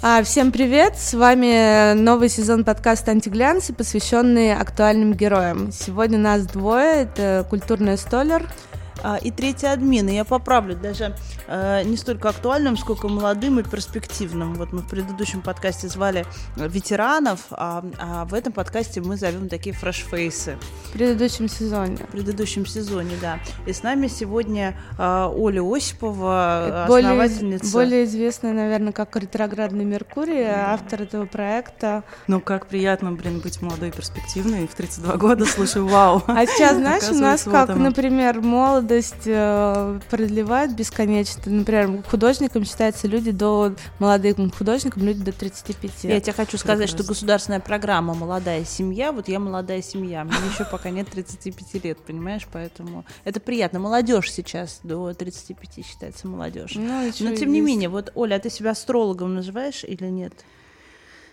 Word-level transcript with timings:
А, 0.00 0.22
всем 0.22 0.52
привет! 0.52 0.96
С 0.96 1.12
вами 1.12 1.92
новый 1.94 2.28
сезон 2.28 2.64
подкаста 2.64 3.10
«Антиглянцы», 3.10 3.74
посвященный 3.74 4.54
актуальным 4.54 5.12
героям. 5.12 5.72
Сегодня 5.72 6.18
нас 6.18 6.46
двое. 6.46 7.02
Это 7.02 7.44
культурный 7.50 7.98
столер 7.98 8.48
и 9.22 9.30
третий 9.30 9.66
админ. 9.66 10.08
И 10.08 10.14
я 10.14 10.24
поправлю 10.24 10.74
даже 10.76 11.16
э, 11.46 11.82
не 11.84 11.96
столько 11.96 12.28
актуальным, 12.28 12.76
сколько 12.76 13.08
молодым 13.08 13.60
и 13.60 13.62
перспективным. 13.62 14.54
Вот 14.54 14.72
мы 14.72 14.80
в 14.80 14.88
предыдущем 14.88 15.40
подкасте 15.42 15.88
звали 15.88 16.26
ветеранов, 16.56 17.40
а, 17.50 17.84
а 17.98 18.24
в 18.24 18.34
этом 18.34 18.52
подкасте 18.52 19.00
мы 19.00 19.16
зовем 19.16 19.48
такие 19.48 19.74
фрешфейсы. 19.74 20.58
В 20.88 20.92
предыдущем 20.92 21.48
сезоне. 21.48 21.96
В 21.96 22.12
предыдущем 22.12 22.66
сезоне, 22.66 23.14
да. 23.20 23.38
И 23.66 23.72
с 23.72 23.82
нами 23.82 24.08
сегодня 24.08 24.76
э, 24.98 25.28
Оля 25.32 25.62
Осипова, 25.62 26.84
более, 26.88 27.10
основательница. 27.10 27.72
Более 27.72 28.04
известная, 28.04 28.52
наверное, 28.52 28.92
как 28.92 29.14
«Ретроградный 29.16 29.84
Меркурий», 29.84 30.44
автор 30.44 31.02
этого 31.02 31.26
проекта. 31.26 32.04
Ну, 32.26 32.40
как 32.40 32.66
приятно, 32.66 33.12
блин, 33.12 33.40
быть 33.40 33.62
молодой 33.62 33.88
и 33.88 33.92
перспективной. 33.92 34.66
В 34.66 34.74
32 34.74 35.16
года 35.16 35.44
слушаю, 35.44 35.86
вау. 35.86 36.22
А 36.26 36.46
сейчас, 36.46 36.76
знаешь, 36.78 37.08
у 37.10 37.14
нас 37.14 37.44
как, 37.44 37.74
например, 37.76 38.40
молодость 38.40 38.87
молодость 38.88 39.26
э, 39.26 40.00
продлевают 40.08 40.72
бесконечно. 40.72 41.42
Например, 41.46 42.02
художником 42.04 42.64
считаются 42.64 43.06
люди 43.06 43.30
до 43.30 43.74
молодым 43.98 44.50
художником 44.50 45.04
люди 45.04 45.22
до 45.22 45.32
35. 45.32 46.04
Я 46.04 46.20
тебе 46.20 46.32
хочу 46.32 46.56
сказать, 46.56 46.88
что 46.88 47.04
государственная 47.04 47.60
программа 47.60 48.14
«Молодая 48.14 48.64
семья», 48.64 49.12
вот 49.12 49.28
я 49.28 49.38
молодая 49.38 49.82
семья, 49.82 50.24
мне 50.24 50.36
еще 50.50 50.64
пока 50.64 50.90
нет 50.90 51.08
35 51.08 51.84
лет, 51.84 51.98
понимаешь, 51.98 52.46
поэтому 52.50 53.04
это 53.24 53.40
приятно. 53.40 53.78
Молодежь 53.78 54.32
сейчас 54.32 54.80
до 54.82 55.12
35 55.12 55.86
считается 55.86 56.26
молодежь. 56.26 56.72
Ну, 56.74 57.12
Но 57.20 57.34
тем 57.34 57.52
не 57.52 57.60
менее, 57.60 57.88
вот, 57.88 58.10
Оля, 58.14 58.36
а 58.36 58.38
ты 58.38 58.48
себя 58.48 58.70
астрологом 58.70 59.34
называешь 59.34 59.84
или 59.84 60.06
нет? 60.06 60.32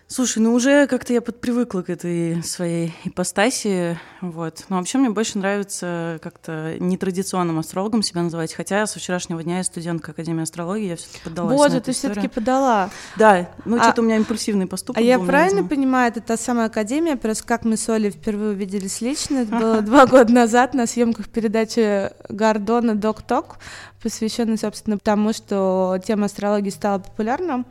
Слушай, 0.07 0.37
ну 0.37 0.53
уже 0.53 0.85
как-то 0.85 1.13
я 1.13 1.21
подпривыкла 1.21 1.81
к 1.81 1.89
этой 1.89 2.43
своей 2.43 2.93
ипостаси, 3.05 3.99
вот. 4.21 4.63
Но 4.69 4.77
вообще 4.77 4.99
мне 4.99 5.09
больше 5.09 5.39
нравится 5.39 6.19
как-то 6.21 6.75
нетрадиционным 6.79 7.57
астрологом 7.57 8.03
себя 8.03 8.21
называть, 8.21 8.53
хотя 8.53 8.85
со 8.85 8.99
вчерашнего 8.99 9.41
дня 9.41 9.57
я 9.57 9.63
студентка 9.63 10.11
Академии 10.11 10.43
астрологии, 10.43 10.89
я 10.89 10.95
все-таки 10.95 11.21
поддалась 11.23 11.57
Боже, 11.57 11.81
ты 11.81 11.91
все-таки 11.91 12.27
подала. 12.27 12.91
Да, 13.17 13.49
ну 13.65 13.77
а, 13.77 13.83
что-то 13.83 14.03
у 14.03 14.05
меня 14.05 14.17
импульсивный 14.17 14.67
поступок 14.67 14.97
А 14.97 15.01
был, 15.01 15.07
я 15.07 15.17
правильно 15.17 15.61
видимо. 15.61 15.69
понимаю, 15.69 16.11
это 16.11 16.21
та 16.21 16.37
самая 16.37 16.67
Академия, 16.67 17.15
просто 17.15 17.43
как 17.43 17.65
мы 17.65 17.75
с 17.75 17.89
Олей 17.89 18.11
впервые 18.11 18.51
увиделись 18.51 19.01
лично, 19.01 19.39
это 19.39 19.57
было 19.57 19.81
два 19.81 20.05
года 20.05 20.31
назад 20.31 20.75
на 20.75 20.85
съемках 20.85 21.29
передачи 21.29 22.11
Гордона 22.29 22.93
«Док 22.93 23.23
Ток», 23.23 23.57
посвященный, 24.03 24.59
собственно, 24.59 24.99
тому, 24.99 25.33
что 25.33 25.97
тема 26.05 26.25
астрологии 26.25 26.69
стала 26.69 26.99
популярна. 26.99 27.65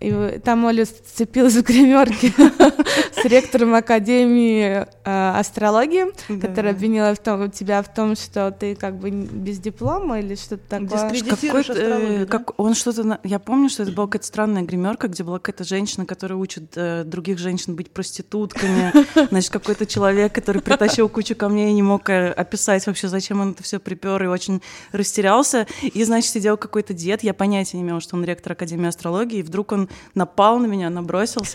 И 0.00 0.40
там 0.42 0.64
Оля 0.64 0.86
сцепилась 0.86 1.57
в 1.58 1.62
гримерке 1.62 2.32
с 3.12 3.24
ректором 3.24 3.74
Академии 3.74 4.86
э, 5.04 5.30
астрологии, 5.38 6.06
которая 6.40 6.72
обвинила 6.72 7.14
в 7.14 7.18
том, 7.18 7.50
тебя 7.50 7.82
в 7.82 7.92
том, 7.92 8.16
что 8.16 8.50
ты 8.50 8.74
как 8.74 8.98
бы 8.98 9.10
без 9.10 9.58
диплома 9.58 10.20
или 10.20 10.34
что-то 10.34 10.62
такое. 10.68 11.22
Какой, 11.22 12.26
как, 12.26 12.58
он 12.60 12.74
что-то... 12.74 13.18
Я 13.24 13.38
помню, 13.38 13.68
что 13.68 13.82
это 13.82 13.92
была 13.92 14.06
какая-то 14.06 14.26
странная 14.26 14.62
гримерка, 14.62 15.08
где 15.08 15.24
была 15.24 15.38
какая-то 15.38 15.64
женщина, 15.64 16.06
которая 16.06 16.38
учит 16.38 16.72
э, 16.76 17.04
других 17.04 17.38
женщин 17.38 17.74
быть 17.74 17.90
проститутками. 17.90 18.92
Значит, 19.30 19.50
какой-то 19.50 19.86
человек, 19.86 20.32
который 20.34 20.62
притащил 20.62 21.08
кучу 21.08 21.34
камней 21.34 21.70
и 21.70 21.74
не 21.74 21.82
мог 21.82 22.08
э, 22.10 22.30
описать 22.30 22.86
вообще, 22.86 23.08
зачем 23.08 23.40
он 23.40 23.50
это 23.52 23.62
все 23.62 23.78
припер, 23.78 24.22
и 24.22 24.26
очень 24.26 24.62
растерялся 24.92 25.66
и, 25.82 26.04
значит, 26.04 26.30
сидел 26.30 26.56
какой-то 26.56 26.94
дед, 26.94 27.22
я 27.22 27.34
понятия 27.34 27.76
не 27.76 27.82
имела, 27.82 28.00
что 28.00 28.16
он 28.16 28.24
ректор 28.24 28.52
Академии 28.52 28.88
астрологии, 28.88 29.38
и 29.38 29.42
вдруг 29.42 29.72
он 29.72 29.88
напал 30.14 30.58
на 30.58 30.66
меня, 30.66 30.90
набросился, 30.90 31.47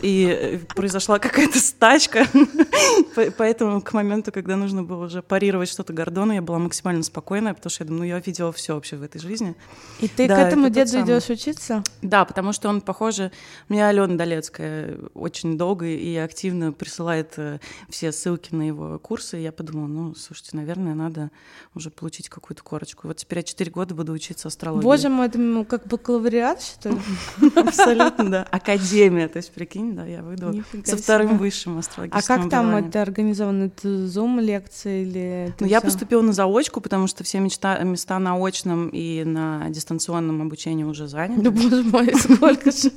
и 0.00 0.26
э, 0.26 0.58
произошла 0.74 1.18
какая-то 1.18 1.58
стачка. 1.58 2.26
Поэтому 3.36 3.80
к 3.82 3.92
моменту, 3.92 4.32
когда 4.32 4.56
нужно 4.56 4.82
было 4.82 5.06
уже 5.06 5.22
парировать 5.22 5.68
что-то 5.68 5.92
Гордона, 5.92 6.32
я 6.32 6.42
была 6.42 6.58
максимально 6.58 7.02
спокойная, 7.02 7.54
потому 7.54 7.70
что 7.70 7.84
я 7.84 7.88
думаю, 7.88 8.00
ну, 8.02 8.06
я 8.06 8.20
видела 8.20 8.52
все 8.52 8.74
вообще 8.74 8.96
в 8.96 9.02
этой 9.02 9.20
жизни. 9.20 9.54
И 10.00 10.08
ты 10.08 10.28
да, 10.28 10.36
к 10.36 10.38
этому 10.38 10.70
деду 10.70 11.00
идешь 11.00 11.28
учиться? 11.28 11.82
Да, 12.00 12.24
потому 12.24 12.52
что 12.52 12.68
он, 12.68 12.80
похоже, 12.80 13.32
мне 13.68 13.86
Алена 13.86 14.16
Долецкая 14.16 14.98
очень 15.14 15.58
долго 15.58 15.86
и 15.86 16.16
активно 16.16 16.72
присылает 16.72 17.34
э, 17.36 17.58
все 17.88 18.12
ссылки 18.12 18.54
на 18.54 18.62
его 18.62 18.98
курсы, 19.00 19.38
и 19.38 19.42
я 19.42 19.50
подумала, 19.50 19.86
ну, 19.86 20.14
слушайте, 20.14 20.56
наверное, 20.56 20.94
надо 20.94 21.30
уже 21.74 21.90
получить 21.90 22.28
какую-то 22.28 22.62
корочку. 22.62 23.08
Вот 23.08 23.16
теперь 23.16 23.32
теперь 23.32 23.38
я 23.38 23.42
4 23.44 23.70
года 23.70 23.94
буду 23.94 24.12
учиться 24.12 24.48
астрологии. 24.48 24.84
Боже 24.84 25.08
мой, 25.08 25.26
это 25.26 25.38
ну, 25.38 25.64
как 25.64 25.86
бакалавриат, 25.86 26.62
что 26.62 26.90
ли? 26.90 26.98
Абсолютно, 27.56 28.30
да. 28.30 28.42
Академия, 28.50 29.21
то 29.28 29.38
есть, 29.38 29.52
прикинь, 29.52 29.94
да, 29.94 30.04
я 30.04 30.22
выйду 30.22 30.64
со 30.84 30.96
вторым 30.96 31.38
высшим 31.38 31.78
астрологическим 31.78 32.34
А 32.34 32.38
как 32.38 32.50
там 32.50 32.74
это 32.76 33.02
организовано? 33.02 33.64
Это 33.64 33.88
Zoom-лекции 33.88 35.02
или... 35.02 35.54
Ну, 35.60 35.66
я 35.66 35.80
поступила 35.80 36.22
на 36.22 36.32
заочку, 36.32 36.80
потому 36.80 37.06
что 37.06 37.24
все 37.24 37.40
места 37.40 38.18
на 38.18 38.36
очном 38.36 38.88
и 38.88 39.24
на 39.24 39.68
дистанционном 39.70 40.42
обучении 40.42 40.84
уже 40.84 41.08
заняты. 41.08 41.42
Да, 41.42 41.50
боже 41.50 41.82
мой, 41.82 42.14
сколько 42.18 42.70
же 42.70 42.90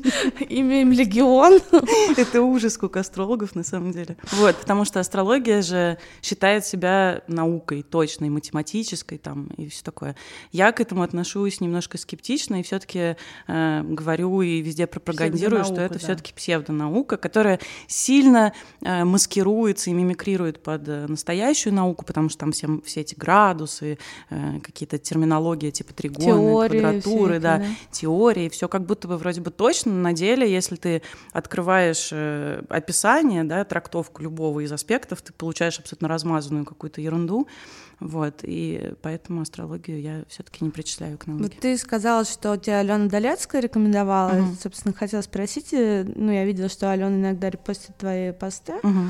имеем 0.50 0.91
легион. 0.91 1.59
Это 2.18 2.42
ужас, 2.42 2.74
сколько 2.74 3.00
астрологов 3.00 3.56
на 3.56 3.63
самом 3.63 3.92
деле. 3.92 4.18
Вот, 4.31 4.56
потому 4.56 4.86
что 4.86 5.00
астрология 5.00 5.62
же 5.62 5.97
считает 6.22 6.66
себя 6.66 7.22
наукой 7.28 7.84
точной, 7.84 8.30
математической 8.30 9.18
там 9.18 9.47
и 9.57 9.68
все 9.69 9.84
такое. 9.84 10.16
Я 10.52 10.72
к 10.72 10.81
этому 10.81 11.03
отношусь 11.03 11.62
немножко 11.62 11.97
скептично 11.97 12.59
и 12.59 12.63
все-таки 12.63 13.16
э, 13.47 13.81
говорю 13.84 14.42
и 14.42 14.62
везде 14.62 14.88
пропагандирую, 14.88 15.63
что 15.63 15.81
это 15.81 15.96
да. 15.96 16.00
Все-таки 16.16 16.34
псевдонаука, 16.34 17.18
которая 17.18 17.59
сильно 17.88 18.53
э, 18.81 19.03
маскируется 19.03 19.90
и 19.90 19.94
мимикрирует 19.94 20.64
под 20.64 20.88
э, 20.88 21.06
настоящую 21.08 21.74
науку, 21.74 22.06
потому 22.06 22.30
что 22.30 22.40
там 22.40 22.52
все, 22.52 22.68
все 22.84 23.02
эти 23.02 23.16
градусы, 23.16 23.98
э, 24.30 24.59
какие-то 24.62 24.98
терминологии 24.98 25.72
типа 25.72 25.94
тригоны, 25.94 26.25
теории 26.25 26.80
квадратуры, 26.80 27.40
да, 27.40 27.58
да, 27.58 27.66
теории, 27.92 28.50
все 28.50 28.68
как 28.68 28.86
будто 28.86 29.08
бы 29.08 29.18
вроде 29.18 29.42
бы 29.42 29.52
точно, 29.52 29.92
но 29.92 30.02
на 30.02 30.14
деле, 30.14 30.52
если 30.52 30.75
ты 30.75 31.02
открываешь 31.31 32.12
описание, 32.70 33.44
да, 33.44 33.64
трактовку 33.66 34.22
любого 34.22 34.62
из 34.62 34.72
аспектов, 34.72 35.22
ты 35.22 35.34
получаешь 35.34 35.80
абсолютно 35.80 36.08
размазанную 36.08 36.66
какую-то 36.66 37.02
ерунду. 37.02 37.48
Вот, 38.00 38.41
и 38.44 38.94
поэтому 39.01 39.41
астрологию 39.41 40.01
я 40.01 40.23
все-таки 40.28 40.63
не 40.66 40.72
причисляю 40.72 41.17
к 41.17 41.28
науке. 41.28 41.44
Вот 41.44 41.53
ты 41.59 41.78
сказала, 41.78 42.25
что 42.25 42.57
тебя 42.57 42.79
Алена 42.79 43.07
Долецкая 43.07 43.61
рекомендовала. 43.61 44.31
Uh-huh. 44.31 44.61
Собственно, 44.61 44.94
хотела 44.94 45.22
спросить, 45.22 45.73
э, 45.73 46.03
ну, 46.03 46.31
я 46.31 46.44
видела, 46.45 46.67
что 46.67 46.91
Алена 46.91 47.16
иногда 47.16 47.50
репостит 47.50 47.95
твои 47.97 48.31
посты. 48.31 48.73
Uh-huh. 48.83 49.07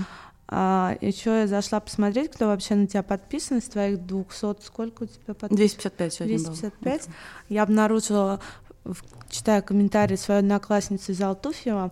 А, 0.47 0.95
еще 1.01 1.39
я 1.39 1.47
зашла 1.47 1.79
посмотреть, 1.79 2.31
кто 2.31 2.45
вообще 2.47 2.75
на 2.75 2.85
тебя 2.85 3.01
подписан 3.01 3.57
из 3.57 3.63
твоих 3.63 4.05
200, 4.05 4.63
сколько 4.63 5.03
у 5.03 5.05
тебя 5.07 5.33
подписано? 5.33 5.57
255 5.57 6.13
сегодня 6.13 6.37
255. 6.37 7.05
Было. 7.05 7.15
Я 7.49 7.63
обнаружила 7.63 8.39
читаю 9.29 9.63
комментарии 9.63 10.15
своей 10.15 10.39
одноклассницы 10.39 11.11
из 11.11 11.21
Алтуфьева, 11.21 11.91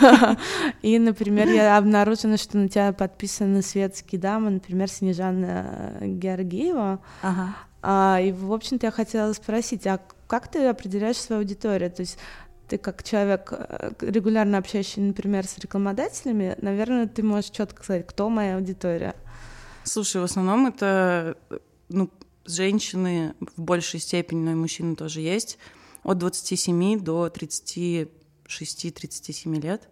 и, 0.82 0.98
например, 0.98 1.48
я 1.48 1.76
обнаружила, 1.76 2.36
что 2.36 2.58
на 2.58 2.68
тебя 2.68 2.92
подписаны 2.92 3.62
светские 3.62 4.20
дамы, 4.20 4.50
например, 4.50 4.88
Снежана 4.88 5.94
Георгиева. 6.00 7.00
Ага. 7.22 7.56
А, 7.82 8.20
и, 8.22 8.32
в 8.32 8.52
общем-то, 8.52 8.86
я 8.86 8.90
хотела 8.90 9.32
спросить, 9.32 9.86
а 9.86 10.00
как 10.26 10.48
ты 10.48 10.66
определяешь 10.66 11.16
свою 11.16 11.40
аудиторию? 11.40 11.90
То 11.90 12.00
есть 12.00 12.18
ты 12.68 12.78
как 12.78 13.02
человек, 13.02 13.52
э, 13.52 13.92
регулярно 14.00 14.58
общающийся, 14.58 15.00
например, 15.00 15.46
с 15.46 15.58
рекламодателями, 15.58 16.56
наверное, 16.62 17.06
ты 17.06 17.22
можешь 17.22 17.50
четко 17.50 17.82
сказать, 17.82 18.06
кто 18.06 18.28
моя 18.30 18.56
аудитория. 18.56 19.14
Слушай, 19.84 20.22
в 20.22 20.24
основном 20.24 20.68
это 20.68 21.36
ну, 21.88 22.08
женщины 22.46 23.34
в 23.56 23.60
большей 23.60 24.00
степени, 24.00 24.44
но 24.44 24.52
и 24.52 24.54
мужчины 24.54 24.96
тоже 24.96 25.20
есть 25.20 25.58
от 26.02 26.18
27 26.18 27.00
до 27.00 27.28
36-37 27.28 29.60
лет, 29.60 29.88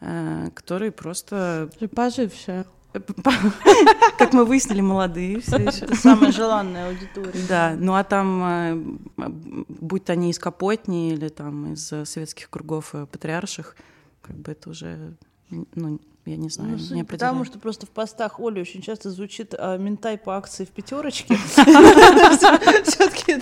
э, 0.00 0.50
которые 0.54 0.92
просто... 0.92 1.70
Пожившие. 1.94 2.66
Как 4.18 4.32
мы 4.32 4.46
выяснили, 4.46 4.80
молодые 4.80 5.40
все 5.40 5.56
еще. 5.56 5.94
Самая 5.94 6.32
желанная 6.32 6.88
аудитория. 6.88 7.46
Да, 7.48 7.76
ну 7.78 7.94
а 7.94 8.02
там, 8.04 8.42
э, 8.42 8.74
будь 9.68 10.08
они 10.08 10.30
из 10.30 10.38
Капотни 10.38 11.12
или 11.12 11.28
там 11.28 11.74
из 11.74 11.86
советских 11.86 12.48
кругов 12.48 12.94
э, 12.94 13.04
патриарших, 13.06 13.76
как 14.22 14.36
бы 14.36 14.52
это 14.52 14.70
уже 14.70 15.16
ну, 15.50 16.00
я 16.26 16.36
не 16.36 16.48
знаю, 16.48 16.78
ну, 16.90 16.96
не 16.96 17.04
Потому 17.04 17.44
что 17.44 17.58
просто 17.58 17.86
в 17.86 17.90
постах 17.90 18.40
Оли 18.40 18.60
очень 18.60 18.82
часто 18.82 19.10
звучит 19.10 19.54
а, 19.56 19.76
ментай 19.76 20.18
по 20.18 20.36
акции 20.36 20.64
в 20.64 20.70
пятерочке. 20.70 21.36
Все-таки 21.46 23.32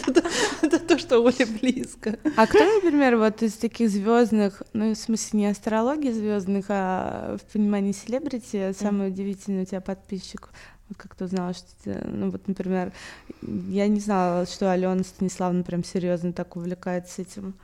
это 0.63 0.79
то, 0.79 0.99
что 0.99 1.23
Оле 1.23 1.47
близко. 1.47 2.19
А 2.37 2.47
кто, 2.47 2.59
например, 2.59 3.17
вот 3.17 3.43
из 3.43 3.55
таких 3.55 3.91
звездных, 3.91 4.63
ну, 4.75 4.93
в 4.93 4.97
смысле, 4.97 5.41
не 5.41 5.47
астрологии 5.47 6.13
звездных, 6.13 6.67
а 6.69 7.39
в 7.39 7.53
понимании 7.53 7.93
селебрити, 7.93 8.75
самый 8.79 9.09
удивительный 9.09 9.63
у 9.63 9.67
тебя 9.67 9.81
подписчик? 9.81 10.51
Вот 10.91 10.99
как 10.99 11.15
ты 11.15 11.25
узнала, 11.25 11.55
что 11.55 11.67
ну 12.07 12.31
вот, 12.31 12.47
например, 12.47 12.93
я 13.41 13.89
не 13.89 14.01
знала, 14.01 14.45
что 14.45 14.71
Алена 14.71 15.03
Станиславовна 15.03 15.63
прям 15.63 15.83
серьезно 15.83 16.35
так 16.35 16.57
увлекается 16.57 17.23
этим. 17.23 17.55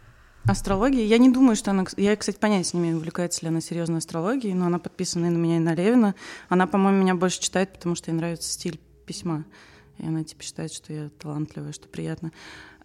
Астрология? 0.46 1.04
Я 1.04 1.18
не 1.18 1.30
думаю, 1.30 1.54
что 1.56 1.70
она... 1.70 1.84
Я, 1.96 2.16
кстати, 2.16 2.38
понятия 2.38 2.76
не 2.76 2.82
имею, 2.82 2.96
увлекается 2.96 3.42
ли 3.42 3.48
она 3.48 3.60
серьезной 3.60 3.98
астрологией, 3.98 4.54
но 4.54 4.66
она 4.66 4.78
подписана 4.78 5.26
и 5.26 5.30
на 5.30 5.36
меня, 5.36 5.56
и 5.56 5.60
на 5.60 5.74
Левина. 5.74 6.14
Она, 6.48 6.66
по-моему, 6.66 7.00
меня 7.00 7.14
больше 7.14 7.40
читает, 7.40 7.72
потому 7.72 7.94
что 7.94 8.10
ей 8.10 8.16
нравится 8.16 8.50
стиль 8.50 8.80
письма. 9.06 9.44
И 9.98 10.06
она, 10.06 10.24
типа, 10.24 10.42
считает, 10.42 10.72
что 10.72 10.92
я 10.92 11.10
талантливая, 11.18 11.72
что 11.72 11.88
приятно. 11.88 12.32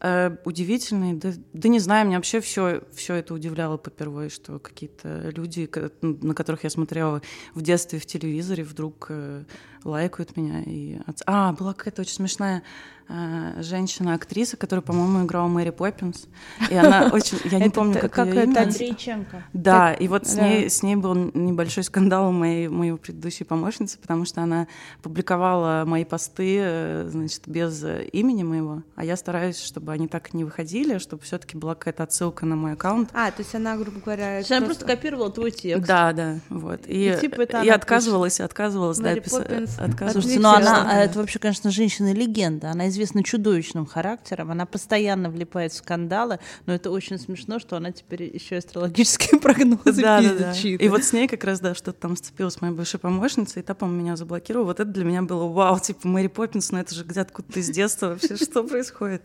Э, 0.02 0.36
удивительный, 0.44 1.14
да, 1.14 1.32
да 1.54 1.70
не 1.70 1.80
знаю, 1.80 2.06
меня 2.06 2.18
вообще 2.18 2.42
все, 2.42 2.82
все 2.94 3.16
это 3.16 3.34
удивляло 3.34 3.78
попервой, 3.78 4.30
что 4.30 4.60
какие-то 4.60 5.30
люди, 5.30 5.70
на 6.02 6.36
которых 6.36 6.66
я 6.66 6.70
смотрела 6.70 7.22
в 7.54 7.62
детстве 7.62 8.00
в 8.00 8.06
телевизоре, 8.06 8.64
вдруг 8.64 9.08
э, 9.10 9.46
лайкают 9.86 10.36
меня. 10.36 10.62
И... 10.66 11.00
А, 11.26 11.54
была 11.54 11.74
какая-то 11.74 12.02
очень 12.02 12.16
смешная 12.16 12.64
э, 13.08 13.62
женщина-актриса, 13.62 14.58
которая, 14.58 14.82
по-моему, 14.82 15.26
играла 15.26 15.48
Мэри 15.48 15.70
Поппинс. 15.70 16.28
И 16.70 16.76
она 16.76 17.10
очень... 17.14 17.40
Я 17.46 17.60
не 17.60 17.70
помню, 17.70 18.00
как 18.00 18.18
ее 18.18 18.44
имя. 18.44 18.62
Андрейченко. 18.62 19.44
Да, 19.54 19.94
и 19.94 20.08
вот 20.08 20.28
с 20.28 20.36
ней, 20.36 20.70
с 20.70 20.82
ней 20.82 20.96
был 20.96 21.14
небольшой 21.14 21.84
скандал 21.84 22.30
у 22.30 22.32
моей, 22.32 22.68
моей 22.68 22.98
предыдущей 22.98 23.44
помощницы, 23.44 24.00
потому 24.00 24.26
что 24.26 24.42
она 24.42 24.68
публиковала 25.04 25.84
мои 25.86 26.04
посты, 26.04 26.58
э, 26.60 27.08
значит, 27.12 27.44
без 27.46 27.84
имени 28.12 28.44
моего, 28.44 28.82
а 28.96 29.06
я 29.06 29.16
стараюсь, 29.16 29.62
чтобы 29.62 29.92
они 29.92 30.08
так 30.08 30.34
не 30.34 30.44
выходили, 30.44 30.98
чтобы 30.98 31.22
все 31.24 31.38
таки 31.38 31.58
была 31.58 31.76
какая-то 31.76 32.04
отсылка 32.04 32.46
на 32.48 32.56
мой 32.56 32.74
аккаунт. 32.74 33.10
А, 33.14 33.30
то 33.30 33.44
есть 33.44 33.54
она, 33.54 33.78
грубо 33.78 34.00
говоря... 34.00 34.42
Она 34.50 34.66
просто 34.66 34.86
копировала 34.86 35.30
твой 35.30 35.52
текст. 35.52 35.88
Да, 35.88 36.12
да, 36.12 36.40
вот. 36.50 36.88
И, 36.88 37.12
и, 37.12 37.20
типа, 37.20 37.42
это 37.42 37.62
и 37.62 37.70
отказывалась, 37.70 38.40
отказывалась, 38.40 38.98
да, 38.98 39.14
писать 39.16 39.75
Слушайте, 40.12 40.40
ну 40.40 40.50
она, 40.50 41.04
это 41.04 41.20
вообще, 41.20 41.40
конечно, 41.40 41.72
женщина-легенда. 41.72 42.72
Она 42.72 42.88
известна 42.90 43.24
чудовищным 43.24 43.86
характером, 43.86 44.52
она 44.52 44.66
постоянно 44.66 45.30
влипает 45.30 45.72
в 45.74 45.76
скандалы, 45.76 46.40
но 46.66 46.74
это 46.74 46.92
очень 46.92 47.20
смешно, 47.20 47.60
что 47.60 47.78
она 47.78 47.92
теперь 47.92 48.24
еще 48.24 48.58
астрологические 48.58 49.40
прогнозы 49.42 50.02
да, 50.02 50.22
да, 50.22 50.34
да. 50.34 50.54
И 50.54 50.88
вот 50.88 51.04
с 51.04 51.14
ней 51.14 51.28
как 51.28 51.44
раз, 51.44 51.60
да, 51.60 51.76
что-то 51.76 52.00
там 52.00 52.16
сцепилась 52.16 52.62
моя 52.62 52.74
бывшая 52.74 53.00
помощница, 53.00 53.60
и 53.60 53.64
та, 53.64 53.74
по 53.74 53.86
меня 53.86 54.16
заблокировала. 54.16 54.68
Вот 54.68 54.80
это 54.80 54.90
для 54.90 55.04
меня 55.04 55.22
было 55.22 55.48
вау, 55.48 55.80
типа 55.80 56.08
Мэри 56.08 56.28
Поппинс, 56.28 56.72
ну 56.72 56.80
это 56.80 56.94
же 56.94 57.04
где-то 57.04 57.22
откуда-то 57.22 57.60
из 57.60 57.70
детства 57.70 58.08
вообще, 58.10 58.36
что 58.42 58.64
происходит? 58.64 59.24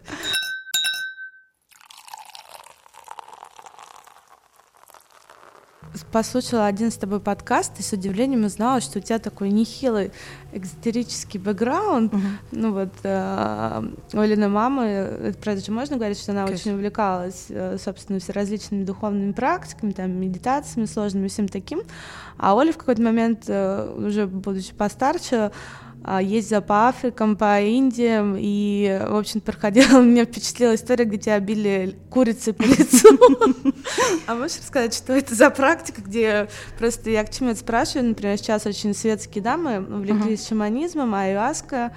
Послушала 6.11 6.67
один 6.67 6.91
с 6.91 6.97
тобой 6.97 7.21
подкаст 7.21 7.79
и 7.79 7.83
с 7.83 7.93
удивлением 7.93 8.45
узнала, 8.45 8.81
что 8.81 8.99
у 8.99 9.03
тебя 9.03 9.19
такой 9.19 9.51
нехилый 9.51 10.12
экзотерический 10.53 11.39
бэкграунд. 11.39 12.12
Uh-huh. 12.12 12.21
Ну 12.53 12.73
вот 12.73 12.93
э, 13.03 13.83
Олина 14.12 14.49
мама, 14.49 14.85
это 14.85 15.39
правда 15.39 15.65
же 15.65 15.73
можно 15.73 15.97
говорить, 15.97 16.19
что 16.19 16.33
она 16.33 16.45
Конечно. 16.45 16.71
очень 16.71 16.79
увлекалась, 16.79 17.47
э, 17.49 17.77
собственно, 17.83 18.19
все 18.19 18.33
различными 18.33 18.85
духовными 18.85 19.33
практиками, 19.33 19.93
там, 19.93 20.11
медитациями 20.12 20.87
сложными, 20.87 21.29
всем 21.29 21.49
таким. 21.49 21.83
А 22.37 22.55
Оля 22.55 22.73
в 22.73 22.79
какой-то 22.79 23.03
момент, 23.03 23.45
э, 23.47 23.95
уже 23.97 24.27
будучи 24.27 24.75
постарше, 24.75 25.53
ездила 26.20 26.61
по 26.61 26.88
Африкам, 26.88 27.37
по 27.37 27.62
Индиям, 27.62 28.35
и, 28.38 29.00
в 29.08 29.17
общем, 29.17 29.41
проходила, 29.41 30.00
меня 30.02 30.25
впечатлила 30.25 30.75
история, 30.75 31.05
где 31.05 31.19
тебя 31.19 31.41
били 31.41 31.99
курицы 32.11 32.52
по 32.52 32.62
лицу. 32.62 33.08
А 34.26 34.35
можешь 34.35 34.58
рассказать, 34.58 34.94
что 34.94 35.12
это 35.12 35.35
за 35.35 35.50
практика, 35.50 36.02
где 36.02 36.49
просто 36.79 37.11
я 37.11 37.25
к 37.25 37.31
чему 37.31 37.50
это 37.50 37.61
спрашиваю, 37.61 38.08
например, 38.08 38.38
сейчас 38.38 38.67
очень 38.67 38.94
светские 38.94 39.43
дамы 39.43 39.81
увлеклись 39.81 40.47
шаманизмом, 40.47 41.14
аюаска, 41.14 41.93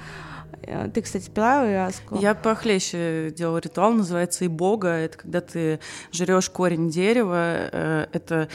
э, 0.61 0.89
ты, 0.93 1.01
кстати, 1.01 1.29
пила 1.29 1.61
аюаску? 1.61 2.19
Я 2.19 2.33
похлеще 2.33 3.31
делала 3.35 3.59
ритуал, 3.59 3.93
называется 3.93 4.45
и 4.45 4.47
бога. 4.47 4.89
Это 4.89 5.17
когда 5.17 5.41
ты 5.41 5.79
жрешь 6.11 6.49
корень 6.49 6.89
дерева. 6.89 7.69
Э, 7.71 8.07
это 8.11 8.49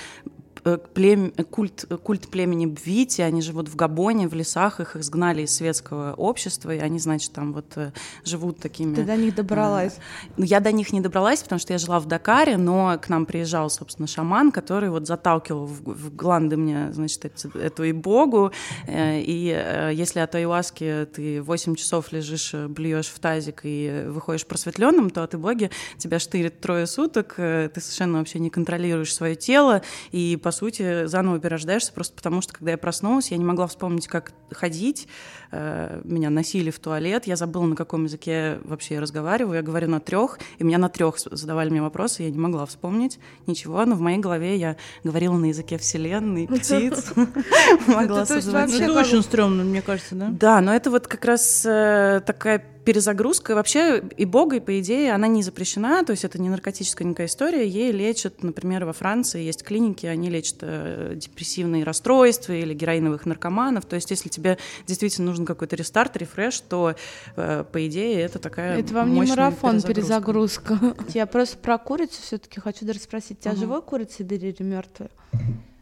плем... 0.77 1.33
культ, 1.51 1.87
культ 2.03 2.29
племени 2.29 2.67
Бвити, 2.67 3.23
они 3.23 3.43
живут 3.43 3.69
в 3.69 3.77
Габоне, 3.77 4.29
в 4.29 4.35
лесах, 4.35 4.81
их 4.81 4.97
изгнали 4.97 5.43
из 5.43 5.55
светского 5.55 6.15
общества, 6.15 6.75
и 6.75 6.79
они, 6.79 6.99
значит, 6.99 7.33
там 7.33 7.53
вот 7.53 7.73
э, 7.77 7.93
живут 8.25 8.59
такими... 8.59 8.95
Ты 8.95 9.05
до 9.05 9.17
них 9.17 9.35
добралась? 9.35 9.97
Ну, 10.37 10.45
я 10.45 10.61
до 10.61 10.73
них 10.73 10.93
не 10.93 11.01
добралась, 11.01 11.43
потому 11.43 11.59
что 11.59 11.73
я 11.73 11.79
жила 11.79 12.01
в 12.01 12.07
Дакаре, 12.07 12.57
но 12.57 12.99
к 13.01 13.09
нам 13.09 13.27
приезжал, 13.27 13.71
собственно, 13.71 14.07
шаман, 14.07 14.53
который 14.53 14.91
вот 14.91 15.07
заталкивал 15.07 15.67
в, 15.67 15.83
в 15.85 16.15
гланды 16.15 16.57
мне, 16.57 16.93
значит, 16.93 17.25
эту, 17.25 17.59
эту 17.59 17.85
и 17.85 17.93
богу, 17.93 18.53
э, 18.87 19.21
и 19.21 19.49
если 19.95 20.21
от 20.21 20.35
аюаски 20.35 21.07
ты 21.15 21.43
8 21.43 21.75
часов 21.75 22.13
лежишь, 22.13 22.53
блюешь 22.55 23.09
в 23.09 23.19
тазик 23.19 23.61
и 23.63 24.05
выходишь 24.09 24.47
просветленным, 24.47 25.11
то 25.11 25.23
от 25.23 25.35
боги 25.39 25.71
тебя 25.97 26.19
штырит 26.19 26.61
трое 26.61 26.87
суток, 26.87 27.35
ты 27.37 27.73
совершенно 27.77 28.19
вообще 28.19 28.39
не 28.39 28.51
контролируешь 28.51 29.15
свое 29.15 29.37
тело, 29.37 29.83
и, 30.13 30.39
по 30.43 30.51
сути, 30.59 31.07
заново 31.07 31.39
перерождаешься 31.39 31.93
просто 31.93 32.15
потому, 32.15 32.41
что 32.41 32.53
когда 32.53 32.73
я 32.73 32.79
проснулась, 32.79 33.31
я 33.31 33.37
не 33.37 33.45
могла 33.45 33.67
вспомнить, 33.67 34.09
как 34.09 34.33
ходить, 34.51 35.09
э, 35.51 36.01
меня 36.05 36.31
носили 36.31 36.71
в 36.71 36.79
туалет, 36.79 37.27
я 37.27 37.37
забыла, 37.37 37.67
на 37.67 37.77
каком 37.77 38.05
языке 38.05 38.59
вообще 38.65 38.95
я 38.95 39.01
разговариваю, 39.01 39.57
я 39.57 39.63
говорю 39.63 39.89
на 39.89 40.01
трех, 40.01 40.39
и 40.59 40.65
меня 40.65 40.79
на 40.79 40.89
трех 40.89 41.19
задавали 41.19 41.71
мне 41.71 41.83
вопросы, 41.83 42.25
я 42.25 42.31
не 42.31 42.39
могла 42.39 42.67
вспомнить 42.67 43.19
ничего, 43.47 43.85
но 43.85 43.95
в 43.95 44.01
моей 44.01 44.19
голове 44.19 44.57
я 44.57 44.77
говорила 45.05 45.37
на 45.37 45.47
языке 45.47 45.79
вселенной, 45.79 46.49
птиц, 46.49 47.13
могла 47.87 48.27
созвать. 48.27 48.73
Это 48.75 48.93
очень 48.93 49.23
стрёмно, 49.23 49.65
мне 49.65 49.83
кажется, 49.83 50.15
да? 50.15 50.29
Да, 50.31 50.61
но 50.61 50.75
это 50.75 50.91
вот 50.91 51.07
как 51.07 51.25
раз 51.25 51.65
э, 51.65 52.21
такая 52.27 52.65
перезагрузка. 52.89 53.55
Вообще 53.55 54.03
и 54.17 54.25
богой, 54.25 54.63
по 54.63 54.81
идее, 54.81 55.13
она 55.13 55.27
не 55.27 55.43
запрещена, 55.43 56.07
то 56.07 56.13
есть 56.13 56.25
это 56.25 56.41
не 56.41 56.49
наркотическая 56.49 57.07
никакая 57.07 57.27
история. 57.27 57.69
Ей 57.69 57.93
лечат, 57.93 58.43
например, 58.43 58.87
во 58.87 58.95
Франции 58.95 59.43
есть 59.43 59.63
клиники, 59.63 60.07
они 60.07 60.31
лечат 60.31 60.61
э, 60.63 61.13
депрессивные 61.15 61.85
расстройства 61.85 62.55
или 62.55 62.73
героиновых 62.73 63.27
наркоманов. 63.27 63.85
То 63.85 63.97
есть 63.97 64.11
если 64.11 64.31
тебе 64.31 64.57
действительно 64.87 65.27
нужен 65.27 65.45
какой-то 65.45 65.77
рестарт, 65.77 66.17
рефреш, 66.17 66.61
то, 66.61 66.95
э, 67.37 67.65
по 67.71 67.87
идее, 67.87 68.23
это 68.23 68.39
такая 68.39 68.79
Это 68.79 68.95
вам 68.95 69.13
не 69.13 69.21
марафон 69.21 69.83
перезагрузка. 69.83 70.79
перезагрузка. 70.79 71.13
Я 71.13 71.27
просто 71.27 71.59
про 71.59 71.77
курицу 71.77 72.23
все 72.23 72.39
таки 72.39 72.59
хочу 72.59 72.87
спросить. 72.95 73.41
У 73.41 73.43
тебя 73.43 73.55
живой 73.55 73.83
курица 73.83 74.23
или 74.23 74.63
мертвая? 74.63 75.11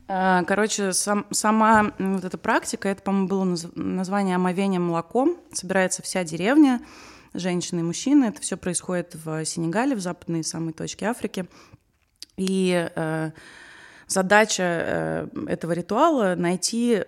Э, 0.08 0.42
короче, 0.46 0.92
сам, 0.92 1.26
сама 1.30 1.92
вот 1.98 2.25
эта 2.25 2.38
практика, 2.38 2.88
это, 2.88 3.02
по-моему, 3.02 3.28
было 3.28 3.44
наз, 3.44 3.66
название 3.75 4.36
омовения 4.36 4.80
молоком. 4.80 5.38
Собирается 5.52 6.02
вся 6.02 6.25
деревня, 6.25 6.80
женщины 7.34 7.80
и 7.80 7.82
мужчины. 7.82 8.26
Это 8.26 8.40
все 8.40 8.56
происходит 8.56 9.14
в 9.14 9.44
Сенегале, 9.44 9.96
в 9.96 10.00
западной 10.00 10.44
самой 10.44 10.72
точке 10.72 11.06
Африки. 11.06 11.46
И 12.36 12.88
э, 12.94 13.30
задача 14.06 14.62
э, 14.62 15.28
этого 15.48 15.72
ритуала 15.72 16.34
найти 16.36 17.04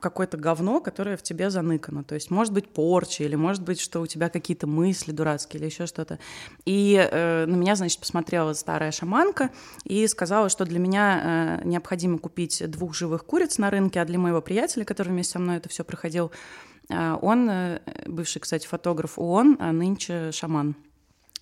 какое-то 0.00 0.36
говно, 0.36 0.80
которое 0.80 1.16
в 1.16 1.22
тебе 1.22 1.50
заныкано. 1.50 2.04
То 2.04 2.14
есть, 2.14 2.30
может 2.30 2.52
быть, 2.52 2.68
порча, 2.68 3.24
или 3.24 3.34
может 3.34 3.62
быть, 3.62 3.80
что 3.80 4.00
у 4.00 4.06
тебя 4.06 4.28
какие-то 4.28 4.66
мысли 4.66 5.12
дурацкие, 5.12 5.60
или 5.60 5.66
еще 5.66 5.86
что-то. 5.86 6.18
И 6.64 6.94
э, 6.94 7.46
на 7.46 7.54
меня, 7.54 7.76
значит, 7.76 8.00
посмотрела 8.00 8.52
старая 8.52 8.90
шаманка 8.90 9.50
и 9.84 10.06
сказала, 10.06 10.48
что 10.48 10.64
для 10.64 10.78
меня 10.78 11.60
э, 11.62 11.68
необходимо 11.68 12.18
купить 12.18 12.62
двух 12.70 12.94
живых 12.94 13.24
куриц 13.24 13.58
на 13.58 13.70
рынке, 13.70 14.00
а 14.00 14.04
для 14.04 14.18
моего 14.18 14.42
приятеля, 14.42 14.84
который 14.84 15.08
вместе 15.08 15.32
со 15.32 15.38
мной 15.38 15.56
это 15.56 15.68
все 15.68 15.84
проходил, 15.84 16.30
э, 16.88 17.16
он, 17.20 17.48
э, 17.50 17.80
бывший, 18.06 18.40
кстати, 18.40 18.66
фотограф 18.66 19.18
ООН, 19.18 19.56
а 19.60 19.72
нынче 19.72 20.32
шаман. 20.32 20.76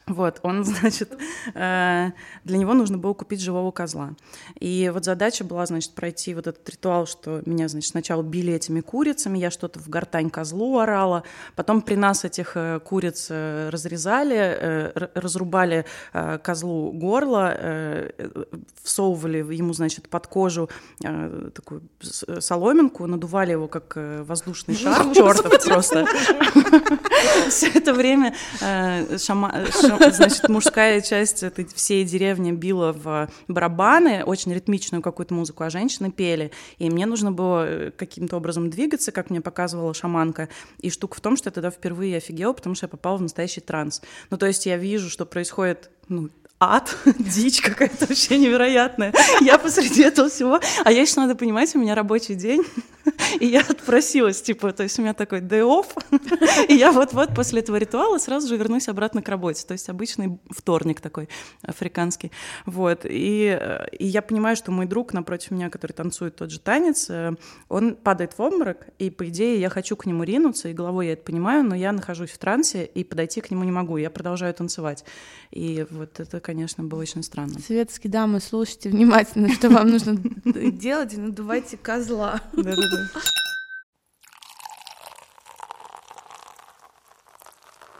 Вот, 0.06 0.40
он, 0.42 0.64
значит, 0.64 1.16
э, 1.54 2.10
для 2.44 2.58
него 2.58 2.74
нужно 2.74 2.98
было 2.98 3.14
купить 3.14 3.40
живого 3.40 3.70
козла. 3.70 4.10
И 4.58 4.90
вот 4.92 5.04
задача 5.04 5.44
была, 5.44 5.66
значит, 5.66 5.92
пройти 5.94 6.34
вот 6.34 6.46
этот 6.46 6.68
ритуал, 6.68 7.06
что 7.06 7.42
меня, 7.46 7.68
значит, 7.68 7.90
сначала 7.90 8.22
били 8.22 8.52
этими 8.52 8.80
курицами, 8.80 9.38
я 9.38 9.50
что-то 9.50 9.78
в 9.78 9.88
гортань 9.88 10.30
козлу 10.30 10.78
орала, 10.78 11.22
потом 11.54 11.82
при 11.82 11.94
нас 11.94 12.24
этих 12.24 12.52
э, 12.56 12.80
куриц 12.80 13.28
э, 13.30 13.68
разрезали, 13.70 14.92
разрубали 15.14 15.84
козлу 16.42 16.92
горло, 16.92 18.10
всовывали 18.82 19.38
ему, 19.54 19.72
значит, 19.72 20.08
под 20.08 20.26
кожу 20.26 20.68
такую 21.00 21.82
соломинку, 22.40 23.06
надували 23.06 23.52
его 23.52 23.68
как 23.68 23.94
воздушный 23.96 24.74
шар, 24.74 25.06
чертов 25.14 25.64
просто. 25.64 26.06
Все 27.48 27.68
это 27.68 27.94
время 27.94 28.34
шама 29.18 29.66
значит, 30.10 30.48
мужская 30.48 31.00
часть 31.00 31.42
этой 31.42 31.66
всей 31.66 32.04
деревни 32.04 32.52
била 32.52 32.92
в 32.92 33.30
барабаны, 33.48 34.24
очень 34.24 34.52
ритмичную 34.52 35.02
какую-то 35.02 35.34
музыку, 35.34 35.64
а 35.64 35.70
женщины 35.70 36.10
пели. 36.10 36.50
И 36.78 36.90
мне 36.90 37.06
нужно 37.06 37.32
было 37.32 37.66
э, 37.66 37.90
каким-то 37.90 38.36
образом 38.36 38.70
двигаться, 38.70 39.12
как 39.12 39.30
мне 39.30 39.40
показывала 39.40 39.94
шаманка. 39.94 40.48
И 40.80 40.90
штука 40.90 41.16
в 41.16 41.20
том, 41.20 41.36
что 41.36 41.48
я 41.48 41.52
тогда 41.52 41.70
впервые 41.70 42.16
офигела, 42.16 42.52
потому 42.52 42.74
что 42.74 42.84
я 42.84 42.88
попала 42.88 43.16
в 43.16 43.22
настоящий 43.22 43.60
транс. 43.60 44.02
Ну, 44.30 44.38
то 44.38 44.46
есть 44.46 44.66
я 44.66 44.76
вижу, 44.76 45.08
что 45.08 45.26
происходит 45.26 45.90
ну, 46.08 46.30
ад, 46.62 46.96
дичь 47.18 47.60
какая-то 47.60 48.06
вообще 48.06 48.38
невероятная. 48.38 49.12
Я 49.40 49.58
посреди 49.58 50.02
этого 50.02 50.28
всего. 50.28 50.60
А 50.84 50.92
я 50.92 51.00
еще 51.00 51.20
надо 51.20 51.34
понимать, 51.34 51.74
у 51.74 51.78
меня 51.78 51.96
рабочий 51.96 52.36
день. 52.36 52.62
И 53.40 53.46
я 53.46 53.62
отпросилась, 53.62 54.40
типа, 54.40 54.72
то 54.72 54.84
есть 54.84 54.96
у 54.98 55.02
меня 55.02 55.12
такой 55.12 55.40
day 55.40 55.62
off, 55.62 55.88
и 56.68 56.74
я 56.74 56.92
вот-вот 56.92 57.34
после 57.34 57.60
этого 57.60 57.76
ритуала 57.76 58.18
сразу 58.18 58.46
же 58.46 58.56
вернусь 58.56 58.88
обратно 58.88 59.22
к 59.22 59.28
работе. 59.28 59.66
То 59.66 59.72
есть 59.72 59.88
обычный 59.88 60.38
вторник 60.50 61.00
такой 61.00 61.28
африканский. 61.62 62.30
Вот. 62.64 63.00
И, 63.04 63.58
и 63.98 64.06
я 64.06 64.22
понимаю, 64.22 64.54
что 64.54 64.70
мой 64.70 64.86
друг 64.86 65.12
напротив 65.14 65.50
меня, 65.50 65.68
который 65.68 65.92
танцует 65.92 66.36
тот 66.36 66.52
же 66.52 66.60
танец, 66.60 67.10
э, 67.10 67.32
он 67.68 67.96
падает 67.96 68.34
в 68.38 68.40
обморок, 68.40 68.86
и, 69.00 69.10
по 69.10 69.28
идее, 69.28 69.60
я 69.60 69.68
хочу 69.68 69.96
к 69.96 70.06
нему 70.06 70.22
ринуться, 70.22 70.68
и 70.68 70.72
головой 70.72 71.06
я 71.06 71.12
это 71.14 71.24
понимаю, 71.24 71.64
но 71.64 71.74
я 71.74 71.90
нахожусь 71.90 72.30
в 72.30 72.38
трансе, 72.38 72.84
и 72.84 73.02
подойти 73.02 73.40
к 73.40 73.50
нему 73.50 73.64
не 73.64 73.72
могу. 73.72 73.96
Я 73.96 74.10
продолжаю 74.10 74.54
танцевать. 74.54 75.04
И 75.50 75.86
вот 75.90 76.20
это, 76.20 76.38
конечно, 76.38 76.51
было 76.88 77.00
очень 77.00 77.22
странно. 77.22 77.58
Светские 77.64 78.10
дамы, 78.10 78.40
слушайте 78.40 78.88
внимательно, 78.88 79.52
что 79.52 79.70
вам 79.70 79.90
нужно 79.90 80.16
делать, 80.44 81.14
и 81.14 81.16
надувайте 81.16 81.76
козла. 81.76 82.40
Да-да-да. 82.52 83.20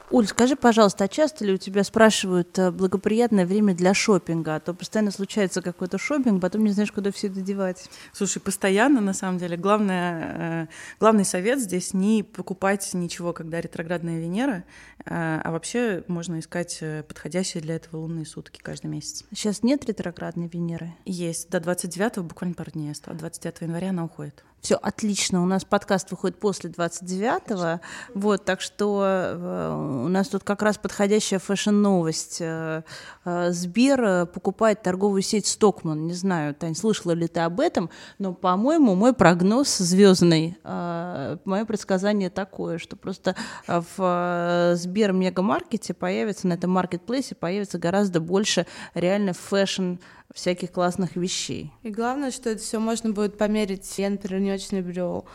Уль, 0.09 0.27
скажи, 0.27 0.55
пожалуйста, 0.55 1.05
а 1.05 1.07
часто 1.07 1.45
ли 1.45 1.53
у 1.53 1.57
тебя 1.57 1.83
спрашивают 1.83 2.57
э, 2.59 2.71
благоприятное 2.71 3.45
время 3.45 3.73
для 3.73 3.93
шопинга? 3.93 4.55
А 4.55 4.59
то 4.59 4.73
постоянно 4.73 5.11
случается 5.11 5.61
какой-то 5.61 5.97
шопинг, 5.97 6.41
потом 6.41 6.63
не 6.63 6.71
знаешь, 6.71 6.91
куда 6.91 7.11
все 7.11 7.27
это 7.27 7.41
девать. 7.41 7.89
Слушай, 8.11 8.39
постоянно, 8.39 9.01
на 9.01 9.13
самом 9.13 9.39
деле, 9.39 9.57
главное, 9.57 10.67
э, 10.67 10.67
главный 10.99 11.25
совет 11.25 11.59
здесь 11.59 11.93
не 11.93 12.21
покупать 12.21 12.93
ничего, 12.93 13.33
когда 13.33 13.59
ретроградная 13.59 14.19
Венера, 14.19 14.65
э, 14.99 15.03
а 15.05 15.51
вообще 15.51 16.03
можно 16.07 16.39
искать 16.39 16.83
подходящие 17.07 17.63
для 17.63 17.75
этого 17.75 18.01
лунные 18.01 18.25
сутки 18.25 18.59
каждый 18.61 18.87
месяц. 18.87 19.23
Сейчас 19.31 19.63
нет 19.63 19.85
ретроградной 19.85 20.47
Венеры? 20.47 20.93
Есть, 21.05 21.49
до 21.49 21.57
29-го 21.57 22.23
буквально 22.23 22.55
пару 22.55 22.71
дней 22.71 22.91
осталось, 22.91 23.19
29 23.19 23.61
января 23.61 23.89
она 23.89 24.03
уходит. 24.03 24.43
Все 24.63 24.75
отлично. 24.75 25.43
У 25.43 25.45
нас 25.45 25.65
подкаст 25.65 26.09
выходит 26.11 26.39
после 26.39 26.69
29-го. 26.69 27.81
Вот, 28.13 28.45
так 28.45 28.61
что 28.61 29.03
э, 29.03 30.03
у 30.05 30.07
нас 30.07 30.29
тут 30.29 30.45
как 30.45 30.61
раз 30.61 30.77
подходящая 30.77 31.41
fashion-новость. 31.41 32.37
Э, 32.39 32.83
э, 33.25 33.51
Сбер 33.51 34.25
покупает 34.27 34.81
торговую 34.81 35.21
сеть 35.21 35.47
Стокман. 35.47 36.07
Не 36.07 36.13
знаю, 36.13 36.55
Тань, 36.55 36.75
слышала 36.75 37.11
ли 37.11 37.27
ты 37.27 37.41
об 37.41 37.59
этом, 37.59 37.89
но, 38.19 38.33
по-моему, 38.33 38.95
мой 38.95 39.13
прогноз 39.13 39.79
звездный, 39.79 40.57
мое 40.63 41.65
предсказание 41.65 42.29
такое, 42.29 42.77
что 42.77 42.95
просто 42.95 43.35
в 43.67 44.73
Сбер 44.75 45.11
Мегамаркете 45.11 45.93
появится, 45.93 46.47
на 46.47 46.53
этом 46.53 46.71
маркетплейсе 46.71 47.35
появится 47.35 47.79
гораздо 47.79 48.21
больше 48.21 48.65
реально 48.93 49.33
fashion 49.33 49.95
всяких 50.33 50.71
классных 50.71 51.15
вещей. 51.15 51.71
И 51.83 51.89
главное, 51.89 52.31
что 52.31 52.49
это 52.49 52.61
все 52.61 52.79
можно 52.79 53.11
будет 53.11 53.37
померить. 53.37 53.97
Я, 53.97 54.09
например, 54.09 54.41
не 54.41 54.51
очень 54.51 54.77
люблю 54.79 55.25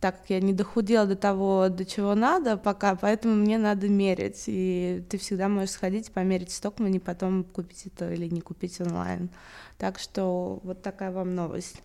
так 0.00 0.20
как 0.20 0.30
я 0.30 0.40
не 0.40 0.52
дохудела 0.52 1.06
до 1.06 1.16
того, 1.16 1.68
до 1.68 1.84
чего 1.84 2.14
надо 2.14 2.56
пока, 2.56 2.96
поэтому 2.96 3.34
мне 3.34 3.58
надо 3.58 3.88
мерить. 3.88 4.44
И 4.46 5.04
ты 5.08 5.18
всегда 5.18 5.48
можешь 5.48 5.70
сходить, 5.70 6.10
померить 6.10 6.50
в 6.50 6.54
Стокмане, 6.54 7.00
потом 7.00 7.44
купить 7.44 7.86
это 7.86 8.12
или 8.12 8.28
не 8.28 8.40
купить 8.40 8.80
онлайн. 8.80 9.30
Так 9.78 9.98
что 9.98 10.60
вот 10.62 10.82
такая 10.82 11.12
вам 11.12 11.34
новость. 11.34 11.80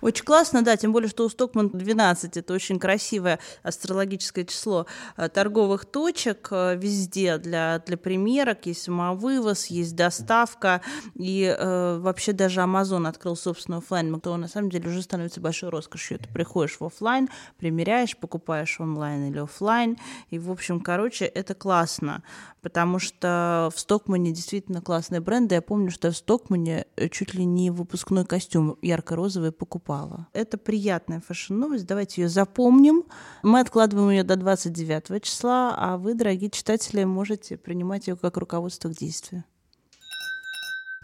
Очень 0.00 0.24
классно, 0.24 0.62
да, 0.62 0.76
тем 0.76 0.92
более, 0.92 1.08
что 1.08 1.24
у 1.24 1.28
Стокман 1.28 1.70
12 1.70 2.36
это 2.36 2.54
очень 2.54 2.78
красивое 2.78 3.40
астрологическое 3.64 4.44
число 4.44 4.86
э, 5.16 5.28
торговых 5.28 5.86
точек 5.86 6.48
э, 6.52 6.76
везде 6.76 7.38
для, 7.38 7.82
для 7.84 7.96
примерок, 7.96 8.66
есть 8.66 8.82
самовывоз, 8.82 9.66
есть 9.66 9.96
доставка, 9.96 10.82
и 11.14 11.42
э, 11.44 11.98
вообще 11.98 12.32
даже 12.32 12.60
Amazon 12.60 13.08
открыл 13.08 13.34
собственный 13.34 13.78
офлайн, 13.78 14.20
то 14.20 14.36
на 14.36 14.46
самом 14.46 14.70
деле 14.70 14.88
уже 14.88 15.02
становится 15.02 15.40
большой 15.40 15.70
роскошью. 15.70 16.20
Ты 16.20 16.28
приходишь 16.28 16.78
в 16.78 16.84
офлайн, 16.84 17.28
примеряешь, 17.58 18.16
покупаешь 18.16 18.78
онлайн 18.80 19.30
или 19.30 19.38
офлайн, 19.38 19.96
и, 20.30 20.38
в 20.38 20.50
общем, 20.50 20.80
короче, 20.80 21.24
это 21.24 21.54
классно, 21.54 22.22
потому 22.62 23.00
что 23.00 23.70
в 23.74 23.80
Стокмане 23.80 24.30
действительно 24.30 24.80
классные 24.80 25.20
бренды. 25.20 25.56
Я 25.56 25.62
помню, 25.62 25.90
что 25.90 26.12
в 26.12 26.16
Стокмане 26.16 26.86
э, 26.96 27.08
чуть 27.08 27.34
ли 27.34 27.44
не 27.44 27.72
выпускной 27.72 28.24
костюм 28.24 28.76
ярко-розовый 28.80 29.50
покупал 29.50 29.87
упала. 29.88 30.28
Это 30.32 30.58
приятная 30.58 31.20
фэшн-новость, 31.20 31.86
давайте 31.86 32.22
ее 32.22 32.28
запомним. 32.28 33.04
Мы 33.42 33.60
откладываем 33.60 34.10
ее 34.10 34.22
до 34.22 34.36
29 34.36 35.22
числа, 35.22 35.74
а 35.76 35.96
вы, 35.96 36.14
дорогие 36.14 36.50
читатели, 36.50 37.04
можете 37.04 37.56
принимать 37.56 38.06
ее 38.06 38.16
как 38.16 38.36
руководство 38.36 38.90
к 38.90 38.96
действию. 38.96 39.44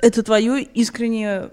Это 0.03 0.23
твое 0.23 0.63
искреннее 0.63 1.51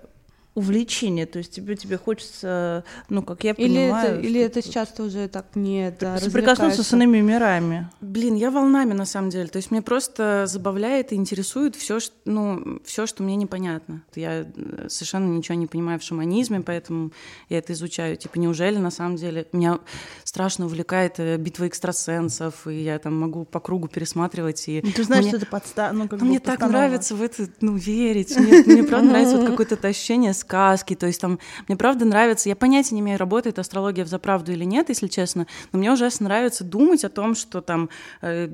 увлечение, 0.53 1.25
то 1.25 1.37
есть 1.37 1.53
тебе 1.53 1.77
тебе 1.77 1.97
хочется, 1.97 2.83
ну 3.07 3.23
как 3.23 3.45
я 3.45 3.51
или 3.51 3.67
понимаю, 3.67 4.15
это, 4.15 4.19
или 4.19 4.41
это 4.41 4.61
сейчас 4.61 4.89
ты 4.89 5.03
уже 5.03 5.29
так 5.29 5.55
не 5.55 5.95
да, 5.97 6.17
соприкоснуться 6.17 6.83
с 6.83 6.93
иными 6.93 7.19
мирами. 7.19 7.89
Блин, 8.01 8.35
я 8.35 8.51
волнами 8.51 8.91
на 8.91 9.05
самом 9.05 9.29
деле, 9.29 9.47
то 9.47 9.57
есть 9.57 9.71
мне 9.71 9.81
просто 9.81 10.45
забавляет 10.47 11.13
и 11.13 11.15
интересует 11.15 11.77
все, 11.77 12.01
что, 12.01 12.13
ну 12.25 12.81
все, 12.83 13.05
что 13.05 13.23
мне 13.23 13.37
непонятно. 13.37 14.03
Я 14.13 14.41
э, 14.41 14.87
совершенно 14.89 15.29
ничего 15.29 15.55
не 15.55 15.67
понимаю 15.67 15.99
в 15.99 16.03
шаманизме, 16.03 16.59
поэтому 16.59 17.11
я 17.47 17.59
это 17.59 17.71
изучаю. 17.71 18.17
Типа 18.17 18.37
неужели 18.37 18.75
на 18.77 18.91
самом 18.91 19.15
деле 19.15 19.47
меня 19.53 19.79
страшно 20.25 20.65
увлекает 20.65 21.17
э, 21.19 21.37
битва 21.37 21.69
экстрасенсов, 21.69 22.67
и 22.67 22.81
я 22.81 22.99
там 22.99 23.17
могу 23.17 23.45
по 23.45 23.61
кругу 23.61 23.87
пересматривать 23.87 24.67
и. 24.67 24.81
Ну, 24.83 24.91
ты 24.91 25.05
знаешь, 25.05 25.23
мне... 25.23 25.29
что 25.29 25.37
это 25.37 25.45
подстава, 25.45 25.93
ну 25.93 26.09
как 26.09 26.19
ну, 26.19 26.25
Мне 26.25 26.41
так 26.41 26.59
нравится 26.59 27.15
в 27.15 27.21
это, 27.21 27.47
ну 27.61 27.75
верить, 27.77 28.35
мне, 28.35 28.63
мне 28.65 28.83
правда 28.83 29.07
нравится 29.11 29.37
вот 29.37 29.49
какое-то 29.51 29.87
ощущение 29.87 30.33
сказки, 30.41 30.95
то 30.95 31.07
есть 31.07 31.21
там 31.21 31.39
мне 31.67 31.77
правда 31.77 32.05
нравится, 32.05 32.49
я 32.49 32.55
понятия 32.55 32.95
не 32.95 33.01
имею, 33.01 33.17
работает 33.17 33.59
астрология 33.59 34.03
в 34.05 34.07
заправду 34.07 34.51
или 34.51 34.65
нет, 34.65 34.89
если 34.89 35.07
честно, 35.07 35.47
но 35.71 35.79
мне 35.79 35.91
ужасно 35.91 36.25
нравится 36.25 36.63
думать 36.63 37.03
о 37.03 37.09
том, 37.09 37.35
что 37.35 37.61
там 37.61 37.89
э, 38.21 38.49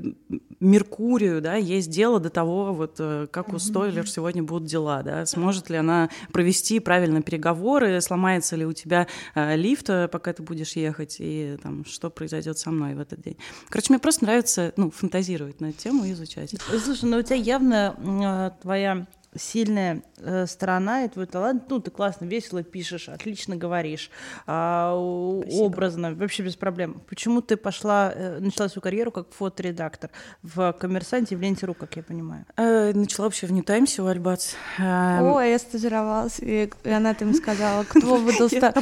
Меркурию, 0.59 1.41
да, 1.41 1.55
есть 1.55 1.89
дело 1.89 2.19
до 2.19 2.29
того, 2.29 2.73
вот 2.73 2.95
э, 2.99 3.27
как 3.31 3.53
у 3.53 3.59
Стойлер 3.59 4.07
сегодня 4.07 4.43
будут 4.43 4.67
дела, 4.67 5.03
да, 5.03 5.25
сможет 5.25 5.69
ли 5.69 5.77
она 5.77 6.09
провести 6.31 6.79
правильно 6.79 7.21
переговоры, 7.21 7.99
сломается 8.01 8.55
ли 8.55 8.65
у 8.65 8.73
тебя 8.73 9.07
э, 9.35 9.55
лифт, 9.55 9.89
э, 9.89 10.07
пока 10.07 10.33
ты 10.33 10.43
будешь 10.43 10.73
ехать, 10.73 11.17
и 11.19 11.57
там, 11.61 11.85
что 11.85 12.09
произойдет 12.09 12.57
со 12.57 12.71
мной 12.71 12.95
в 12.95 12.99
этот 12.99 13.21
день. 13.21 13.37
Короче, 13.69 13.87
мне 13.89 13.99
просто 13.99 14.25
нравится, 14.25 14.73
ну, 14.77 14.91
фантазировать 14.91 15.61
на 15.61 15.67
эту 15.67 15.79
тему 15.79 16.05
и 16.05 16.11
изучать. 16.13 16.55
Слушай, 16.83 17.09
ну 17.09 17.17
у 17.17 17.21
тебя 17.21 17.35
явно 17.35 17.95
э, 17.97 18.61
твоя 18.61 19.07
сильная 19.37 20.01
э, 20.19 20.45
сторона 20.47 21.05
и 21.05 21.09
твой 21.09 21.25
талант. 21.25 21.63
Ну, 21.69 21.79
ты 21.79 21.91
классно, 21.91 22.25
весело 22.25 22.63
пишешь, 22.63 23.09
отлично 23.09 23.55
говоришь, 23.55 24.09
э, 24.45 24.91
образно, 24.91 26.13
вообще 26.13 26.43
без 26.43 26.55
проблем. 26.55 27.01
Почему 27.07 27.41
ты 27.41 27.57
пошла, 27.57 28.11
э, 28.13 28.39
начала 28.39 28.69
свою 28.69 28.81
карьеру 28.81 29.11
как 29.11 29.31
фоторедактор 29.31 30.09
в 30.43 30.73
«Коммерсанте» 30.73 31.35
и 31.35 31.37
в 31.37 31.41
«Ленте.ру», 31.41 31.73
как 31.73 31.95
я 31.95 32.03
понимаю? 32.03 32.45
Э, 32.57 32.91
начала 32.93 33.25
вообще 33.25 33.47
в 33.47 33.51
«Нью 33.51 33.63
Таймсе» 33.63 34.01
у 34.01 34.07
Альбац. 34.07 34.53
Э, 34.77 35.19
О, 35.21 35.41
я 35.41 35.59
стажировалась, 35.59 36.39
и, 36.39 36.69
она 36.83 37.13
там 37.13 37.33
сказала, 37.33 37.83
кто 37.83 38.15
выдал 38.17 38.49
ста- 38.49 38.73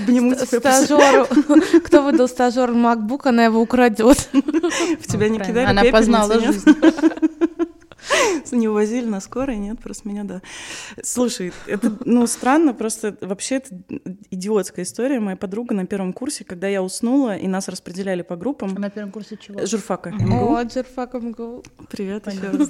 стажеру, 0.45 1.25
кто 1.83 2.03
выдал 2.03 2.27
стажеру 2.27 2.75
MacBook, 2.75 3.21
она 3.25 3.45
его 3.45 3.61
украдет. 3.61 4.29
В 4.33 5.07
тебя 5.07 5.29
не 5.29 5.39
кидали 5.39 5.65
Она 5.65 5.83
познала 5.85 6.39
жизнь. 6.39 6.69
Не 8.59 8.69
увозили 8.69 9.05
на 9.05 9.19
скорой, 9.19 9.57
нет, 9.57 9.79
просто 9.81 10.07
меня, 10.07 10.23
да. 10.23 10.41
Слушай, 11.03 11.51
это, 11.67 11.91
ну, 12.05 12.25
странно, 12.27 12.73
просто 12.73 13.17
вообще 13.21 13.55
это 13.55 13.75
идиотская 14.31 14.85
история. 14.85 15.19
Моя 15.19 15.35
подруга 15.35 15.75
на 15.75 15.85
первом 15.85 16.13
курсе, 16.13 16.43
когда 16.45 16.67
я 16.67 16.81
уснула, 16.81 17.35
и 17.35 17.47
нас 17.47 17.67
распределяли 17.67 18.21
по 18.21 18.35
группам. 18.35 18.73
На 18.75 18.89
первом 18.89 19.11
курсе 19.11 19.37
чего? 19.37 19.65
Журфака. 19.65 20.13
О, 20.31 20.63
журфака 20.69 21.19
МГУ. 21.19 21.63
Привет 21.89 22.27
еще 22.27 22.49
раз. 22.49 22.69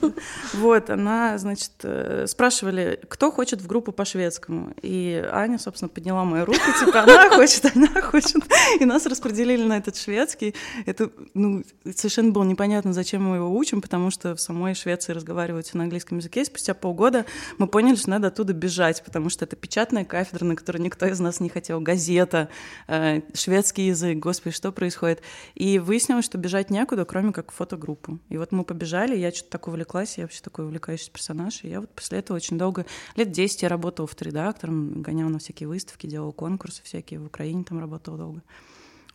Вот, 0.53 0.89
она, 0.89 1.37
значит, 1.37 1.71
э, 1.83 2.25
спрашивали, 2.27 2.99
кто 3.07 3.31
хочет 3.31 3.61
в 3.61 3.67
группу 3.67 3.91
по 3.91 4.05
шведскому. 4.05 4.73
И 4.81 5.23
Аня, 5.31 5.59
собственно, 5.59 5.89
подняла 5.89 6.23
мою 6.23 6.45
руку, 6.45 6.59
типа, 6.79 7.03
она 7.03 7.29
хочет, 7.29 7.65
она 7.75 8.01
хочет. 8.01 8.43
И 8.79 8.85
нас 8.85 9.05
распределили 9.05 9.63
на 9.63 9.77
этот 9.77 9.97
шведский. 9.97 10.55
Это, 10.85 11.11
ну, 11.33 11.63
совершенно 11.95 12.31
было 12.31 12.43
непонятно, 12.43 12.93
зачем 12.93 13.23
мы 13.23 13.37
его 13.37 13.55
учим, 13.55 13.81
потому 13.81 14.11
что 14.11 14.35
в 14.35 14.41
самой 14.41 14.73
Швеции 14.73 15.13
разговаривают 15.13 15.67
все 15.67 15.74
на 15.77 15.83
английском 15.83 16.17
языке, 16.17 16.41
и 16.41 16.45
спустя 16.45 16.73
полгода 16.73 17.25
мы 17.57 17.67
поняли, 17.67 17.95
что 17.95 18.09
надо 18.09 18.27
оттуда 18.27 18.53
бежать, 18.53 19.03
потому 19.03 19.29
что 19.29 19.45
это 19.45 19.55
печатная 19.55 20.05
кафедра, 20.05 20.45
на 20.45 20.55
которой 20.55 20.79
никто 20.79 21.05
из 21.05 21.19
нас 21.19 21.39
не 21.39 21.49
хотел, 21.49 21.79
газета, 21.79 22.49
э, 22.87 23.21
шведский 23.33 23.87
язык, 23.87 24.17
господи, 24.19 24.55
что 24.55 24.71
происходит. 24.71 25.21
И 25.55 25.79
выяснилось, 25.79 26.25
что 26.25 26.37
бежать 26.37 26.69
некуда, 26.69 27.05
кроме 27.05 27.31
как 27.31 27.51
в 27.51 27.55
фотогруппу. 27.55 28.19
И 28.29 28.37
вот 28.37 28.51
мы 28.51 28.63
побежали, 28.63 29.15
я 29.15 29.31
что-то 29.31 29.51
так 29.51 29.67
увлеклась, 29.67 30.17
я 30.17 30.23
вообще 30.23 30.41
такой 30.41 30.65
увлекающийся 30.65 31.11
персонаж, 31.11 31.63
и 31.63 31.69
я 31.69 31.81
вот 31.81 31.89
после 31.91 32.19
этого 32.19 32.37
очень 32.37 32.57
долго, 32.57 32.85
лет 33.15 33.31
10 33.31 33.61
я 33.63 33.69
работала 33.69 34.07
фоторедактором, 34.07 35.01
гоняла 35.01 35.29
на 35.29 35.39
всякие 35.39 35.67
выставки, 35.67 36.07
делала 36.07 36.31
конкурсы 36.31 36.81
всякие, 36.83 37.19
в 37.19 37.25
Украине 37.25 37.63
там 37.63 37.79
работала 37.79 38.17
долго. 38.17 38.41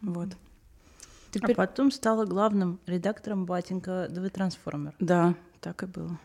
Вот. 0.02 0.28
Теперь... 1.30 1.52
А 1.52 1.54
потом 1.54 1.90
стала 1.90 2.24
главным 2.24 2.80
редактором 2.86 3.46
батенька 3.46 4.08
ДВ 4.10 4.30
Трансформер. 4.30 4.94
Да, 4.98 5.34
так 5.60 5.82
и 5.82 5.86
было. 5.86 6.18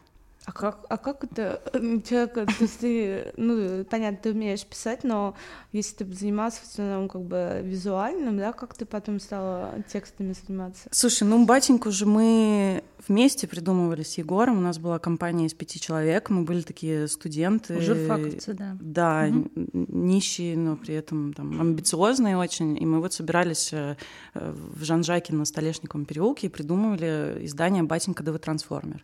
А 0.45 0.51
как, 0.51 0.85
а 0.89 0.97
как 0.97 1.23
это 1.23 1.59
человек, 2.07 2.33
то 2.33 2.45
есть 2.59 2.79
ты, 2.79 3.33
ну, 3.35 3.83
понятно, 3.85 4.19
ты 4.21 4.31
умеешь 4.31 4.63
писать, 4.63 5.03
но 5.03 5.35
если 5.71 5.95
ты 5.95 6.13
занимался 6.13 6.61
в 6.61 6.69
основном 6.69 7.09
как 7.09 7.21
бы 7.23 7.61
визуальным, 7.63 8.37
да, 8.37 8.53
как 8.53 8.75
ты 8.75 8.85
потом 8.85 9.19
стала 9.19 9.73
текстами 9.91 10.35
заниматься? 10.45 10.87
Слушай, 10.91 11.23
ну, 11.23 11.43
батеньку 11.45 11.89
же 11.89 12.05
мы 12.05 12.83
вместе 13.07 13.47
придумывали 13.47 14.03
с 14.03 14.19
Егором, 14.19 14.59
у 14.59 14.61
нас 14.61 14.77
была 14.77 14.99
компания 14.99 15.47
из 15.47 15.55
пяти 15.55 15.79
человек, 15.79 16.29
мы 16.29 16.43
были 16.43 16.61
такие 16.61 17.07
студенты. 17.07 17.81
Журфаковцы, 17.81 18.53
да. 18.53 18.77
Да, 18.79 19.27
угу. 19.27 19.49
нищие, 19.73 20.55
но 20.55 20.75
при 20.75 20.93
этом 20.93 21.33
там 21.33 21.59
амбициозные 21.59 22.37
очень, 22.37 22.79
и 22.79 22.85
мы 22.85 23.01
вот 23.01 23.13
собирались 23.13 23.73
э, 23.73 23.95
в 24.35 24.83
Жан-Жаке 24.83 25.33
на 25.33 25.45
Столешниковом 25.45 26.05
переулке 26.05 26.47
и 26.47 26.49
придумывали 26.51 27.39
издание 27.41 27.81
«Батенька 27.81 28.23
ДВ 28.23 28.37
Трансформер». 28.37 29.03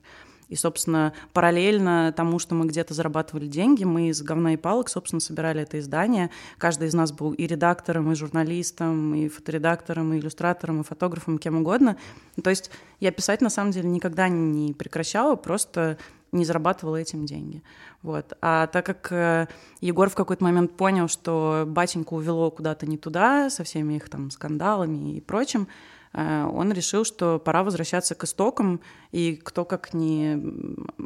И, 0.52 0.56
собственно, 0.58 1.14
параллельно 1.32 2.14
тому, 2.16 2.38
что 2.38 2.56
мы 2.56 2.68
где-то 2.68 2.94
зарабатывали 2.94 3.48
деньги, 3.48 3.86
мы 3.86 4.10
из 4.10 4.22
говна 4.22 4.54
и 4.54 4.58
палок, 4.58 4.90
собственно, 4.90 5.22
собирали 5.22 5.62
это 5.62 5.80
издание. 5.80 6.30
Каждый 6.58 6.90
из 6.90 6.94
нас 6.94 7.14
был 7.14 7.32
и 7.32 7.48
редактором, 7.48 8.12
и 8.12 8.16
журналистом, 8.16 9.16
и 9.16 9.30
фоторедактором, 9.30 10.14
и 10.14 10.20
иллюстратором, 10.20 10.82
и 10.82 10.84
фотографом, 10.84 11.38
кем 11.38 11.56
угодно. 11.56 11.96
То 12.44 12.50
есть 12.50 12.70
я 13.00 13.14
писать, 13.14 13.40
на 13.40 13.50
самом 13.50 13.72
деле, 13.72 13.88
никогда 13.88 14.28
не 14.28 14.74
прекращала, 14.74 15.38
просто 15.38 15.98
не 16.34 16.44
зарабатывала 16.44 16.98
этим 16.98 17.26
деньги. 17.26 17.64
Вот. 18.02 18.34
А 18.42 18.68
так 18.68 18.86
как 18.86 19.10
э, 19.12 19.48
Егор 19.80 20.10
в 20.10 20.16
какой-то 20.16 20.44
момент 20.44 20.74
понял, 20.76 21.08
что 21.08 21.64
батеньку 21.66 22.18
увело 22.18 22.52
куда-то 22.52 22.86
не 22.86 22.98
туда, 22.98 23.50
со 23.50 23.64
всеми 23.64 23.94
их 23.94 24.10
там 24.10 24.32
скандалами 24.32 25.16
и 25.16 25.22
прочим, 25.22 25.70
он 26.14 26.74
решил, 26.74 27.06
что 27.06 27.40
пора 27.40 27.64
возвращаться 27.64 28.16
к 28.16 28.24
истокам, 28.26 28.82
и 29.12 29.36
кто 29.36 29.64
как 29.64 29.94
не 29.94 30.42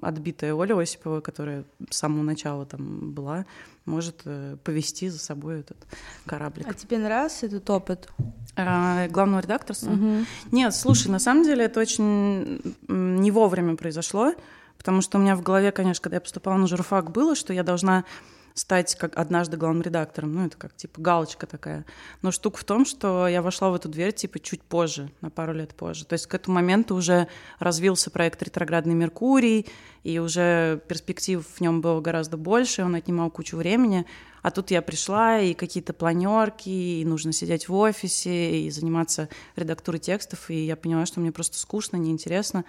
отбитая 0.02 0.54
Оля 0.54 0.80
Осипова, 0.80 1.22
которая 1.22 1.64
с 1.90 1.98
самого 1.98 2.24
начала 2.24 2.66
там 2.66 3.12
была, 3.12 3.46
может 3.86 4.22
э, 4.26 4.58
повести 4.64 5.10
за 5.10 5.20
собой 5.20 5.60
этот 5.60 5.78
кораблик. 6.26 6.66
А 6.68 6.74
тебе 6.74 6.98
нравился 6.98 7.46
этот 7.46 7.70
опыт? 7.70 8.10
А, 8.56 9.08
главного 9.10 9.42
редакторства? 9.42 9.92
Угу. 9.92 10.26
Нет, 10.52 10.74
слушай, 10.74 11.10
на 11.10 11.20
самом 11.20 11.44
деле 11.44 11.66
это 11.66 11.80
очень 11.80 12.62
не 12.88 13.32
вовремя 13.32 13.76
произошло, 13.76 14.34
потому 14.78 15.02
что 15.02 15.18
у 15.18 15.22
меня 15.22 15.36
в 15.36 15.44
голове, 15.44 15.72
конечно, 15.72 16.02
когда 16.02 16.18
я 16.18 16.22
поступала 16.22 16.58
на 16.58 16.68
журфак, 16.68 17.12
было, 17.12 17.36
что 17.36 17.54
я 17.54 17.64
должна 17.64 18.06
стать 18.56 18.96
как 18.96 19.18
однажды 19.18 19.58
главным 19.58 19.84
редактором. 19.84 20.34
Ну, 20.34 20.46
это 20.46 20.56
как 20.56 20.76
типа 20.76 21.02
галочка 21.02 21.46
такая. 21.46 21.86
Но 22.22 22.32
штука 22.32 22.58
в 22.58 22.64
том, 22.64 22.86
что 22.86 23.28
я 23.28 23.42
вошла 23.42 23.70
в 23.70 23.76
эту 23.76 23.90
дверь 23.90 24.14
типа 24.14 24.40
чуть 24.40 24.64
позже, 24.64 25.12
на 25.20 25.30
пару 25.30 25.54
лет 25.54 25.76
позже. 25.76 26.06
То 26.06 26.14
есть 26.14 26.26
к 26.26 26.34
этому 26.34 26.56
моменту 26.56 26.96
уже 26.96 27.28
развился 27.60 28.10
проект 28.10 28.42
«Ретроградный 28.42 28.96
Меркурий», 28.96 29.68
и 30.04 30.20
уже 30.20 30.82
перспектив 30.88 31.46
в 31.46 31.62
нем 31.62 31.82
было 31.82 32.00
гораздо 32.00 32.38
больше, 32.38 32.84
он 32.84 32.96
отнимал 32.96 33.30
кучу 33.30 33.58
времени. 33.58 34.06
А 34.42 34.52
тут 34.52 34.72
я 34.72 34.82
пришла, 34.82 35.40
и 35.40 35.54
какие-то 35.54 35.92
планерки, 35.92 36.70
и 36.70 37.04
нужно 37.04 37.34
сидеть 37.34 37.68
в 37.68 37.74
офисе, 37.74 38.62
и 38.62 38.70
заниматься 38.70 39.28
редактурой 39.56 40.00
текстов, 40.00 40.50
и 40.50 40.66
я 40.66 40.76
поняла, 40.76 41.06
что 41.06 41.20
мне 41.20 41.32
просто 41.32 41.58
скучно, 41.58 41.98
неинтересно, 41.98 42.64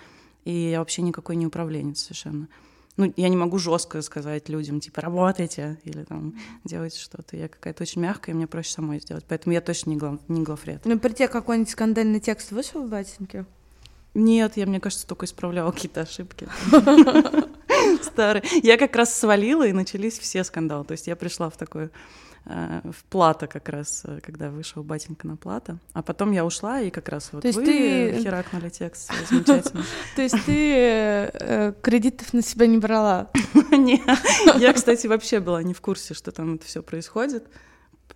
и 0.45 0.71
я 0.71 0.81
вообще 0.81 1.03
никакой 1.03 1.37
не 1.37 1.47
управленец 1.47 2.01
совершенно 2.01 2.49
ну, 2.97 3.13
я 3.17 3.29
не 3.29 3.37
могу 3.37 3.59
жестко 3.59 4.01
сказать 4.03 4.49
людям, 4.49 4.81
типа, 4.81 5.01
работайте 5.03 5.79
или 5.85 6.05
там 6.05 6.35
делайте 6.65 6.99
что-то. 6.99 7.37
Я 7.37 7.49
какая-то 7.49 7.83
очень 7.83 8.01
мягкая, 8.01 8.35
и 8.35 8.37
мне 8.37 8.47
проще 8.47 8.71
самой 8.71 9.01
сделать. 9.01 9.25
Поэтому 9.29 9.53
я 9.53 9.61
точно 9.61 9.91
не, 9.91 9.97
глав, 9.97 10.19
не 10.29 10.43
главред. 10.43 10.83
Ну, 10.85 10.99
при 10.99 11.13
тебе 11.13 11.29
какой-нибудь 11.29 11.71
скандальный 11.71 12.21
текст 12.21 12.53
вышел 12.53 12.83
в 12.83 12.89
батинке? 12.89 13.45
Нет, 14.15 14.57
я, 14.57 14.67
мне 14.67 14.81
кажется, 14.81 15.07
только 15.07 15.27
исправляла 15.27 15.73
какие-то 15.73 16.01
ошибки. 16.01 16.49
Старые. 18.03 18.43
Я 18.63 18.79
как 18.79 18.97
раз 18.97 19.15
свалила, 19.15 19.67
и 19.67 19.73
начались 19.73 20.19
все 20.19 20.43
скандалы. 20.43 20.85
То 20.85 20.93
есть 20.93 21.07
я 21.07 21.17
пришла 21.17 21.51
в 21.51 21.57
такую 21.59 21.91
Э, 21.91 22.26
в 22.47 23.05
плата 23.11 23.49
как 23.49 23.69
раз, 23.69 24.03
э, 24.05 24.21
когда 24.23 24.51
вышел 24.51 24.85
батенька 24.85 25.27
на 25.27 25.37
плата. 25.37 25.79
А 25.95 26.03
потом 26.03 26.31
я 26.31 26.45
ушла, 26.45 26.81
и 26.81 26.91
как 26.91 27.09
раз 27.09 27.31
вот 27.33 27.43
То 27.43 27.49
есть 27.49 27.59
вы 27.59 27.65
ты... 27.65 28.23
херакнули 28.23 28.69
текст 28.69 29.11
замечательно. 29.31 29.85
То 30.15 30.23
есть 30.23 30.37
ты 30.47 30.75
э, 31.33 31.73
кредитов 31.83 32.33
на 32.33 32.43
себя 32.43 32.69
не 32.69 32.79
брала? 32.79 33.31
Нет. 33.73 34.01
Я, 34.59 34.73
кстати, 34.73 35.09
вообще 35.09 35.41
была 35.41 35.63
не 35.65 35.75
в 35.75 35.81
курсе, 35.81 36.15
что 36.15 36.31
там 36.31 36.55
это 36.55 36.67
все 36.67 36.83
происходит. 36.83 37.49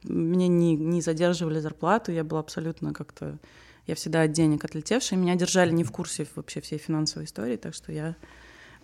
Мне 0.05 0.47
не, 0.47 0.77
не 0.77 1.03
задерживали 1.03 1.59
зарплату, 1.59 2.13
я 2.13 2.23
была 2.23 2.41
абсолютно 2.41 2.95
как-то... 2.95 3.39
Я 3.87 3.97
всегда 3.97 4.23
от 4.23 4.33
денег 4.33 4.65
отлетевшая, 4.65 5.19
меня 5.19 5.35
держали 5.35 5.73
не 5.73 5.83
в 5.83 5.91
курсе 5.91 6.25
вообще 6.37 6.61
всей 6.61 6.79
финансовой 6.79 7.25
истории, 7.25 7.57
так 7.57 7.75
что 7.75 7.91
я 7.91 8.15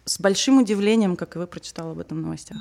с 0.04 0.18
большим 0.18 0.58
удивлением, 0.58 1.14
как 1.14 1.36
и 1.36 1.38
вы, 1.38 1.46
прочитала 1.46 1.92
об 1.92 2.00
этом 2.00 2.18
в 2.18 2.22
новостях. 2.22 2.56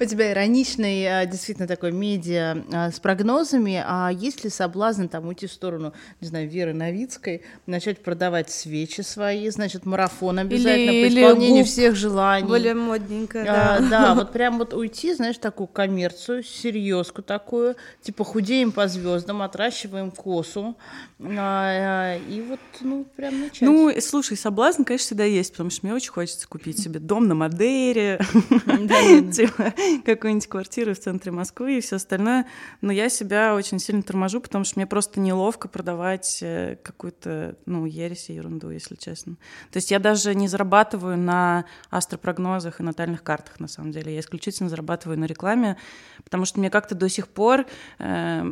У 0.00 0.04
тебя 0.04 0.32
ироничный, 0.32 1.06
а, 1.06 1.26
действительно 1.26 1.68
такой 1.68 1.92
медиа 1.92 2.64
а, 2.72 2.90
с 2.90 2.98
прогнозами. 2.98 3.80
А 3.86 4.10
есть 4.10 4.42
ли 4.42 4.48
соблазн 4.48 5.06
там 5.06 5.28
уйти 5.28 5.46
в 5.46 5.52
сторону, 5.52 5.92
не 6.20 6.26
знаю, 6.26 6.48
Веры 6.48 6.72
Новицкой, 6.72 7.42
начать 7.66 8.02
продавать 8.02 8.50
свечи 8.50 9.02
свои, 9.02 9.48
значит, 9.50 9.84
марафон 9.84 10.38
обязательно 10.38 10.90
или, 10.90 11.08
по 11.08 11.14
исполнению 11.14 11.58
или 11.58 11.64
всех 11.64 11.94
желаний. 11.94 12.48
Более 12.48 12.74
модненько, 12.74 13.44
да. 13.44 13.76
А, 13.76 13.80
да, 13.80 14.14
вот 14.16 14.32
прям 14.32 14.58
вот 14.58 14.72
уйти, 14.72 15.12
знаешь, 15.12 15.36
такую 15.36 15.66
коммерцию, 15.66 16.42
серьезку 16.42 17.22
такую, 17.22 17.76
типа 18.00 18.24
худеем 18.24 18.72
по 18.72 18.88
звездам, 18.88 19.42
отращиваем 19.42 20.10
косу. 20.10 20.74
А, 21.20 22.16
и 22.16 22.40
вот, 22.40 22.60
ну, 22.80 23.04
прям 23.14 23.40
начать. 23.40 23.60
Ну, 23.60 23.92
слушай, 24.00 24.38
соблазн, 24.38 24.84
конечно, 24.84 25.04
всегда 25.04 25.24
есть, 25.24 25.52
потому 25.52 25.68
что 25.68 25.86
мне 25.86 25.94
очень 25.94 26.10
хочется 26.10 26.48
купить 26.48 26.82
себе 26.82 26.98
дом 26.98 27.28
на 27.28 27.34
Мадейре. 27.34 28.18
Какую-нибудь 30.04 30.46
квартиру 30.46 30.94
в 30.94 30.98
центре 30.98 31.32
Москвы 31.32 31.78
и 31.78 31.80
все 31.80 31.96
остальное. 31.96 32.46
Но 32.80 32.92
я 32.92 33.08
себя 33.08 33.54
очень 33.54 33.78
сильно 33.78 34.02
торможу, 34.02 34.40
потому 34.40 34.64
что 34.64 34.78
мне 34.78 34.86
просто 34.86 35.20
неловко 35.20 35.68
продавать 35.68 36.38
э, 36.42 36.76
какую-то, 36.82 37.56
ну, 37.66 37.86
ересь 37.86 38.30
и 38.30 38.34
ерунду, 38.34 38.70
если 38.70 38.94
честно. 38.94 39.36
То 39.70 39.78
есть 39.78 39.90
я 39.90 39.98
даже 39.98 40.34
не 40.34 40.48
зарабатываю 40.48 41.16
на 41.16 41.64
астропрогнозах 41.90 42.80
и 42.80 42.82
натальных 42.82 43.22
картах, 43.22 43.60
на 43.60 43.68
самом 43.68 43.92
деле. 43.92 44.14
Я 44.14 44.20
исключительно 44.20 44.68
зарабатываю 44.68 45.18
на 45.18 45.24
рекламе, 45.24 45.76
потому 46.24 46.44
что 46.44 46.60
мне 46.60 46.70
как-то 46.70 46.94
до 46.94 47.08
сих 47.08 47.28
пор... 47.28 47.66
Э, 47.98 48.42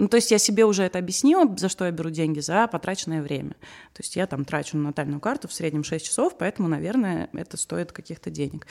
ну, 0.00 0.08
то 0.08 0.16
есть 0.16 0.30
я 0.30 0.38
себе 0.38 0.64
уже 0.64 0.84
это 0.84 0.98
объяснила, 0.98 1.46
за 1.58 1.68
что 1.68 1.84
я 1.84 1.90
беру 1.90 2.08
деньги, 2.08 2.40
за 2.40 2.66
потраченное 2.68 3.20
время. 3.20 3.50
То 3.92 4.00
есть 4.00 4.16
я 4.16 4.26
там 4.26 4.46
трачу 4.46 4.78
на 4.78 4.84
натальную 4.84 5.20
карту 5.20 5.46
в 5.46 5.52
среднем 5.52 5.84
6 5.84 6.06
часов, 6.06 6.38
поэтому, 6.38 6.68
наверное, 6.68 7.28
это 7.34 7.58
стоит 7.58 7.92
каких-то 7.92 8.30
денег. 8.30 8.66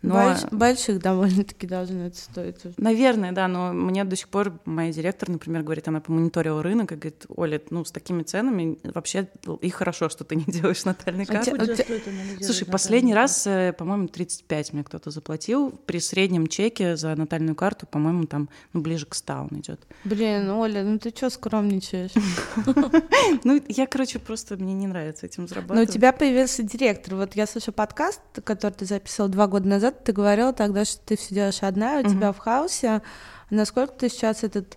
Но... 0.00 0.14
Больш, 0.14 0.44
больших 0.52 1.00
довольно-таки 1.00 1.66
должно 1.66 2.06
это 2.06 2.16
стоить. 2.16 2.56
Наверное, 2.76 3.32
да, 3.32 3.48
но 3.48 3.72
мне 3.72 4.04
до 4.04 4.14
сих 4.14 4.28
пор 4.28 4.52
моя 4.64 4.92
директор, 4.92 5.28
например, 5.28 5.62
говорит, 5.62 5.88
она 5.88 6.00
помониторила 6.00 6.62
рынок 6.62 6.92
и 6.92 6.94
говорит, 6.94 7.26
Оля, 7.28 7.60
ну, 7.70 7.84
с 7.84 7.90
такими 7.90 8.22
ценами 8.22 8.78
вообще 8.84 9.28
и 9.60 9.70
хорошо, 9.70 10.08
что 10.08 10.24
ты 10.24 10.36
не 10.36 10.44
делаешь 10.46 10.84
натальный 10.84 11.26
карты. 11.26 11.50
А 11.58 11.66
те, 11.66 11.84
а 12.40 12.44
Слушай, 12.44 12.66
последний 12.66 13.14
раз, 13.14 13.46
э, 13.46 13.72
по-моему, 13.76 14.06
35 14.06 14.72
мне 14.72 14.84
кто-то 14.84 15.10
заплатил. 15.10 15.70
При 15.86 15.98
среднем 15.98 16.46
чеке 16.46 16.96
за 16.96 17.16
натальную 17.16 17.56
карту, 17.56 17.86
по-моему, 17.86 18.24
там 18.26 18.48
ну, 18.72 18.80
ближе 18.80 19.06
к 19.06 19.14
100 19.14 19.48
он 19.50 19.60
идет. 19.60 19.80
Блин, 20.04 20.48
Оля, 20.50 20.84
ну 20.84 20.98
ты 20.98 21.10
что 21.10 21.30
скромничаешь? 21.30 22.12
Ну, 23.44 23.60
я, 23.68 23.86
короче, 23.86 24.18
просто 24.18 24.56
мне 24.56 24.72
не 24.74 24.86
нравится 24.86 25.26
этим 25.26 25.46
зарабатывать. 25.46 25.76
Но 25.76 25.90
у 25.90 25.92
тебя 25.92 26.12
появился 26.12 26.62
директор. 26.62 27.14
Вот 27.14 27.36
я 27.36 27.46
слышу 27.46 27.72
подкаст, 27.72 28.20
который 28.44 28.72
ты 28.72 28.84
записывал 28.84 29.28
два 29.28 29.46
года 29.46 29.68
назад, 29.68 29.87
назад 29.88 30.04
ты 30.04 30.12
говорила 30.12 30.52
тогда, 30.52 30.84
что 30.84 31.00
ты 31.04 31.16
все 31.16 31.34
делаешь 31.34 31.62
одна, 31.62 31.98
у 31.98 32.02
uh 32.02 32.10
тебя 32.10 32.32
в 32.32 32.38
хаосе. 32.38 33.02
Насколько 33.50 33.94
ты 33.94 34.08
сейчас 34.08 34.44
этот 34.44 34.76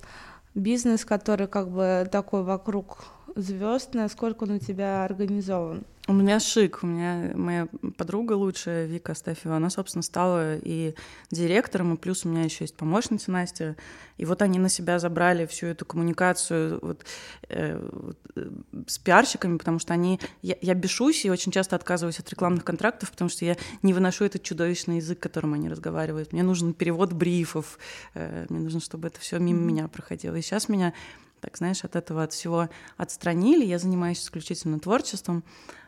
бизнес, 0.56 1.06
который 1.06 1.47
как 1.47 1.69
бы 1.69 2.08
такой 2.12 2.43
вокруг 2.43 3.06
звезд, 3.35 3.93
насколько 3.93 4.43
он 4.43 4.51
у 4.51 4.59
тебя 4.59 5.03
организован? 5.03 5.83
У 6.07 6.13
меня 6.13 6.39
шик. 6.39 6.79
У 6.81 6.87
меня 6.87 7.31
моя 7.35 7.67
подруга 7.95 8.33
лучшая, 8.33 8.85
Вика 8.85 9.11
Астафьева, 9.11 9.57
она, 9.57 9.69
собственно, 9.69 10.01
стала 10.01 10.57
и 10.57 10.95
директором, 11.29 11.93
и 11.93 11.97
плюс 11.97 12.25
у 12.25 12.29
меня 12.29 12.43
еще 12.43 12.63
есть 12.63 12.75
помощница 12.75 13.31
Настя. 13.31 13.75
И 14.17 14.25
вот 14.25 14.41
они 14.41 14.57
на 14.57 14.67
себя 14.67 14.97
забрали 14.97 15.45
всю 15.45 15.67
эту 15.67 15.85
коммуникацию 15.85 16.79
вот, 16.81 17.05
э, 17.49 17.79
вот, 17.91 18.17
э, 18.35 18.49
с 18.87 18.97
пиарщиками, 18.97 19.57
потому 19.57 19.77
что 19.77 19.93
они... 19.93 20.19
Я, 20.41 20.57
я 20.59 20.73
бешусь 20.73 21.23
и 21.23 21.29
очень 21.29 21.51
часто 21.51 21.75
отказываюсь 21.75 22.19
от 22.19 22.29
рекламных 22.29 22.65
контрактов, 22.65 23.11
потому 23.11 23.29
что 23.29 23.45
я 23.45 23.55
не 23.83 23.93
выношу 23.93 24.25
этот 24.25 24.41
чудовищный 24.41 24.97
язык, 24.97 25.19
которым 25.19 25.53
они 25.53 25.69
разговаривают. 25.69 26.33
Мне 26.33 26.43
нужен 26.43 26.73
перевод 26.73 27.13
брифов, 27.13 27.77
э, 28.15 28.47
мне 28.49 28.59
нужно, 28.59 28.79
чтобы 28.79 29.07
это 29.07 29.19
все 29.19 29.37
мимо 29.37 29.59
mm-hmm. 29.59 29.65
меня 29.65 29.87
проходило. 29.87 30.35
И 30.35 30.41
сейчас 30.41 30.67
меня 30.67 30.93
так 31.41 31.58
знаешь, 31.58 31.84
от 31.84 31.95
этого 31.95 32.23
от 32.23 32.34
всего 32.34 32.69
отстранили. 32.97 33.65
Я 33.65 33.80
занимаюсь 33.80 34.21
исключительно 34.21 34.80
творчеством, 34.80 35.43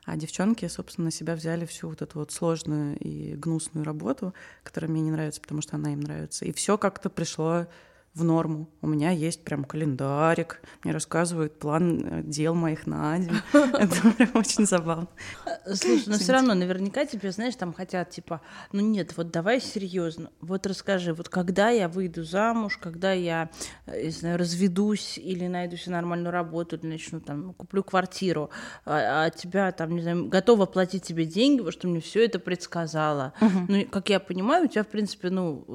а 0.05 0.17
девчонки, 0.17 0.67
собственно, 0.67 1.05
на 1.05 1.11
себя 1.11 1.35
взяли 1.35 1.65
всю 1.65 1.89
вот 1.89 2.01
эту 2.01 2.19
вот 2.19 2.31
сложную 2.31 2.97
и 2.97 3.35
гнусную 3.35 3.85
работу, 3.85 4.33
которая 4.63 4.91
мне 4.91 5.01
не 5.01 5.11
нравится, 5.11 5.39
потому 5.39 5.61
что 5.61 5.75
она 5.75 5.93
им 5.93 6.01
нравится. 6.01 6.43
И 6.45 6.51
все 6.51 6.77
как-то 6.77 7.09
пришло 7.09 7.67
в 8.13 8.23
норму. 8.23 8.69
У 8.81 8.87
меня 8.87 9.09
есть 9.09 9.43
прям 9.43 9.63
календарик, 9.63 10.61
мне 10.83 10.93
рассказывают 10.93 11.57
план 11.57 12.05
э, 12.05 12.21
дел 12.23 12.53
моих 12.53 12.85
на 12.85 13.17
день. 13.17 13.31
Это 13.53 14.11
прям 14.11 14.29
очень 14.35 14.67
забавно. 14.67 15.07
Слушай, 15.65 16.03
но 16.07 16.17
все 16.17 16.33
равно 16.33 16.53
наверняка 16.53 17.05
тебе, 17.05 17.31
знаешь, 17.31 17.55
там 17.55 17.73
хотят 17.73 18.11
типа, 18.11 18.41
ну 18.71 18.81
нет, 18.81 19.17
вот 19.17 19.31
давай 19.31 19.59
серьезно, 19.59 20.29
вот 20.41 20.67
расскажи, 20.67 21.13
вот 21.13 21.27
когда 21.29 21.69
я 21.69 21.87
выйду 21.87 22.23
замуж, 22.23 22.77
когда 22.77 23.13
я, 23.13 23.49
э, 23.87 24.03
не 24.03 24.11
знаю, 24.11 24.37
разведусь 24.37 25.17
или 25.17 25.47
найду 25.47 25.75
себе 25.75 25.93
нормальную 25.93 26.31
работу, 26.31 26.75
или 26.75 26.85
начну 26.85 27.19
там, 27.19 27.53
куплю 27.53 27.83
квартиру, 27.83 28.51
а, 28.85 29.25
а 29.25 29.29
тебя 29.31 29.71
там, 29.71 29.95
не 29.95 30.01
знаю, 30.01 30.27
готова 30.27 30.67
платить 30.67 31.03
тебе 31.03 31.25
деньги, 31.25 31.57
потому 31.57 31.71
что 31.71 31.87
мне 31.87 31.99
все 31.99 32.25
это 32.25 32.37
предсказала. 32.37 33.33
Ну, 33.67 33.85
как 33.89 34.09
я 34.09 34.19
понимаю, 34.19 34.65
у 34.65 34.67
тебя, 34.67 34.83
в 34.83 34.87
принципе, 34.87 35.29
ну, 35.29 35.65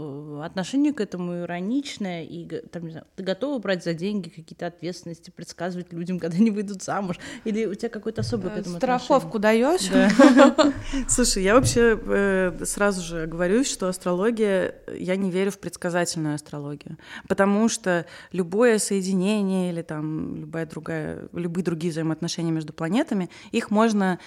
э, 0.41 0.45
отношение 0.45 0.93
к 0.93 1.01
этому 1.01 1.41
ироничное, 1.41 2.28
и 2.29 2.47
там, 2.71 2.85
не 2.85 2.91
знаю, 2.91 3.07
ты 3.17 3.23
готова 3.23 3.59
брать 3.59 3.83
за 3.83 3.95
деньги 3.95 4.29
какие-то 4.29 4.67
ответственности, 4.67 5.31
предсказывать 5.31 5.93
людям, 5.93 6.19
когда 6.21 6.37
они 6.37 6.51
выйдут 6.51 6.83
замуж? 6.83 7.19
Или 7.45 7.67
у 7.67 7.75
тебя 7.75 7.89
какой-то 7.89 8.21
особый 8.21 8.51
к 8.51 8.57
этому 8.57 8.77
Страховку 8.77 9.39
даешь? 9.39 9.89
Слушай, 11.09 11.43
я 11.45 11.55
вообще 11.55 11.99
э, 12.01 12.65
сразу 12.65 13.03
же 13.03 13.27
говорю, 13.27 13.65
что 13.65 13.89
астрология, 13.89 14.75
я 14.95 15.17
не 15.17 15.31
верю 15.31 15.51
в 15.51 15.59
предсказательную 15.59 16.35
астрологию, 16.35 16.99
потому 17.29 17.69
что 17.69 18.07
любое 18.33 18.79
соединение 18.79 19.73
или 19.73 19.83
там 19.83 20.37
любая 20.37 20.67
другая, 20.67 21.29
любые 21.33 21.65
другие 21.65 21.91
взаимоотношения 21.91 22.51
между 22.51 22.73
планетами, 22.73 23.31
их 23.53 23.71
можно 23.71 24.19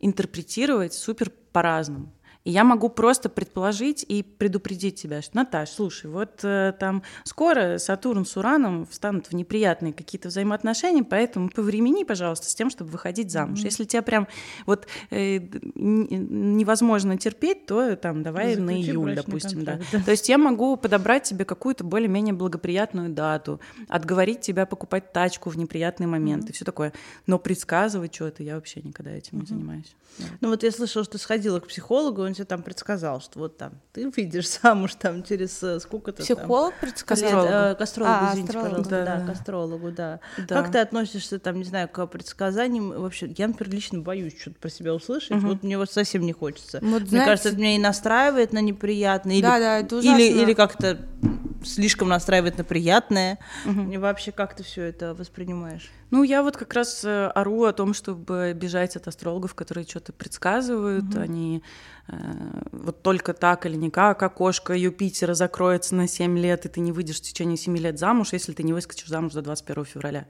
интерпретировать 0.00 0.94
супер 0.94 1.30
по-разному. 1.52 2.12
И 2.44 2.50
я 2.50 2.64
могу 2.64 2.88
просто 2.88 3.28
предположить 3.28 4.04
и 4.08 4.22
предупредить 4.22 5.00
тебя, 5.00 5.20
что, 5.20 5.36
Наташ, 5.36 5.70
слушай, 5.70 6.10
вот 6.10 6.40
э, 6.42 6.72
там 6.78 7.02
скоро 7.24 7.76
Сатурн 7.76 8.24
с 8.24 8.36
Ураном 8.36 8.86
встанут 8.86 9.26
в 9.26 9.34
неприятные 9.34 9.92
какие-то 9.92 10.28
взаимоотношения, 10.28 11.04
поэтому 11.04 11.50
повремени, 11.50 12.04
пожалуйста, 12.04 12.48
с 12.48 12.54
тем, 12.54 12.70
чтобы 12.70 12.90
выходить 12.90 13.30
замуж. 13.30 13.60
Mm-hmm. 13.60 13.64
Если 13.64 13.84
тебя 13.84 14.00
прям 14.00 14.26
вот 14.64 14.86
э, 15.10 15.38
невозможно 15.74 17.18
терпеть, 17.18 17.66
то 17.66 17.94
там 17.96 18.22
давай 18.22 18.54
Заключи 18.54 18.62
на 18.62 18.80
июль, 18.80 19.14
допустим, 19.14 19.64
да. 19.64 19.78
да. 19.92 20.02
То 20.02 20.10
есть 20.10 20.28
я 20.30 20.38
могу 20.38 20.76
подобрать 20.76 21.24
тебе 21.24 21.44
какую-то 21.44 21.84
более-менее 21.84 22.32
благоприятную 22.32 23.10
дату, 23.10 23.60
отговорить 23.88 24.40
тебя 24.40 24.64
покупать 24.64 25.12
тачку 25.12 25.50
в 25.50 25.58
неприятный 25.58 26.06
момент 26.06 26.44
mm-hmm. 26.44 26.50
и 26.50 26.52
все 26.52 26.64
такое. 26.64 26.94
Но 27.26 27.38
предсказывать 27.38 28.14
что-то 28.14 28.42
я 28.42 28.54
вообще 28.54 28.80
никогда 28.82 29.10
этим 29.10 29.38
mm-hmm. 29.38 29.40
не 29.40 29.46
занимаюсь. 29.46 29.94
Ну 30.40 30.48
вот 30.48 30.62
я 30.62 30.70
слышала, 30.70 31.04
что 31.04 31.12
ты 31.12 31.18
сходила 31.18 31.60
к 31.60 31.68
психологу, 31.68 32.29
он 32.30 32.34
тебе 32.34 32.44
там 32.44 32.62
предсказал, 32.62 33.20
что 33.20 33.38
вот 33.38 33.58
там 33.58 33.72
ты 33.92 34.08
выйдешь 34.08 34.48
замуж 34.62 34.94
там 34.94 35.22
через 35.22 35.62
э, 35.62 35.80
сколько-то 35.80 36.22
Психолог 36.22 36.72
там... 36.72 36.80
предсказал? 36.80 37.46
Э, 37.46 37.72
астрологу, 37.72 38.18
а, 38.20 38.30
извините, 38.30 38.48
астролог, 38.48 38.68
пожалуйста, 38.68 39.04
да, 39.04 39.16
да, 39.16 39.26
к 39.26 39.30
астрологу, 39.30 39.90
да. 39.90 40.20
да. 40.38 40.62
Как 40.62 40.72
ты 40.72 40.78
относишься 40.78 41.38
там, 41.38 41.58
не 41.58 41.64
знаю, 41.64 41.88
к 41.88 42.06
предсказаниям? 42.06 42.90
Вообще, 42.90 43.32
я, 43.36 43.48
например, 43.48 43.74
лично 43.74 44.00
боюсь 44.00 44.40
что-то 44.40 44.58
про 44.58 44.70
себя 44.70 44.94
услышать, 44.94 45.32
угу. 45.32 45.48
вот 45.48 45.62
мне 45.62 45.76
вот 45.76 45.90
совсем 45.90 46.22
не 46.22 46.32
хочется. 46.32 46.78
Вот, 46.82 47.02
мне 47.02 47.10
знаете... 47.10 47.26
кажется, 47.26 47.48
это 47.50 47.58
меня 47.58 47.76
и 47.76 47.78
настраивает 47.78 48.52
на 48.52 48.60
неприятное, 48.60 49.34
или, 49.34 49.42
да, 49.42 49.58
да, 49.58 49.78
это 49.78 49.96
ужасно. 49.96 50.18
или, 50.18 50.42
или 50.42 50.54
как-то 50.54 50.98
слишком 51.64 52.08
настраивает 52.08 52.58
на 52.58 52.64
приятное. 52.64 53.38
Угу. 53.66 53.92
И 53.92 53.96
вообще, 53.96 54.32
как 54.32 54.54
ты 54.56 54.62
все 54.62 54.84
это 54.84 55.14
воспринимаешь? 55.14 55.90
Ну, 56.10 56.24
я 56.24 56.42
вот 56.42 56.56
как 56.56 56.74
раз 56.74 57.04
э, 57.04 57.26
ору 57.28 57.64
о 57.64 57.72
том, 57.72 57.94
чтобы 57.94 58.52
бежать 58.54 58.96
от 58.96 59.06
астрологов, 59.06 59.54
которые 59.54 59.86
что-то 59.86 60.12
предсказывают. 60.12 61.04
Угу. 61.14 61.20
Они 61.20 61.62
э, 62.08 62.16
вот 62.72 63.02
только 63.02 63.32
так 63.32 63.66
или 63.66 63.76
никак, 63.76 64.22
окошко 64.22 64.74
Юпитера 64.74 65.34
закроется 65.34 65.94
на 65.94 66.08
7 66.08 66.38
лет, 66.38 66.66
и 66.66 66.68
ты 66.68 66.80
не 66.80 66.90
выйдешь 66.92 67.18
в 67.18 67.22
течение 67.22 67.56
7 67.56 67.76
лет 67.76 67.98
замуж, 67.98 68.32
если 68.32 68.52
ты 68.52 68.62
не 68.64 68.72
выскочишь 68.72 69.08
замуж 69.08 69.34
до 69.34 69.42
21 69.42 69.84
февраля. 69.84 70.26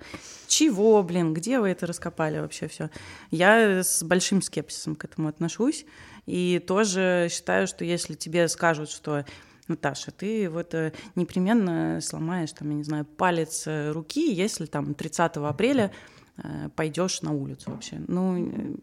Чего, 0.47 1.03
блин, 1.03 1.33
где 1.33 1.61
вы 1.61 1.69
это 1.69 1.87
раскопали 1.87 2.39
вообще 2.39 2.69
все? 2.69 2.91
Я 3.31 3.83
с 3.83 4.03
большим 4.03 4.43
скепсисом 4.43 4.97
к 4.97 5.05
этому 5.05 5.29
отношусь. 5.29 5.87
И 6.27 6.63
тоже 6.65 7.29
считаю, 7.31 7.67
что 7.67 7.85
если 7.85 8.15
тебе 8.15 8.47
скажут, 8.49 8.91
что 8.91 9.25
Наташа, 9.71 10.11
ты 10.11 10.49
вот 10.51 10.75
э, 10.75 10.93
непременно 11.15 12.01
сломаешь, 12.03 12.53
там, 12.53 12.71
я 12.71 12.77
не 12.77 12.85
знаю, 12.85 13.05
палец 13.05 13.65
э, 13.67 13.91
руки, 13.93 14.33
если 14.33 14.67
там 14.67 14.95
30 14.95 15.37
апреля 15.37 15.91
э, 16.37 16.69
пойдешь 16.77 17.23
на 17.23 17.33
улицу 17.33 17.71
вообще. 17.71 18.01
Ну, 18.07 18.77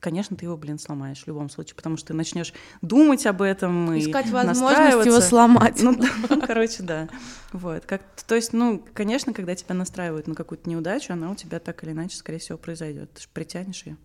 конечно, 0.00 0.36
ты 0.36 0.44
его, 0.44 0.56
блин, 0.56 0.78
сломаешь 0.78 1.22
в 1.22 1.26
любом 1.26 1.50
случае, 1.50 1.76
потому 1.76 1.96
что 1.96 2.08
ты 2.08 2.14
начнешь 2.14 2.52
думать 2.82 3.26
об 3.26 3.42
этом 3.42 3.98
Искать 3.98 4.28
и 4.28 4.30
возможность 4.30 5.06
его 5.06 5.20
сломать. 5.20 5.82
Ну, 5.82 5.94
да, 5.94 6.08
короче, 6.46 6.82
да. 6.82 7.08
Вот. 7.52 7.84
Как, 7.86 8.02
то 8.26 8.34
есть, 8.34 8.52
ну, 8.52 8.82
конечно, 8.94 9.32
когда 9.32 9.54
тебя 9.54 9.74
настраивают 9.74 10.26
на 10.26 10.34
какую-то 10.34 10.68
неудачу, 10.68 11.12
она 11.12 11.30
у 11.30 11.34
тебя 11.34 11.58
так 11.58 11.82
или 11.84 11.92
иначе, 11.92 12.16
скорее 12.16 12.38
всего, 12.38 12.58
произойдет. 12.58 13.12
Ты 13.14 13.22
же 13.22 13.28
притянешь 13.32 13.82
ее. 13.84 13.96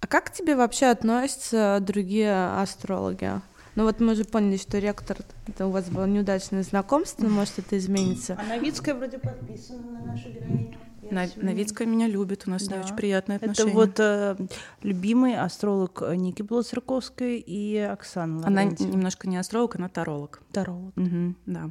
А 0.00 0.06
как 0.06 0.26
к 0.26 0.32
тебе 0.32 0.56
вообще 0.56 0.86
относятся 0.86 1.78
другие 1.80 2.32
астрологи? 2.58 3.32
Ну 3.80 3.86
вот 3.86 3.98
мы 3.98 4.12
уже 4.12 4.24
поняли, 4.26 4.58
что 4.58 4.78
ректор, 4.78 5.16
это 5.46 5.66
у 5.66 5.70
вас 5.70 5.88
было 5.88 6.04
неудачное 6.04 6.62
знакомство, 6.62 7.26
может 7.26 7.60
это 7.60 7.78
изменится. 7.78 8.38
А 8.38 8.44
Новицкая 8.46 8.94
вроде 8.94 9.18
подписана 9.18 9.92
на 9.92 10.12
нашу 10.12 10.28
героиню. 10.28 10.76
На, 11.10 11.26
Новицкая 11.36 11.88
меня 11.88 12.06
любит, 12.06 12.42
у 12.46 12.50
нас 12.50 12.68
да. 12.68 12.82
очень 12.82 12.94
приятные 12.94 13.36
отношения. 13.36 13.70
Это 13.70 13.78
вот 13.78 13.98
э, 13.98 14.36
любимый 14.82 15.34
астролог 15.34 16.02
Ники 16.14 16.42
Блоцерковской 16.42 17.38
и 17.38 17.78
Оксана 17.78 18.46
Она 18.46 18.64
немножко 18.64 19.26
не 19.26 19.38
астролог, 19.38 19.76
она 19.76 19.88
таролог. 19.88 20.42
Таролог. 20.52 20.94
Угу, 20.98 21.34
да. 21.46 21.70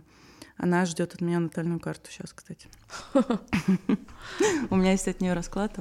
Она 0.61 0.85
ждет 0.85 1.13
от 1.13 1.21
меня 1.21 1.39
натальную 1.39 1.79
карту 1.79 2.11
сейчас, 2.11 2.33
кстати. 2.33 2.67
У 4.69 4.75
меня 4.75 4.91
есть 4.91 5.07
от 5.07 5.21
нее 5.21 5.33
расклад. 5.33 5.71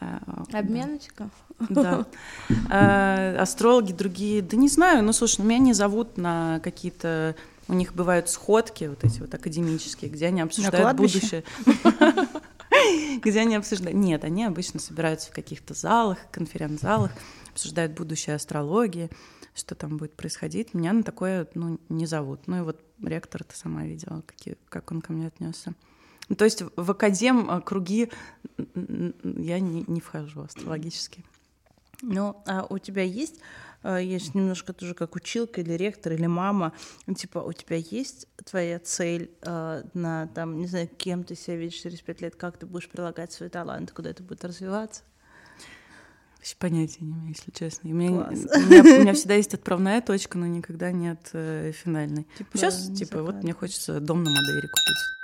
Э, 0.00 0.18
Обменочка? 0.52 1.30
Да. 1.58 2.04
Э, 2.70 3.36
астрологи 3.38 3.92
другие, 3.92 4.42
да 4.42 4.58
не 4.58 4.68
знаю, 4.68 5.02
ну 5.02 5.14
слушай, 5.14 5.40
ну, 5.40 5.46
меня 5.46 5.58
не 5.60 5.72
зовут 5.72 6.18
на 6.18 6.60
какие-то 6.62 7.34
у 7.68 7.74
них 7.74 7.94
бывают 7.94 8.28
сходки 8.28 8.84
вот 8.84 9.02
эти 9.02 9.20
вот 9.20 9.32
академические, 9.32 10.10
где 10.10 10.26
они 10.26 10.42
обсуждают 10.42 10.96
будущее. 10.96 11.44
Где 13.22 13.40
они 13.40 13.54
обсуждают... 13.54 13.96
Нет, 13.96 14.24
они 14.24 14.44
обычно 14.44 14.80
собираются 14.80 15.30
в 15.30 15.34
каких-то 15.34 15.72
залах, 15.74 16.18
конференц-залах, 16.32 17.12
обсуждают 17.52 17.92
будущее 17.92 18.34
астрологии, 18.34 19.10
что 19.54 19.74
там 19.74 19.96
будет 19.96 20.14
происходить. 20.14 20.74
Меня 20.74 20.92
на 20.92 21.02
такое 21.02 21.48
ну, 21.54 21.78
не 21.88 22.06
зовут. 22.06 22.46
Ну 22.46 22.58
и 22.58 22.60
вот 22.62 22.80
ректор 23.02 23.44
ты 23.44 23.56
сама 23.56 23.84
видела, 23.84 24.22
какие, 24.26 24.56
как 24.68 24.90
он 24.92 25.00
ко 25.00 25.12
мне 25.12 25.26
отнесся. 25.26 25.74
Ну, 26.28 26.36
то 26.36 26.44
есть 26.44 26.62
в 26.76 26.90
академ 26.90 27.50
э, 27.50 27.60
круги 27.60 28.10
я 28.56 29.60
не, 29.60 29.84
не 29.86 30.00
вхожу 30.00 30.42
астрологически. 30.42 31.24
Ну, 32.02 32.42
а 32.46 32.66
у 32.68 32.78
тебя 32.78 33.02
есть, 33.02 33.38
есть 33.84 34.34
немножко 34.34 34.72
тоже 34.72 34.92
как 34.92 35.14
училка 35.14 35.60
или 35.60 35.74
ректор 35.74 36.12
или 36.12 36.26
мама, 36.26 36.72
типа 37.16 37.38
у 37.38 37.52
тебя 37.52 37.76
есть 37.76 38.26
твоя 38.44 38.80
цель 38.80 39.30
э, 39.42 39.84
на 39.94 40.26
там, 40.28 40.58
не 40.58 40.66
знаю, 40.66 40.88
кем 40.88 41.22
ты 41.22 41.36
себя 41.36 41.56
видишь 41.56 41.78
через 41.78 42.00
пять 42.00 42.20
лет, 42.20 42.34
как 42.34 42.58
ты 42.58 42.66
будешь 42.66 42.88
прилагать 42.88 43.32
свой 43.32 43.50
талант, 43.50 43.92
куда 43.92 44.10
это 44.10 44.22
будет 44.24 44.44
развиваться? 44.44 45.02
Вообще 46.42 46.56
понятия 46.58 46.98
не 47.02 47.12
имею, 47.12 47.28
если 47.28 47.52
честно. 47.52 47.88
у, 47.88 47.92
меня, 47.92 48.10
у, 48.10 48.32
меня, 48.32 48.82
у 48.82 49.00
меня 49.02 49.12
всегда 49.12 49.34
есть 49.34 49.54
отправная 49.54 50.00
точка, 50.00 50.38
но 50.38 50.46
никогда 50.48 50.90
нет 50.90 51.30
э, 51.34 51.70
финальной. 51.72 52.26
Типа, 52.36 52.58
Сейчас, 52.58 52.88
типа, 52.88 53.22
вот 53.22 53.44
мне 53.44 53.52
хочется 53.52 54.00
дом 54.00 54.24
на 54.24 54.30
Мадейре 54.30 54.66
купить. 54.66 55.21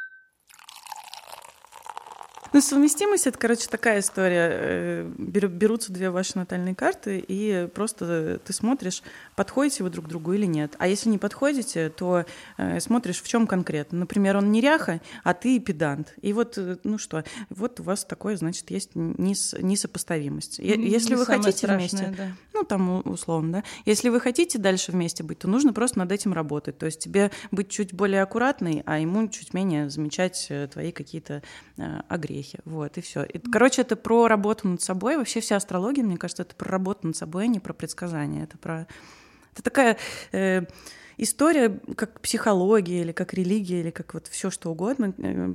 Ну, 2.52 2.60
совместимость 2.62 3.26
это, 3.26 3.38
короче, 3.38 3.68
такая 3.68 4.00
история. 4.00 4.48
Э, 4.50 5.12
берутся 5.18 5.92
две 5.92 6.10
ваши 6.10 6.36
натальные 6.36 6.74
карты, 6.74 7.22
и 7.26 7.68
просто 7.74 8.40
ты 8.44 8.52
смотришь, 8.52 9.02
подходите 9.36 9.84
вы 9.84 9.90
друг 9.90 10.08
другу 10.08 10.32
или 10.32 10.46
нет. 10.46 10.74
А 10.78 10.88
если 10.88 11.10
не 11.10 11.18
подходите, 11.18 11.90
то 11.90 12.24
э, 12.56 12.80
смотришь, 12.80 13.20
в 13.20 13.28
чем 13.28 13.46
конкретно. 13.46 13.98
Например, 13.98 14.38
он 14.38 14.50
неряха, 14.50 15.00
а 15.24 15.34
ты 15.34 15.58
педант. 15.60 16.14
И 16.22 16.32
вот, 16.32 16.56
э, 16.56 16.78
ну 16.84 16.96
что, 16.96 17.24
вот 17.50 17.80
у 17.80 17.82
вас 17.82 18.04
такое, 18.04 18.36
значит, 18.36 18.70
есть 18.70 18.92
нес, 18.94 19.54
несопоставимость. 19.58 20.58
Если 20.58 21.10
не 21.10 21.16
вы 21.16 21.26
хотите 21.26 21.52
страшное, 21.52 21.78
вместе, 21.78 22.14
да. 22.16 22.28
ну 22.54 22.64
там 22.64 23.06
условно, 23.06 23.52
да, 23.52 23.64
если 23.84 24.08
вы 24.08 24.20
хотите 24.20 24.58
дальше 24.58 24.92
вместе 24.92 25.22
быть, 25.22 25.40
то 25.40 25.48
нужно 25.48 25.72
просто 25.72 25.98
над 25.98 26.12
этим 26.12 26.32
работать. 26.32 26.78
То 26.78 26.86
есть 26.86 27.00
тебе 27.00 27.30
быть 27.50 27.68
чуть 27.68 27.92
более 27.92 28.22
аккуратной, 28.22 28.82
а 28.86 28.98
ему 28.98 29.28
чуть 29.28 29.52
менее 29.52 29.90
замечать 29.90 30.50
твои 30.72 30.92
какие-то 30.92 31.42
агрессии 31.76 32.37
успехе. 32.38 32.60
Вот, 32.64 32.98
и 32.98 33.00
все. 33.00 33.26
короче, 33.50 33.82
это 33.82 33.96
про 33.96 34.28
работу 34.28 34.68
над 34.68 34.82
собой. 34.82 35.16
Вообще 35.16 35.40
вся 35.40 35.56
астрология, 35.56 36.04
мне 36.04 36.16
кажется, 36.16 36.42
это 36.42 36.54
про 36.54 36.70
работу 36.70 37.06
над 37.06 37.16
собой, 37.16 37.44
а 37.44 37.46
не 37.46 37.60
про 37.60 37.72
предсказания. 37.72 38.44
Это 38.44 38.58
про... 38.58 38.86
Это 39.52 39.62
такая... 39.62 39.96
Э, 40.32 40.62
история, 41.16 41.80
как 41.96 42.20
психология 42.20 43.00
или 43.00 43.12
как 43.12 43.34
религия 43.34 43.80
или 43.80 43.90
как 43.90 44.14
вот 44.14 44.28
все 44.28 44.50
что 44.50 44.70
угодно, 44.70 45.14
э, 45.18 45.52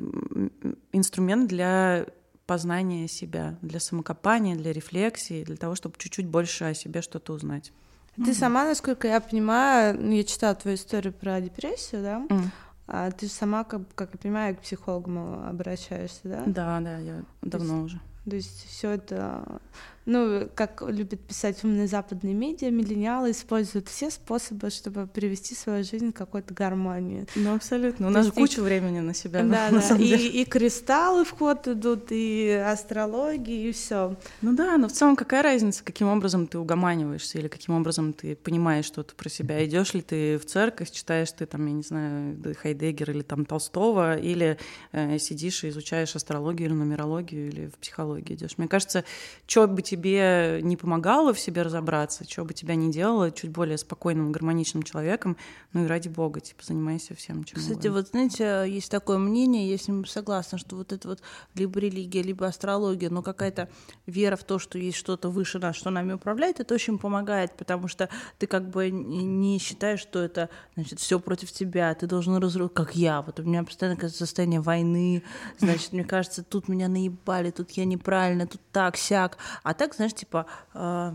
инструмент 0.91 1.49
для 1.49 2.05
познания 2.45 3.07
себя, 3.07 3.57
для 3.61 3.79
самокопания, 3.79 4.55
для 4.55 4.73
рефлексии, 4.73 5.43
для 5.45 5.55
того, 5.55 5.75
чтобы 5.75 5.95
чуть-чуть 5.97 6.27
больше 6.27 6.65
о 6.65 6.73
себе 6.73 7.01
что-то 7.01 7.33
узнать. 7.33 7.71
Ты 8.15 8.31
mm 8.31 8.33
сама, 8.33 8.65
насколько 8.65 9.07
я 9.07 9.19
понимаю, 9.19 9.97
ну, 9.99 10.11
я 10.11 10.23
читала 10.23 10.53
твою 10.53 10.75
историю 10.77 11.13
про 11.13 11.41
депрессию, 11.41 12.03
да? 12.03 12.27
Mm. 12.29 12.43
А 12.87 13.11
ты 13.11 13.27
же 13.27 13.31
сама, 13.31 13.63
как, 13.63 13.81
как 13.95 14.11
я 14.13 14.17
понимаю, 14.19 14.55
к 14.55 14.59
психологам 14.59 15.47
обращаешься, 15.47 16.19
да? 16.23 16.43
Да, 16.45 16.79
да, 16.81 16.97
я 16.97 17.23
давно 17.41 17.83
есть, 17.83 17.85
уже. 17.85 18.01
То 18.29 18.35
есть 18.35 18.67
все 18.67 18.91
это 18.91 19.61
ну, 20.05 20.49
как 20.53 20.81
любят 20.81 21.21
писать 21.21 21.63
умные 21.63 21.87
западные 21.87 22.33
медиа, 22.33 22.69
миллениалы 22.71 23.31
используют 23.31 23.87
все 23.87 24.11
способы, 24.11 24.69
чтобы 24.69 25.07
привести 25.07 25.55
свою 25.55 25.83
жизнь 25.83 26.11
к 26.11 26.15
какой-то 26.15 26.53
гармонии. 26.53 27.25
Ну, 27.35 27.55
абсолютно. 27.55 28.07
У 28.07 28.09
нас 28.09 28.25
же 28.25 28.31
куча 28.31 28.61
времени 28.61 28.99
на 28.99 29.13
себя. 29.13 29.43
Да, 29.43 29.69
на 29.69 29.71
да. 29.71 29.81
Самом 29.81 30.01
и, 30.01 30.15
и 30.15 30.45
кристаллы 30.45 31.23
в 31.23 31.31
ход 31.31 31.67
идут, 31.67 32.07
и 32.09 32.49
астрология, 32.49 33.69
и 33.69 33.71
все. 33.71 34.15
Ну 34.41 34.53
да, 34.53 34.77
но 34.77 34.89
в 34.89 34.91
целом 34.91 35.15
какая 35.15 35.41
разница, 35.41 35.83
каким 35.83 36.07
образом 36.07 36.47
ты 36.47 36.57
угоманиваешься, 36.57 37.37
или 37.37 37.47
каким 37.47 37.75
образом 37.75 38.13
ты 38.13 38.35
понимаешь 38.35 38.85
что-то 38.85 39.15
про 39.15 39.29
себя? 39.29 39.63
Идешь 39.65 39.93
ли 39.93 40.01
ты 40.01 40.37
в 40.37 40.45
церковь, 40.45 40.91
читаешь 40.91 41.31
ты 41.31 41.45
там, 41.45 41.65
я 41.65 41.73
не 41.73 41.83
знаю, 41.83 42.37
Хайдеггер 42.61 43.11
или 43.11 43.21
там 43.21 43.45
Толстого, 43.45 44.17
или 44.17 44.57
э, 44.91 45.17
сидишь 45.17 45.63
и 45.63 45.69
изучаешь 45.69 46.15
астрологию 46.15 46.67
или 46.67 46.75
нумерологию, 46.75 47.47
или 47.47 47.67
в 47.67 47.77
психологию 47.77 48.37
идешь. 48.37 48.57
Мне 48.57 48.67
кажется, 48.67 49.05
что 49.47 49.67
бы 49.67 49.81
тебе 49.93 50.59
не 50.63 50.75
помогало 50.75 51.33
в 51.33 51.39
себе 51.39 51.61
разобраться, 51.61 52.23
что 52.23 52.43
бы 52.45 52.53
тебя 52.53 52.75
не 52.75 52.91
делало 52.91 53.31
чуть 53.31 53.51
более 53.51 53.77
спокойным, 53.77 54.31
гармоничным 54.31 54.83
человеком, 54.83 55.37
ну 55.71 55.85
и 55.85 55.87
ради 55.87 56.09
бога, 56.09 56.39
типа, 56.39 56.63
занимайся 56.63 57.13
всем, 57.15 57.43
чем 57.43 57.59
Кстати, 57.59 57.87
угодно. 57.87 57.91
вот 57.93 58.07
знаете, 58.09 58.65
есть 58.67 58.89
такое 58.89 59.17
мнение, 59.17 59.69
я 59.69 59.77
с 59.77 59.87
ним 59.87 60.05
согласна, 60.05 60.57
что 60.57 60.75
вот 60.75 60.91
это 60.91 61.07
вот 61.07 61.21
либо 61.55 61.79
религия, 61.79 62.23
либо 62.23 62.47
астрология, 62.47 63.09
но 63.09 63.21
какая-то 63.21 63.69
вера 64.07 64.35
в 64.35 64.43
то, 64.43 64.57
что 64.57 64.79
есть 64.79 64.97
что-то 64.97 65.29
выше 65.29 65.59
нас, 65.59 65.75
что 65.75 65.91
нами 65.91 66.13
управляет, 66.13 66.59
это 66.59 66.73
очень 66.73 66.97
помогает, 66.97 67.55
потому 67.55 67.87
что 67.87 68.09
ты 68.39 68.47
как 68.47 68.69
бы 68.69 68.89
не 68.89 69.59
считаешь, 69.59 69.99
что 69.99 70.19
это, 70.19 70.49
значит, 70.75 70.99
все 70.99 71.19
против 71.19 71.51
тебя, 71.51 71.93
ты 71.93 72.07
должен 72.07 72.35
разрушить, 72.37 72.73
как 72.73 72.95
я, 72.95 73.21
вот 73.21 73.39
у 73.39 73.43
меня 73.43 73.63
постоянно 73.63 73.99
кажется 73.99 74.25
состояние 74.25 74.61
войны, 74.61 75.23
значит, 75.59 75.93
мне 75.93 76.03
кажется, 76.03 76.43
тут 76.43 76.67
меня 76.67 76.87
наебали, 76.87 77.51
тут 77.51 77.71
я 77.71 77.85
неправильно, 77.85 78.47
тут 78.47 78.61
так, 78.71 78.97
сяк, 78.97 79.37
а 79.63 79.73
так, 79.73 79.82
знаешь, 79.91 80.13
типа, 80.13 80.45
э, 80.73 81.11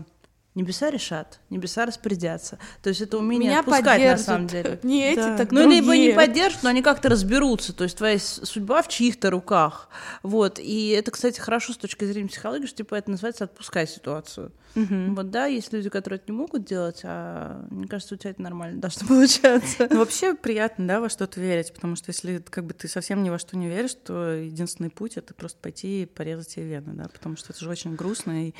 небеса 0.59 0.91
решат, 0.91 1.39
небеса 1.49 1.85
распорядятся. 1.85 2.59
То 2.83 2.89
есть 2.89 3.01
это 3.01 3.17
умение 3.17 3.49
Меня 3.49 3.59
отпускать 3.61 4.01
на 4.01 4.17
самом 4.17 4.47
деле. 4.47 4.79
Не 4.83 5.11
эти, 5.11 5.19
да. 5.19 5.37
так 5.37 5.51
Ну, 5.51 5.61
другие. 5.61 5.81
либо 5.81 5.97
не 5.97 6.11
поддержат, 6.13 6.63
но 6.63 6.69
они 6.69 6.81
как-то 6.81 7.09
разберутся. 7.09 7.73
То 7.73 7.85
есть 7.85 7.97
твоя 7.97 8.19
судьба 8.19 8.81
в 8.81 8.89
чьих-то 8.89 9.29
руках. 9.29 9.89
Вот. 10.21 10.59
И 10.59 10.89
это, 10.89 11.11
кстати, 11.11 11.39
хорошо 11.39 11.73
с 11.73 11.77
точки 11.77 12.05
зрения 12.05 12.27
психологии, 12.27 12.65
что 12.65 12.77
типа 12.77 12.95
это 12.95 13.11
называется 13.11 13.45
«отпускай 13.45 13.87
ситуацию». 13.87 14.51
Угу. 14.75 15.15
Вот 15.15 15.31
да, 15.31 15.45
есть 15.45 15.73
люди, 15.73 15.89
которые 15.89 16.19
это 16.19 16.31
не 16.31 16.37
могут 16.37 16.65
делать, 16.65 17.01
а 17.03 17.65
мне 17.71 17.87
кажется, 17.87 18.15
у 18.15 18.17
тебя 18.17 18.31
это 18.31 18.41
нормально 18.41 18.79
должно 18.79 19.07
получаться. 19.07 19.87
Ну, 19.89 19.99
вообще 19.99 20.35
приятно, 20.35 20.87
да, 20.87 20.99
во 20.99 21.09
что-то 21.09 21.39
верить, 21.39 21.73
потому 21.73 21.95
что 21.95 22.09
если 22.09 22.37
как 22.37 22.65
бы 22.65 22.73
ты 22.73 22.87
совсем 22.87 23.23
ни 23.23 23.29
во 23.29 23.39
что 23.39 23.57
не 23.57 23.67
веришь, 23.67 23.95
то 23.95 24.33
единственный 24.33 24.89
путь— 24.89 25.13
это 25.17 25.33
просто 25.33 25.57
пойти 25.59 26.03
и 26.03 26.05
порезать 26.05 26.51
себе 26.51 26.65
вены, 26.65 26.93
да, 26.93 27.07
потому 27.11 27.35
что 27.35 27.51
это 27.51 27.63
же 27.63 27.69
очень 27.69 27.95
грустно 27.95 28.47
и 28.47 28.53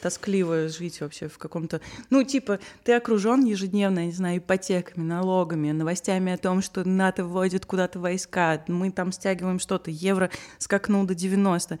тоскливо 0.00 0.68
жить 0.68 1.00
вообще 1.00 1.28
в 1.28 1.38
каком-то... 1.42 1.80
Ну, 2.10 2.22
типа, 2.22 2.58
ты 2.84 2.94
окружен 2.94 3.44
ежедневно, 3.44 4.06
не 4.06 4.12
знаю, 4.12 4.38
ипотеками, 4.38 5.04
налогами, 5.04 5.72
новостями 5.72 6.32
о 6.32 6.38
том, 6.38 6.62
что 6.62 6.88
НАТО 6.88 7.24
вводит 7.24 7.66
куда-то 7.66 7.98
войска, 7.98 8.64
мы 8.68 8.90
там 8.90 9.12
стягиваем 9.12 9.58
что-то, 9.58 9.90
евро 9.90 10.30
скакнул 10.58 11.04
до 11.04 11.14
90 11.14 11.78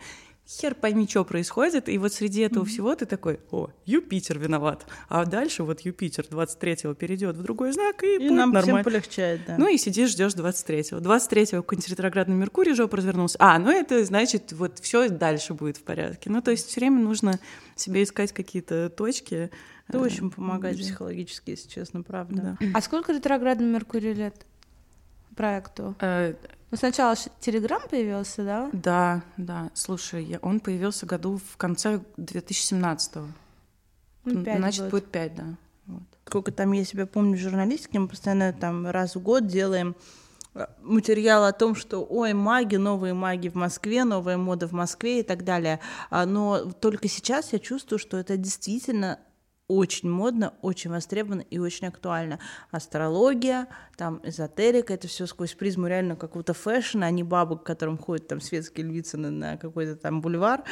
хер 0.48 0.74
пойми, 0.74 1.06
что 1.08 1.24
происходит, 1.24 1.88
и 1.88 1.98
вот 1.98 2.12
среди 2.12 2.40
этого 2.40 2.64
mm-hmm. 2.64 2.68
всего 2.68 2.94
ты 2.94 3.06
такой, 3.06 3.40
о, 3.50 3.70
Юпитер 3.86 4.38
виноват, 4.38 4.86
а 5.08 5.24
дальше 5.24 5.62
вот 5.62 5.80
Юпитер 5.80 6.24
23-го 6.28 6.94
перейдет 6.94 7.36
в 7.36 7.42
другой 7.42 7.72
знак, 7.72 8.02
и, 8.02 8.16
и 8.16 8.18
будет 8.18 8.32
нам 8.32 8.52
нормально. 8.52 8.82
всем 8.82 8.84
полегчает, 8.84 9.40
да. 9.46 9.56
Ну 9.58 9.68
и 9.68 9.78
сидишь, 9.78 10.10
ждешь 10.10 10.32
23-го. 10.32 10.98
23-го 10.98 11.62
какой-нибудь 11.62 11.88
ретроградный 11.88 12.36
Меркурий 12.36 12.74
жопа 12.74 12.96
развернулся. 12.96 13.36
А, 13.38 13.58
ну 13.58 13.70
это 13.70 14.04
значит, 14.04 14.52
вот 14.52 14.78
все 14.80 15.08
дальше 15.08 15.54
будет 15.54 15.76
в 15.76 15.82
порядке. 15.84 16.28
Ну 16.30 16.42
то 16.42 16.50
есть 16.50 16.68
все 16.68 16.80
время 16.80 17.00
нужно 17.00 17.38
себе 17.76 18.02
искать 18.02 18.32
какие-то 18.32 18.90
точки. 18.90 19.50
Это 19.88 19.98
очень 19.98 20.30
помогает 20.30 20.76
где... 20.76 20.84
психологически, 20.84 21.50
если 21.50 21.68
честно, 21.68 22.02
правда. 22.02 22.56
Да. 22.60 22.66
А 22.74 22.80
сколько 22.80 23.12
ретроградный 23.12 23.66
Меркурий 23.66 24.14
лет 24.14 24.46
проекту? 25.36 25.94
Э, 26.00 26.34
ну, 26.70 26.78
сначала 26.78 27.14
Телеграм 27.40 27.82
появился, 27.90 28.44
да? 28.44 28.70
Да, 28.72 29.22
да. 29.36 29.70
Слушай, 29.74 30.24
я, 30.24 30.38
он 30.38 30.58
появился 30.60 31.04
году 31.04 31.38
в 31.38 31.56
конце 31.58 32.00
2017-го. 32.16 33.26
Ну, 34.24 34.42
Значит, 34.42 34.82
будет. 34.82 34.90
будет 34.90 35.10
5, 35.10 35.34
да. 35.34 35.44
Вот. 35.86 36.02
Сколько 36.26 36.52
там, 36.52 36.72
я 36.72 36.84
себя 36.84 37.06
помню, 37.06 37.36
в 37.36 37.40
журналистике, 37.40 37.98
мы 37.98 38.08
постоянно 38.08 38.52
там 38.52 38.86
раз 38.86 39.16
в 39.16 39.20
год 39.20 39.46
делаем 39.46 39.96
э, 40.54 40.66
материал 40.80 41.44
о 41.44 41.52
том, 41.52 41.74
что 41.74 42.06
ой, 42.08 42.32
маги, 42.32 42.76
новые 42.76 43.14
маги 43.14 43.48
в 43.48 43.54
Москве, 43.54 44.04
новая 44.04 44.38
мода 44.38 44.66
в 44.66 44.72
Москве 44.72 45.20
и 45.20 45.22
так 45.22 45.44
далее. 45.44 45.80
А, 46.08 46.24
но 46.24 46.72
только 46.72 47.08
сейчас 47.08 47.52
я 47.52 47.58
чувствую, 47.58 47.98
что 47.98 48.16
это 48.16 48.36
действительно 48.36 49.18
очень 49.68 50.10
модно, 50.10 50.54
очень 50.60 50.90
востребовано 50.90 51.42
и 51.42 51.58
очень 51.58 51.86
актуально. 51.86 52.38
Астрология, 52.70 53.68
там 53.96 54.20
эзотерика, 54.22 54.94
это 54.94 55.08
все 55.08 55.26
сквозь 55.26 55.54
призму 55.54 55.86
реально 55.86 56.16
какого-то 56.16 56.52
фэшна, 56.52 57.06
а 57.06 57.10
не 57.10 57.22
бабок, 57.22 57.62
к 57.62 57.66
которым 57.66 57.96
ходят 57.96 58.28
там 58.28 58.40
светские 58.40 58.86
львицы 58.86 59.16
на, 59.16 59.56
какой-то 59.56 59.96
там 59.96 60.20
бульвар. 60.20 60.64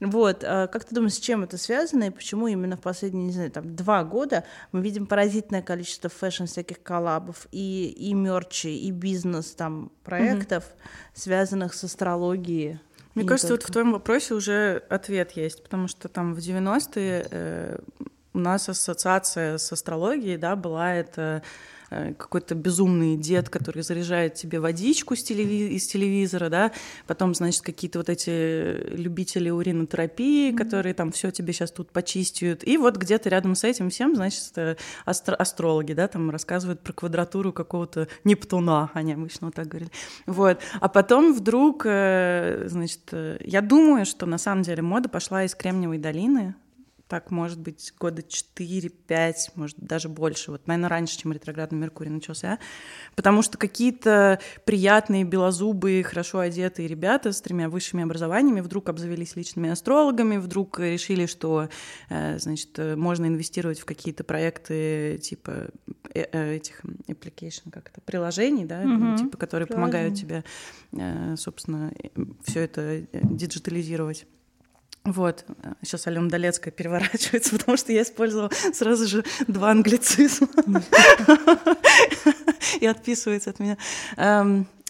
Вот. 0.00 0.42
А 0.44 0.66
как 0.66 0.84
ты 0.84 0.94
думаешь, 0.94 1.14
с 1.14 1.20
чем 1.20 1.44
это 1.44 1.58
связано 1.58 2.04
и 2.04 2.10
почему 2.10 2.48
именно 2.48 2.76
в 2.76 2.80
последние, 2.80 3.26
не 3.26 3.32
знаю, 3.32 3.50
там 3.50 3.76
два 3.76 4.02
года 4.04 4.44
мы 4.72 4.80
видим 4.80 5.06
поразительное 5.06 5.62
количество 5.62 6.10
fashion 6.10 6.44
всяких 6.44 6.82
коллабов 6.82 7.46
и, 7.52 7.94
и 7.96 8.14
мерчи, 8.14 8.68
и 8.68 8.90
бизнес 8.90 9.52
там 9.52 9.92
проектов, 10.04 10.64
mm-hmm. 10.64 11.10
связанных 11.14 11.74
с 11.74 11.84
астрологией? 11.84 12.80
Мне 13.18 13.26
кажется, 13.26 13.48
только. 13.48 13.62
вот 13.62 13.68
в 13.68 13.72
твоем 13.72 13.92
вопросе 13.92 14.34
уже 14.34 14.82
ответ 14.88 15.32
есть, 15.32 15.62
потому 15.62 15.88
что 15.88 16.08
там 16.08 16.34
в 16.34 16.38
90-е 16.38 17.26
э, 17.30 17.78
у 18.38 18.40
нас 18.40 18.68
ассоциация 18.68 19.58
с 19.58 19.72
астрологией, 19.72 20.36
да, 20.36 20.54
была 20.54 20.94
это 20.94 21.42
э, 21.90 22.14
какой-то 22.14 22.54
безумный 22.54 23.16
дед, 23.16 23.48
который 23.48 23.82
заряжает 23.82 24.34
тебе 24.34 24.60
водичку 24.60 25.14
из, 25.14 25.28
телеви- 25.28 25.70
из 25.70 25.88
телевизора, 25.88 26.48
да, 26.48 26.72
потом, 27.08 27.34
значит, 27.34 27.62
какие-то 27.62 27.98
вот 27.98 28.08
эти 28.08 28.30
любители 28.94 29.50
уринотерапии, 29.50 30.52
mm-hmm. 30.52 30.56
которые 30.56 30.94
там 30.94 31.10
все 31.10 31.32
тебе 31.32 31.52
сейчас 31.52 31.72
тут 31.72 31.90
почистят, 31.90 32.62
и 32.66 32.76
вот 32.78 32.96
где-то 32.96 33.28
рядом 33.28 33.56
с 33.56 33.64
этим 33.64 33.90
всем, 33.90 34.14
значит, 34.14 34.52
э, 34.56 34.76
астро- 35.04 35.34
астрологи, 35.34 35.94
да, 35.94 36.06
там 36.06 36.30
рассказывают 36.30 36.80
про 36.80 36.92
квадратуру 36.92 37.52
какого-то 37.52 38.06
Нептуна, 38.22 38.90
они 38.94 39.14
обычно 39.14 39.48
вот 39.48 39.56
так 39.56 39.66
говорили, 39.66 39.90
вот, 40.26 40.60
а 40.80 40.88
потом 40.88 41.34
вдруг, 41.34 41.82
э, 41.86 42.66
значит, 42.68 43.12
я 43.40 43.60
думаю, 43.62 44.06
что 44.06 44.26
на 44.26 44.38
самом 44.38 44.62
деле 44.62 44.82
мода 44.82 45.08
пошла 45.08 45.42
из 45.42 45.56
Кремниевой 45.56 45.98
долины, 45.98 46.54
так, 47.08 47.30
может 47.30 47.58
быть, 47.58 47.92
года 47.98 48.22
4-5, 48.22 49.34
может, 49.54 49.78
даже 49.78 50.08
больше. 50.08 50.50
Вот, 50.50 50.66
наверное, 50.66 50.90
раньше, 50.90 51.18
чем 51.18 51.32
ретроградный 51.32 51.78
Меркурий 51.78 52.10
начался. 52.10 52.58
Потому 53.16 53.40
что 53.42 53.56
какие-то 53.56 54.38
приятные, 54.64 55.24
белозубые, 55.24 56.04
хорошо 56.04 56.40
одетые 56.40 56.86
ребята 56.86 57.32
с 57.32 57.40
тремя 57.40 57.70
высшими 57.70 58.02
образованиями 58.04 58.60
вдруг 58.60 58.90
обзавелись 58.90 59.36
личными 59.36 59.70
астрологами, 59.70 60.36
вдруг 60.36 60.78
решили, 60.80 61.24
что, 61.24 61.70
э, 62.10 62.38
значит, 62.38 62.78
можно 62.78 63.26
инвестировать 63.26 63.80
в 63.80 63.86
какие-то 63.86 64.22
проекты 64.22 65.18
типа 65.22 65.68
э, 66.14 66.26
э, 66.30 66.56
этих 66.56 66.82
application, 67.06 67.70
как 67.72 67.88
это, 67.88 68.02
приложений, 68.02 68.66
да, 68.66 68.82
угу. 68.82 69.16
типа, 69.16 69.38
которые 69.38 69.66
помогают 69.66 70.14
тебе, 70.14 70.44
собственно, 71.36 71.92
все 72.44 72.60
это 72.60 73.06
диджитализировать. 73.12 74.26
Вот. 75.04 75.44
Сейчас 75.82 76.06
Алена 76.06 76.28
Долецкая 76.28 76.72
переворачивается, 76.72 77.50
потому 77.58 77.76
что 77.76 77.92
я 77.92 78.02
использовала 78.02 78.50
сразу 78.72 79.06
же 79.06 79.24
два 79.46 79.70
англицизма. 79.70 80.48
И 82.80 82.86
отписывается 82.86 83.50
от 83.50 83.60
меня. 83.60 83.76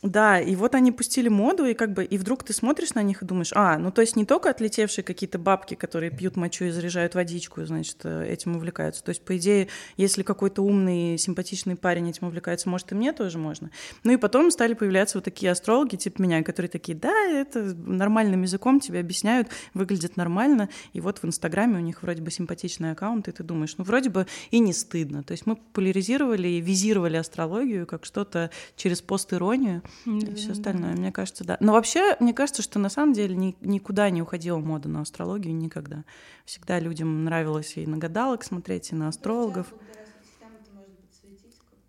Да, 0.02 0.38
и 0.38 0.54
вот 0.54 0.76
они 0.76 0.92
пустили 0.92 1.28
моду, 1.28 1.64
и 1.64 1.74
как 1.74 1.92
бы, 1.92 2.04
и 2.04 2.18
вдруг 2.18 2.44
ты 2.44 2.52
смотришь 2.52 2.94
на 2.94 3.02
них 3.02 3.22
и 3.22 3.26
думаешь, 3.26 3.50
а, 3.54 3.78
ну 3.78 3.90
то 3.90 4.00
есть 4.00 4.14
не 4.14 4.24
только 4.24 4.48
отлетевшие 4.48 5.02
какие-то 5.02 5.40
бабки, 5.40 5.74
которые 5.74 6.12
пьют 6.12 6.36
мочу 6.36 6.66
и 6.66 6.70
заряжают 6.70 7.16
водичку, 7.16 7.64
значит, 7.64 7.96
э, 8.04 8.28
этим 8.30 8.54
увлекаются. 8.54 9.02
То 9.02 9.08
есть, 9.08 9.24
по 9.24 9.36
идее, 9.36 9.66
если 9.96 10.22
какой-то 10.22 10.62
умный, 10.62 11.18
симпатичный 11.18 11.74
парень 11.74 12.08
этим 12.10 12.28
увлекается, 12.28 12.68
может, 12.68 12.92
и 12.92 12.94
мне 12.94 13.12
тоже 13.12 13.38
можно. 13.38 13.70
Ну 14.04 14.12
и 14.12 14.16
потом 14.16 14.52
стали 14.52 14.74
появляться 14.74 15.18
вот 15.18 15.24
такие 15.24 15.50
астрологи, 15.50 15.96
типа 15.96 16.22
меня, 16.22 16.44
которые 16.44 16.70
такие, 16.70 16.96
да, 16.96 17.12
это 17.24 17.60
нормальным 17.60 18.42
языком 18.42 18.78
тебе 18.78 19.00
объясняют, 19.00 19.48
выглядит 19.74 20.16
нормально, 20.16 20.68
и 20.92 21.00
вот 21.00 21.18
в 21.18 21.24
Инстаграме 21.24 21.78
у 21.78 21.80
них 21.80 22.04
вроде 22.04 22.22
бы 22.22 22.30
симпатичный 22.30 22.92
аккаунт, 22.92 23.26
и 23.26 23.32
ты 23.32 23.42
думаешь, 23.42 23.74
ну 23.76 23.82
вроде 23.82 24.10
бы 24.10 24.28
и 24.52 24.60
не 24.60 24.72
стыдно. 24.72 25.24
То 25.24 25.32
есть 25.32 25.44
мы 25.44 25.56
популяризировали 25.56 26.46
и 26.46 26.60
визировали 26.60 27.16
астрологию 27.16 27.84
как 27.84 28.04
что-то 28.04 28.50
через 28.76 29.02
пост-иронию, 29.02 29.82
и 30.04 30.34
все 30.34 30.52
остальное, 30.52 30.94
мне 30.94 31.12
кажется, 31.12 31.44
да. 31.44 31.56
Но 31.60 31.72
вообще, 31.72 32.16
мне 32.20 32.32
кажется, 32.32 32.62
что 32.62 32.78
на 32.78 32.88
самом 32.88 33.12
деле 33.12 33.36
ни, 33.36 33.56
никуда 33.60 34.10
не 34.10 34.22
уходила 34.22 34.58
мода 34.58 34.88
на 34.88 35.00
астрологию 35.02 35.54
никогда. 35.54 36.04
Всегда 36.44 36.78
людям 36.78 37.24
нравилось 37.24 37.76
и 37.76 37.86
на 37.86 37.98
гадалок 37.98 38.44
смотреть, 38.44 38.92
и 38.92 38.94
на 38.94 39.08
астрологов. 39.08 39.74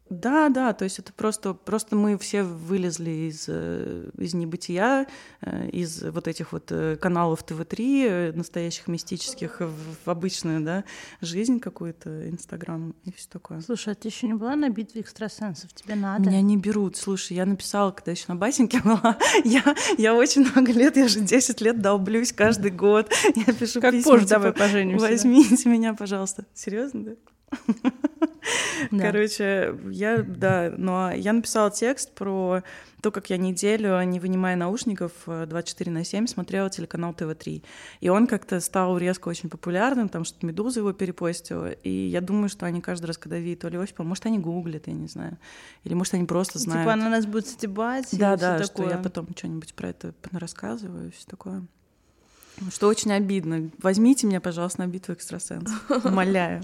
Да, 0.10 0.50
да, 0.50 0.74
то 0.74 0.86
есть 0.86 0.98
это 1.00 1.14
просто, 1.14 1.54
просто 1.54 1.96
мы 1.96 2.18
все 2.18 2.44
вылезли 2.44 3.30
из, 3.30 3.46
э, 3.48 4.10
из 4.18 4.34
небытия, 4.34 5.08
э, 5.42 5.70
из 5.70 6.04
вот 6.04 6.28
этих 6.28 6.52
вот 6.52 6.72
э, 6.72 6.96
каналов 6.96 7.44
ТВ-3, 7.44 8.36
настоящих 8.36 8.88
мистических, 8.88 9.62
в 9.62 10.10
обычную, 10.10 10.62
да, 10.62 10.84
жизнь 11.22 11.60
какую-то, 11.60 12.28
Инстаграм 12.28 12.96
и 13.04 13.12
все 13.12 13.28
такое. 13.30 13.62
Слушай, 13.62 13.94
а 13.94 13.96
ты 13.96 14.08
еще 14.08 14.26
не 14.26 14.34
была 14.34 14.56
на 14.56 14.70
битве 14.70 15.02
экстрасенсов? 15.02 15.74
Тебе 15.74 15.94
надо? 15.96 16.28
Меня 16.28 16.42
не 16.42 16.58
берут. 16.58 16.98
Слушай, 16.98 17.38
я 17.38 17.46
написала, 17.46 17.92
когда 17.92 18.12
еще 18.12 18.26
на 18.30 18.36
басеньке 18.36 18.82
была, 18.84 19.18
я, 19.44 19.64
я 19.98 20.16
очень 20.16 20.50
много 20.50 20.72
лет, 20.72 20.98
я 20.98 21.08
же 21.08 21.20
10 21.20 21.62
лет 21.62 21.82
долблюсь 21.82 22.34
каждый 22.34 22.72
год. 22.72 23.12
Я 23.36 23.54
пишу 23.54 23.80
как 23.80 23.92
письма, 23.92 24.12
позже 24.12 24.26
типа, 24.26 24.40
давай 24.40 24.54
поженимся. 24.54 25.06
Возьмите 25.06 25.70
меня, 25.70 25.94
пожалуйста. 25.94 26.46
Серьезно, 26.56 27.04
да? 27.04 27.12
Да. 28.92 29.12
Короче, 29.12 29.78
я, 29.92 30.24
да, 30.24 30.74
но 30.76 31.12
я 31.12 31.34
написала 31.34 31.70
текст 31.70 32.14
про 32.16 32.64
то, 33.02 33.12
как 33.12 33.30
я 33.30 33.38
неделю, 33.38 34.02
не 34.04 34.20
вынимая 34.20 34.56
наушников, 34.56 35.12
24 35.26 35.92
на 35.92 36.04
7 36.04 36.28
смотрела 36.28 36.70
телеканал 36.70 37.14
ТВ-3. 37.14 37.64
И 38.02 38.10
он 38.10 38.28
как-то 38.28 38.60
стал 38.60 38.98
резко 38.98 39.28
очень 39.30 39.50
популярным, 39.50 40.10
там 40.10 40.24
что-то 40.24 40.46
«Медуза» 40.46 40.80
его 40.80 40.94
перепостила. 40.94 41.72
И 41.72 41.90
я 41.90 42.22
думаю, 42.22 42.50
что 42.50 42.66
они 42.66 42.82
каждый 42.82 43.06
раз, 43.08 43.18
когда 43.18 43.38
видят 43.38 43.66
Олю 43.66 43.82
Осипова, 43.82 44.08
может, 44.08 44.26
они 44.26 44.40
гуглят, 44.40 44.88
я 44.88 44.94
не 44.94 45.08
знаю. 45.08 45.38
Или, 45.84 45.94
может, 45.94 46.14
они 46.14 46.26
просто 46.26 46.54
типа 46.54 46.72
знают. 46.72 46.84
Типа 46.84 46.94
она 46.94 47.10
нас 47.10 47.26
будет 47.26 47.48
стебать 47.48 48.08
Да, 48.14 48.36
да, 48.38 48.64
что 48.64 48.74
такое. 48.74 48.92
я 48.92 48.98
потом 48.98 49.28
что-нибудь 49.36 49.74
про 49.76 49.90
это 49.90 50.14
рассказываю, 50.32 51.12
все 51.12 51.26
такое. 51.28 51.66
Что 52.72 52.88
очень 52.88 53.12
обидно. 53.12 53.70
Возьмите 53.82 54.28
меня, 54.28 54.42
пожалуйста, 54.42 54.82
на 54.82 54.88
битву 54.88 55.14
экстрасенсов. 55.14 55.90
Умоляю. 56.06 56.64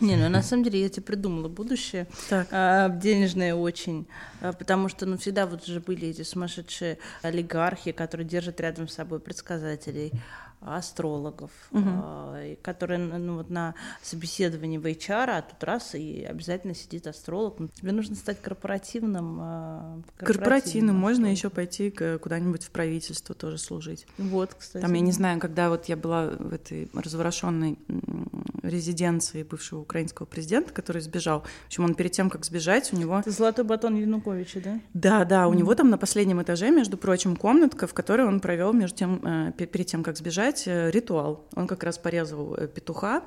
Не, 0.00 0.16
ну 0.16 0.28
на 0.28 0.42
самом 0.42 0.64
деле 0.64 0.80
я 0.80 0.88
тебе 0.88 1.02
придумала 1.02 1.48
будущее. 1.48 2.06
Так. 2.28 2.48
А, 2.50 2.88
денежное 2.88 3.54
очень. 3.54 4.06
А, 4.40 4.52
потому 4.52 4.88
что, 4.88 5.06
ну, 5.06 5.18
всегда 5.18 5.46
вот 5.46 5.68
уже 5.68 5.80
были 5.80 6.08
эти 6.08 6.22
сумасшедшие 6.22 6.98
олигархи, 7.22 7.92
которые 7.92 8.26
держат 8.26 8.60
рядом 8.60 8.88
с 8.88 8.94
собой 8.94 9.20
предсказателей 9.20 10.12
астрологов, 10.64 11.50
угу. 11.70 11.90
которые 12.62 12.98
ну, 12.98 13.36
вот 13.36 13.50
на 13.50 13.74
собеседовании 14.02 14.78
в 14.78 14.86
HR, 14.86 15.38
а 15.38 15.42
тут 15.42 15.62
раз 15.64 15.94
и 15.94 16.24
обязательно 16.24 16.74
сидит 16.74 17.06
астролог. 17.06 17.58
Ну, 17.58 17.68
тебе 17.68 17.92
нужно 17.92 18.16
стать 18.16 18.40
корпоративным. 18.40 19.38
А, 19.40 20.00
корпоративным, 20.16 20.26
корпоративным 20.26 20.96
можно 20.96 21.26
еще 21.26 21.50
пойти 21.50 21.90
куда-нибудь 21.90 22.64
в 22.64 22.70
правительство 22.70 23.34
тоже 23.34 23.58
служить. 23.58 24.06
Вот, 24.18 24.54
кстати. 24.54 24.82
Там, 24.82 24.92
я 24.94 25.00
не 25.00 25.12
знаю, 25.12 25.40
когда 25.40 25.68
вот 25.68 25.86
я 25.86 25.96
была 25.96 26.28
в 26.28 26.52
этой 26.52 26.90
разворошенной 26.92 27.78
резиденции 28.62 29.42
бывшего 29.42 29.80
украинского 29.80 30.26
президента, 30.26 30.72
который 30.72 31.02
сбежал. 31.02 31.40
В 31.40 31.66
общем, 31.66 31.84
он 31.84 31.94
перед 31.94 32.12
тем, 32.12 32.30
как 32.30 32.44
сбежать, 32.44 32.92
у 32.92 32.96
него... 32.96 33.18
Это 33.18 33.30
золотой 33.30 33.64
батон 33.64 33.96
Януковича, 33.96 34.60
да? 34.60 34.80
Да, 34.94 35.24
да, 35.24 35.48
у 35.48 35.52
mm 35.52 35.56
него 35.56 35.74
там 35.74 35.88
на 35.88 35.98
последнем 35.98 36.42
этаже, 36.42 36.70
между 36.70 36.96
прочим, 36.96 37.36
комнатка, 37.36 37.86
в 37.86 37.94
которой 37.94 38.26
он 38.26 38.40
провел 38.40 38.72
между 38.72 38.96
тем, 38.96 39.20
э, 39.24 39.52
перед 39.52 39.86
тем, 39.86 40.02
как 40.02 40.16
сбежать, 40.16 40.53
э, 40.66 40.90
ритуал. 40.90 41.44
Он 41.56 41.66
как 41.66 41.82
раз 41.82 41.98
порезал 41.98 42.54
э, 42.54 42.68
петуха, 42.68 43.24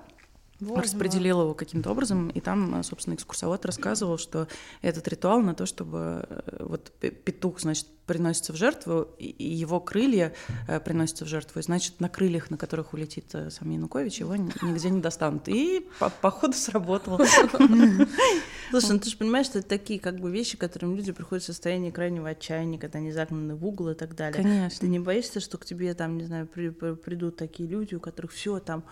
Боже 0.60 0.84
распределил 0.84 1.42
его 1.42 1.54
каким-то 1.54 1.92
образом, 1.92 2.30
и 2.30 2.40
там, 2.40 2.84
собственно, 2.84 3.16
экскурсовод 3.16 3.66
рассказывал, 3.66 4.18
что 4.18 4.48
этот 4.82 5.08
ритуал 5.08 5.42
на 5.42 5.54
то, 5.54 5.66
чтобы 5.66 6.44
вот 6.60 6.92
петух, 7.00 7.60
значит, 7.60 7.88
приносится 8.08 8.54
в 8.54 8.56
жертву, 8.56 9.08
и 9.20 9.44
его 9.44 9.80
крылья 9.80 10.34
э, 10.68 10.80
приносятся 10.80 11.26
в 11.26 11.28
жертву, 11.28 11.60
и 11.60 11.64
значит, 11.64 12.00
на 12.00 12.10
крыльях, 12.10 12.50
на 12.50 12.58
которых 12.58 12.94
улетит 12.94 13.26
э, 13.34 13.52
сам 13.52 13.70
Янукович, 13.70 14.22
его 14.22 14.36
нигде 14.36 14.90
не 14.90 15.02
достанут. 15.02 15.48
И 15.48 15.86
по 16.00 16.10
походу 16.10 16.54
сработало. 16.54 17.18
Слушай, 18.72 18.92
ну 18.92 19.00
ты 19.00 19.10
же 19.10 19.18
понимаешь, 19.18 19.46
что 19.46 19.60
это 19.60 19.68
такие 19.68 20.00
как 20.00 20.20
бы 20.20 20.32
вещи, 20.32 20.58
которым 20.58 20.96
люди 20.96 21.12
приходят 21.12 21.44
в 21.44 21.48
состояние 21.48 21.92
крайнего 21.92 22.30
отчаяния, 22.30 22.80
когда 22.80 23.00
они 23.00 23.12
загнаны 23.12 23.56
в 23.56 23.66
угол 23.66 23.90
и 23.90 23.94
так 23.94 24.16
далее. 24.16 24.42
Конечно. 24.42 24.80
Ты 24.80 24.88
не 24.88 25.00
боишься, 25.00 25.40
что 25.42 25.58
к 25.58 25.66
тебе 25.66 25.94
там, 25.94 26.18
не 26.18 26.24
знаю, 26.24 26.48
придут 26.48 27.36
такие 27.36 27.68
люди, 27.68 27.94
у 27.94 28.00
которых 28.00 28.32
все 28.32 28.60
там 28.60 28.86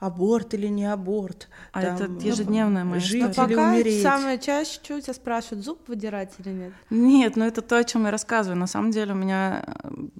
аборт 0.00 0.54
или 0.54 0.66
не 0.66 0.90
аборт. 0.90 1.48
А 1.72 1.82
там, 1.82 1.94
это 1.94 2.26
ежедневная 2.26 2.84
моя 2.84 3.00
жить 3.00 3.30
история. 3.30 3.48
или 3.48 3.54
пока 3.54 3.72
умереть. 3.72 4.02
самое 4.02 4.38
чаще, 4.38 4.80
что 4.82 4.96
у 4.96 5.00
тебя 5.00 5.14
спрашивают, 5.14 5.64
зуб 5.64 5.88
выдирать 5.88 6.32
или 6.38 6.48
нет? 6.48 6.72
Нет, 6.88 7.36
ну 7.36 7.44
это 7.44 7.60
то, 7.60 7.76
о 7.76 7.84
чем 7.84 8.06
я 8.06 8.10
рассказываю. 8.10 8.58
На 8.58 8.66
самом 8.66 8.90
деле 8.90 9.12
у 9.12 9.16
меня 9.16 9.62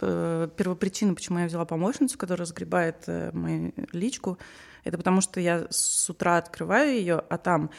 э, 0.01 0.49
первопричина, 0.57 1.15
почему 1.15 1.39
я 1.39 1.47
взяла 1.47 1.65
помощницу, 1.65 2.19
которая 2.19 2.47
разгребает 2.47 3.05
э, 3.07 3.31
мою 3.33 3.73
личку, 3.93 4.39
это 4.85 4.99
потому 4.99 5.23
что 5.23 5.41
я 5.41 5.67
с 5.71 6.09
утра 6.11 6.37
открываю 6.37 6.93
ее, 6.93 7.23
а 7.29 7.39
там 7.39 7.71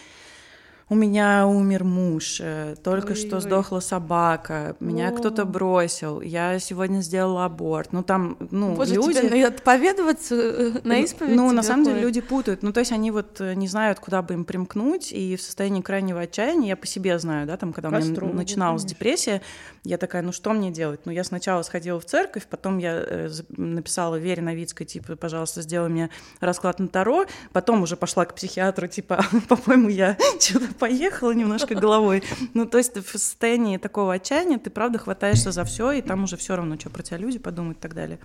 у 0.91 0.95
меня 0.95 1.47
умер 1.47 1.85
муж, 1.85 2.39
э, 2.41 2.75
только 2.83 3.13
Ой-ой. 3.13 3.15
что 3.15 3.39
сдохла 3.39 3.79
собака, 3.79 4.75
меня 4.81 5.07
О. 5.07 5.11
кто-то 5.13 5.45
бросил, 5.45 6.19
я 6.19 6.59
сегодня 6.59 6.99
сделала 6.99 7.45
аборт. 7.45 7.93
Ну 7.93 8.03
там, 8.03 8.35
ну 8.51 8.75
Боже, 8.75 8.95
люди... 8.95 9.21
Тебе 9.21 9.47
отповедоваться 9.47 10.35
э, 10.35 10.71
на 10.83 10.99
исповедь? 10.99 11.33
Ну, 11.33 11.49
на 11.53 11.63
самом 11.63 11.85
деле 11.85 12.01
люди 12.01 12.19
путают. 12.19 12.61
Ну, 12.61 12.73
то 12.73 12.81
есть 12.81 12.91
они 12.91 13.09
вот 13.09 13.39
э, 13.39 13.53
не 13.53 13.69
знают, 13.69 14.01
куда 14.01 14.21
бы 14.21 14.33
им 14.33 14.43
примкнуть, 14.43 15.13
и 15.13 15.37
в 15.37 15.41
состоянии 15.41 15.79
крайнего 15.81 16.19
отчаяния, 16.19 16.67
я 16.67 16.75
по 16.75 16.85
себе 16.85 17.17
знаю, 17.19 17.47
да, 17.47 17.55
там, 17.55 17.71
когда 17.71 17.87
у 17.87 17.91
меня 17.93 18.33
начиналась 18.33 18.81
конечно. 18.81 18.89
депрессия, 18.89 19.41
я 19.85 19.97
такая, 19.97 20.21
ну 20.23 20.33
что 20.33 20.51
мне 20.51 20.71
делать? 20.71 20.99
Ну, 21.05 21.13
я 21.13 21.23
сначала 21.23 21.61
сходила 21.63 22.01
в 22.01 22.05
церковь, 22.05 22.47
потом 22.49 22.79
я 22.79 23.29
написала 23.55 24.17
Вере 24.17 24.41
Новицкой, 24.41 24.85
типа, 24.85 25.15
пожалуйста, 25.15 25.61
сделай 25.61 25.87
мне 25.87 26.09
расклад 26.41 26.79
на 26.79 26.89
Таро, 26.89 27.27
потом 27.53 27.81
уже 27.81 27.95
пошла 27.95 28.25
к 28.25 28.35
психиатру, 28.35 28.89
типа, 28.89 29.23
по-моему, 29.47 29.87
я 29.87 30.17
что-то 30.41 30.80
поехала 30.81 31.31
немножко 31.31 31.75
головой. 31.75 32.23
Ну, 32.55 32.65
то 32.65 32.79
есть 32.79 32.97
в 32.97 33.11
состоянии 33.11 33.77
такого 33.77 34.13
отчаяния 34.13 34.57
ты, 34.57 34.71
правда, 34.71 34.97
хватаешься 34.97 35.51
за 35.51 35.63
все, 35.63 35.91
и 35.91 36.01
там 36.01 36.23
уже 36.23 36.37
все 36.37 36.55
равно, 36.55 36.77
что 36.79 36.89
про 36.89 37.03
тебя 37.03 37.17
люди 37.17 37.37
подумают 37.37 37.77
и 37.77 37.81
так 37.81 37.93
далее. 37.93 38.19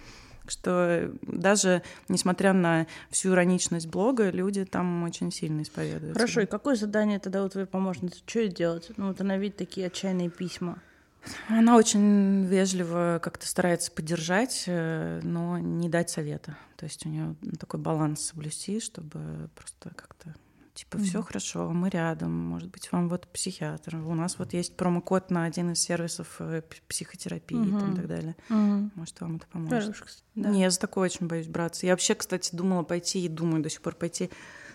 Что 0.48 1.10
даже 1.22 1.82
несмотря 2.08 2.54
на 2.54 2.86
всю 3.10 3.32
ироничность 3.32 3.88
блога, 3.88 4.30
люди 4.30 4.64
там 4.64 5.02
очень 5.02 5.30
сильно 5.30 5.62
исповедуются. 5.62 6.14
Хорошо, 6.14 6.40
и 6.40 6.46
какое 6.46 6.76
задание 6.76 7.18
тогда 7.18 7.44
у 7.44 7.48
твоей 7.48 7.66
помощницы? 7.66 8.22
Что 8.24 8.40
ей 8.40 8.48
делать? 8.48 8.90
Ну, 8.96 9.08
вот 9.08 9.20
она 9.20 9.36
видит 9.36 9.58
такие 9.58 9.88
отчаянные 9.88 10.30
письма. 10.30 10.78
Она 11.48 11.76
очень 11.76 12.46
вежливо 12.46 13.20
как-то 13.22 13.46
старается 13.46 13.90
поддержать, 13.90 14.64
э, 14.66 15.20
но 15.24 15.58
не 15.58 15.88
дать 15.90 16.08
совета. 16.08 16.56
То 16.76 16.86
есть 16.86 17.04
у 17.04 17.08
нее 17.10 17.34
такой 17.58 17.80
баланс 17.80 18.20
соблюсти, 18.22 18.80
чтобы 18.80 19.50
просто 19.54 19.90
как-то 19.94 20.34
Типа, 20.76 20.98
все 20.98 21.22
хорошо, 21.22 21.70
мы 21.70 21.88
рядом, 21.88 22.32
может 22.32 22.70
быть, 22.70 22.92
вам 22.92 23.08
вот 23.08 23.26
психиатр. 23.28 23.96
У 23.96 24.14
нас 24.14 24.38
вот 24.38 24.52
есть 24.52 24.76
промокод 24.76 25.30
на 25.30 25.44
один 25.44 25.72
из 25.72 25.78
сервисов 25.78 26.36
э, 26.38 26.60
психотерапии 26.86 27.56
mm-hmm. 27.56 27.80
там, 27.80 27.92
и 27.94 27.96
так 27.96 28.06
далее. 28.06 28.36
Mm-hmm. 28.50 28.90
Может, 28.94 29.20
вам 29.22 29.36
это 29.36 29.46
поможет. 29.46 29.96
Хорошо, 29.96 30.04
да. 30.34 30.50
Не, 30.50 30.60
я 30.60 30.70
за 30.70 30.78
такое 30.78 31.06
очень 31.06 31.28
боюсь 31.28 31.46
браться. 31.46 31.86
Я 31.86 31.94
вообще, 31.94 32.14
кстати, 32.14 32.54
думала 32.54 32.82
пойти 32.82 33.24
и 33.24 33.28
думаю 33.28 33.62
до 33.62 33.70
сих 33.70 33.80
пор 33.80 33.94
пойти 33.94 34.28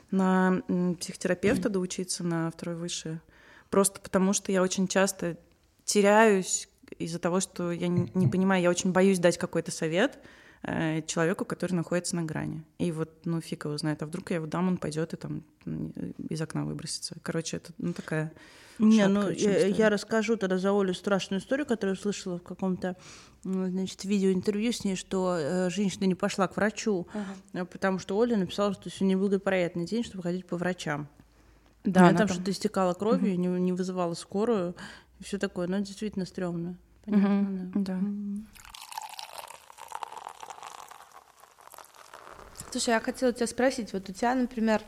на 0.10 0.64
психотерапевта 1.00 1.70
mm-hmm. 1.70 1.72
доучиться 1.72 2.24
на 2.24 2.50
второй 2.50 2.78
высшее. 2.78 3.22
Просто 3.70 4.02
потому 4.02 4.34
что 4.34 4.52
я 4.52 4.64
очень 4.64 4.88
часто 4.88 5.38
теряюсь 5.86 6.68
из-за 6.98 7.20
того, 7.20 7.42
что 7.42 7.72
я 7.72 7.88
не, 7.88 8.12
не 8.16 8.28
понимаю, 8.28 8.64
я 8.64 8.72
очень 8.72 8.92
боюсь 8.92 9.20
дать 9.20 9.38
какой-то 9.38 9.70
совет, 9.70 10.18
человеку, 10.64 11.46
который 11.46 11.74
находится 11.74 12.16
на 12.16 12.24
грани. 12.24 12.64
И 12.78 12.92
вот, 12.92 13.10
ну, 13.26 13.42
фиг 13.42 13.66
его 13.66 13.78
знает, 13.78 14.04
а 14.04 14.06
вдруг 14.06 14.30
я 14.30 14.38
его 14.38 14.46
дам, 14.46 14.68
он 14.68 14.78
пойдет 14.78 15.14
и 15.14 15.18
там 15.18 15.44
из 16.30 16.42
окна 16.42 16.66
выбросится. 16.66 17.16
Короче, 17.24 17.58
это, 17.58 17.74
ну, 17.78 17.94
такая... 17.94 18.32
Не, 18.78 19.08
ну, 19.08 19.30
я, 19.30 19.68
я 19.68 19.90
расскажу 19.90 20.38
тогда 20.38 20.58
за 20.58 20.72
Олю 20.72 20.94
страшную 20.94 21.40
историю, 21.40 21.68
которую 21.68 21.96
услышала 21.96 22.40
в 22.40 22.44
каком-то, 22.44 22.96
значит, 23.44 24.04
видеоинтервью 24.06 24.74
с 24.74 24.84
ней, 24.84 24.96
что 24.96 25.38
э, 25.38 25.70
женщина 25.70 26.06
не 26.06 26.16
пошла 26.16 26.48
к 26.48 26.56
врачу, 26.56 27.08
uh-huh. 27.54 27.66
потому 27.66 28.00
что 28.00 28.18
Оля 28.18 28.38
написала, 28.38 28.74
что 28.74 28.90
сегодня 28.90 29.16
неблагоприятный 29.16 29.86
день, 29.86 30.04
чтобы 30.04 30.24
ходить 30.24 30.48
по 30.48 30.58
врачам. 30.58 31.08
Да, 31.84 32.08
она 32.08 32.18
там, 32.18 32.28
там 32.28 32.36
что-то 32.36 32.52
истекала 32.52 32.94
кровью, 32.94 33.34
uh-huh. 33.34 33.38
не, 33.38 33.48
не 33.48 33.72
вызывала 33.72 34.16
скорую, 34.16 34.76
и 35.20 35.24
все 35.24 35.38
такое. 35.38 35.68
Но 35.68 35.78
это 35.78 35.86
действительно 35.86 36.26
стрёмно. 36.26 36.76
Понятно, 37.06 37.72
uh-huh. 37.76 37.84
да. 37.84 38.00
да. 38.02 38.42
Слушай, 42.72 42.92
я 42.92 43.00
хотела 43.02 43.34
тебя 43.34 43.48
спросить, 43.48 43.92
вот 43.92 44.10
у 44.10 44.14
тебя, 44.14 44.34
например, 44.34 44.82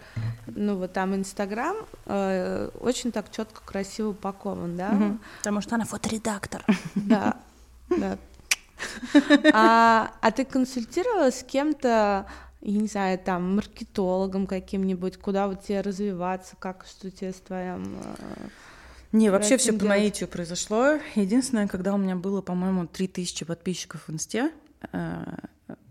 ну 0.48 0.78
вот 0.78 0.94
там 0.94 1.14
Инстаграм 1.16 1.76
э, 2.06 2.70
очень 2.80 3.12
так 3.12 3.30
четко, 3.30 3.62
красиво 3.66 4.10
упакован, 4.10 4.78
да? 4.78 4.92
Угу. 4.92 5.20
Потому 5.40 5.62
что 5.62 5.76
она 5.76 5.86
фоторедактор. 5.86 6.64
Да, 6.96 7.38
да. 7.90 8.18
А, 9.54 10.12
а 10.22 10.32
ты 10.32 10.46
консультировала 10.46 11.32
с 11.32 11.44
кем-то, 11.44 12.26
я 12.62 12.80
не 12.80 12.88
знаю, 12.88 13.20
там, 13.20 13.56
маркетологом 13.56 14.48
каким-нибудь, 14.48 15.18
куда 15.18 15.48
вот 15.48 15.64
тебе 15.64 15.82
развиваться, 15.82 16.56
как 16.58 16.86
что 16.88 17.12
тебе 17.12 17.32
с 17.32 17.40
твоим... 17.40 17.98
Э, 18.18 18.48
не, 19.12 19.30
вообще 19.30 19.58
все 19.58 19.74
по 19.74 19.86
наитию 19.86 20.28
произошло. 20.28 20.98
Единственное, 21.16 21.68
когда 21.68 21.94
у 21.94 21.98
меня 21.98 22.16
было, 22.16 22.42
по-моему, 22.42 22.88
3000 22.88 23.46
подписчиков 23.46 24.08
в 24.08 24.12
Инсте, 24.12 24.52
э, 24.92 25.24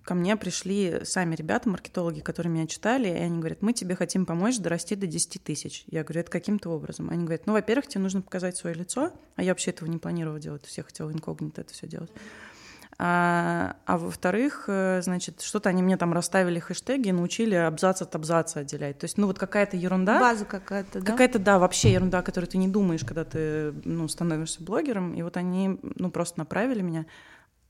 ко 0.04 0.14
мне 0.14 0.36
пришли 0.36 1.00
сами 1.04 1.34
ребята, 1.34 1.68
маркетологи, 1.68 2.20
которые 2.20 2.52
меня 2.52 2.66
читали, 2.66 3.08
и 3.08 3.12
они 3.12 3.38
говорят, 3.38 3.62
мы 3.62 3.72
тебе 3.72 3.94
хотим 3.94 4.26
помочь 4.26 4.58
дорасти 4.58 4.94
до 4.94 5.06
10 5.06 5.42
тысяч. 5.42 5.84
Я 5.88 6.04
говорю, 6.04 6.20
это 6.20 6.30
каким-то 6.30 6.70
образом? 6.70 7.10
Они 7.10 7.24
говорят, 7.24 7.46
ну, 7.46 7.52
во-первых, 7.52 7.86
тебе 7.86 8.02
нужно 8.02 8.22
показать 8.22 8.56
свое 8.56 8.74
лицо, 8.74 9.12
а 9.36 9.42
я 9.42 9.52
вообще 9.52 9.70
этого 9.70 9.88
не 9.88 9.98
планировала 9.98 10.40
делать, 10.40 10.64
все 10.66 10.82
хотела 10.82 11.10
инкогнито 11.12 11.60
это 11.60 11.72
все 11.72 11.86
делать. 11.86 12.10
А, 13.04 13.76
а 13.86 13.98
во-вторых, 13.98 14.64
э, 14.68 15.00
значит, 15.02 15.40
что-то 15.40 15.68
они 15.68 15.82
мне 15.82 15.96
там 15.96 16.12
расставили 16.12 16.60
хэштеги, 16.60 17.10
научили 17.10 17.54
абзац 17.54 18.02
от 18.02 18.14
абзаца 18.14 18.60
отделять. 18.60 18.98
То 18.98 19.06
есть, 19.06 19.18
ну 19.18 19.26
вот 19.26 19.38
какая-то 19.38 19.76
ерунда. 19.76 20.20
База 20.20 20.44
какая-то, 20.44 21.00
да? 21.00 21.10
Какая-то, 21.10 21.38
да, 21.38 21.58
вообще 21.58 21.92
ерунда, 21.92 22.18
о 22.18 22.22
которой 22.22 22.44
ты 22.44 22.58
не 22.58 22.68
думаешь, 22.68 23.04
когда 23.04 23.24
ты, 23.24 23.72
ну, 23.84 24.06
становишься 24.06 24.62
блогером. 24.62 25.14
И 25.14 25.22
вот 25.22 25.36
они, 25.36 25.80
ну, 25.82 26.10
просто 26.10 26.38
направили 26.38 26.82
меня. 26.82 27.06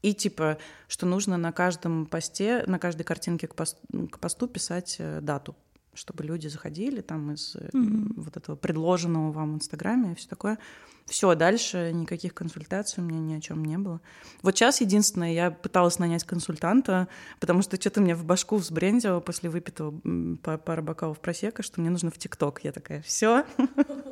И 0.02 0.14
типа, 0.14 0.58
что 0.88 1.06
нужно 1.06 1.36
на 1.36 1.52
каждом 1.52 2.06
посте, 2.06 2.64
на 2.66 2.78
каждой 2.78 3.04
картинке 3.04 3.46
к 3.46 3.54
посту, 3.54 3.78
к 4.10 4.18
посту 4.18 4.48
писать 4.48 4.96
э, 4.98 5.20
дату, 5.20 5.56
чтобы 5.94 6.24
люди 6.24 6.48
заходили 6.48 7.00
там 7.00 7.32
из 7.32 7.54
mm-hmm. 7.54 8.14
вот 8.16 8.36
этого 8.36 8.56
предложенного 8.56 9.30
вам 9.30 9.52
в 9.52 9.56
Инстаграме 9.56 10.12
и 10.12 10.14
все 10.14 10.28
такое. 10.28 10.58
Все, 11.06 11.34
дальше 11.34 11.90
никаких 11.92 12.32
консультаций 12.32 13.02
у 13.02 13.06
меня 13.06 13.18
ни 13.18 13.34
о 13.34 13.40
чем 13.40 13.64
не 13.64 13.76
было. 13.76 14.00
Вот 14.42 14.56
сейчас 14.56 14.80
единственное, 14.80 15.32
я 15.32 15.50
пыталась 15.50 15.98
нанять 15.98 16.24
консультанта, 16.24 17.08
потому 17.40 17.62
что 17.62 17.76
что-то 17.80 18.00
мне 18.00 18.14
в 18.14 18.24
башку 18.24 18.56
взбрендило 18.56 19.20
после 19.20 19.50
выпитого 19.50 20.00
по 20.42 20.58
пару 20.58 20.82
бокалов 20.82 21.20
просека, 21.20 21.62
что 21.62 21.80
мне 21.80 21.90
нужно 21.90 22.10
в 22.10 22.18
ТикТок. 22.18 22.60
Я 22.62 22.72
такая, 22.72 23.02
все, 23.02 23.44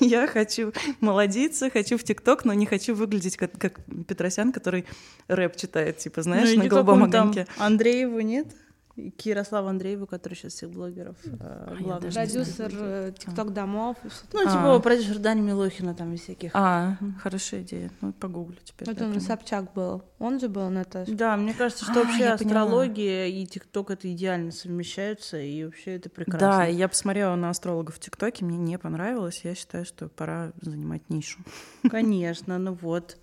я 0.04 0.26
хочу 0.26 0.72
молодиться, 1.00 1.70
хочу 1.70 1.98
в 1.98 2.02
ТикТок, 2.02 2.44
но 2.44 2.52
не 2.54 2.66
хочу 2.66 2.94
выглядеть 2.94 3.36
как, 3.36 3.52
как 3.58 3.80
Петросян, 4.06 4.52
который 4.52 4.86
рэп 5.28 5.56
читает, 5.56 5.98
типа, 5.98 6.22
знаешь, 6.22 6.50
ну, 6.54 6.62
на 6.62 6.68
голубом 6.68 7.04
огоньке. 7.04 7.46
Андрееву 7.58 8.20
нет? 8.20 8.48
Кирославу 9.16 9.68
Андрееву, 9.68 10.06
который 10.06 10.34
сейчас 10.34 10.54
всех 10.54 10.70
блогеров 10.70 11.16
э, 11.24 11.76
главный. 11.80 12.12
Продюсер 12.12 12.70
э, 12.72 13.12
ТикТок 13.16 13.52
домов. 13.52 13.96
Ну, 14.32 14.40
типа 14.40 14.76
а. 14.76 14.80
продюсер 14.80 15.18
Дани 15.18 15.40
Милохина 15.40 15.94
там 15.94 16.12
и 16.14 16.16
всяких. 16.16 16.50
А, 16.54 16.96
хорошая 17.22 17.62
идея. 17.62 17.90
Ну, 18.00 18.12
погуглю 18.12 18.56
теперь. 18.64 18.88
Вот 18.88 19.00
он 19.00 19.20
Собчак 19.20 19.72
был. 19.72 20.02
Он 20.18 20.40
же 20.40 20.48
был, 20.48 20.68
Наташа. 20.70 21.12
Да, 21.12 21.36
мне 21.36 21.54
кажется, 21.54 21.84
что 21.84 22.00
а, 22.00 22.04
вообще 22.04 22.26
астрология 22.26 23.26
и 23.26 23.46
ТикТок 23.46 23.90
это 23.90 24.12
идеально 24.12 24.50
совмещаются, 24.50 25.40
и 25.40 25.64
вообще 25.64 25.96
это 25.96 26.10
прекрасно. 26.10 26.40
Да, 26.40 26.64
я 26.64 26.88
посмотрела 26.88 27.36
на 27.36 27.50
астрологов 27.50 27.96
в 27.96 28.00
ТикТоке, 28.00 28.44
мне 28.44 28.58
не 28.58 28.78
понравилось. 28.78 29.40
Я 29.44 29.54
считаю, 29.54 29.84
что 29.84 30.08
пора 30.08 30.52
занимать 30.60 31.08
нишу. 31.08 31.38
Конечно, 31.90 32.58
ну 32.58 32.74
вот. 32.74 33.16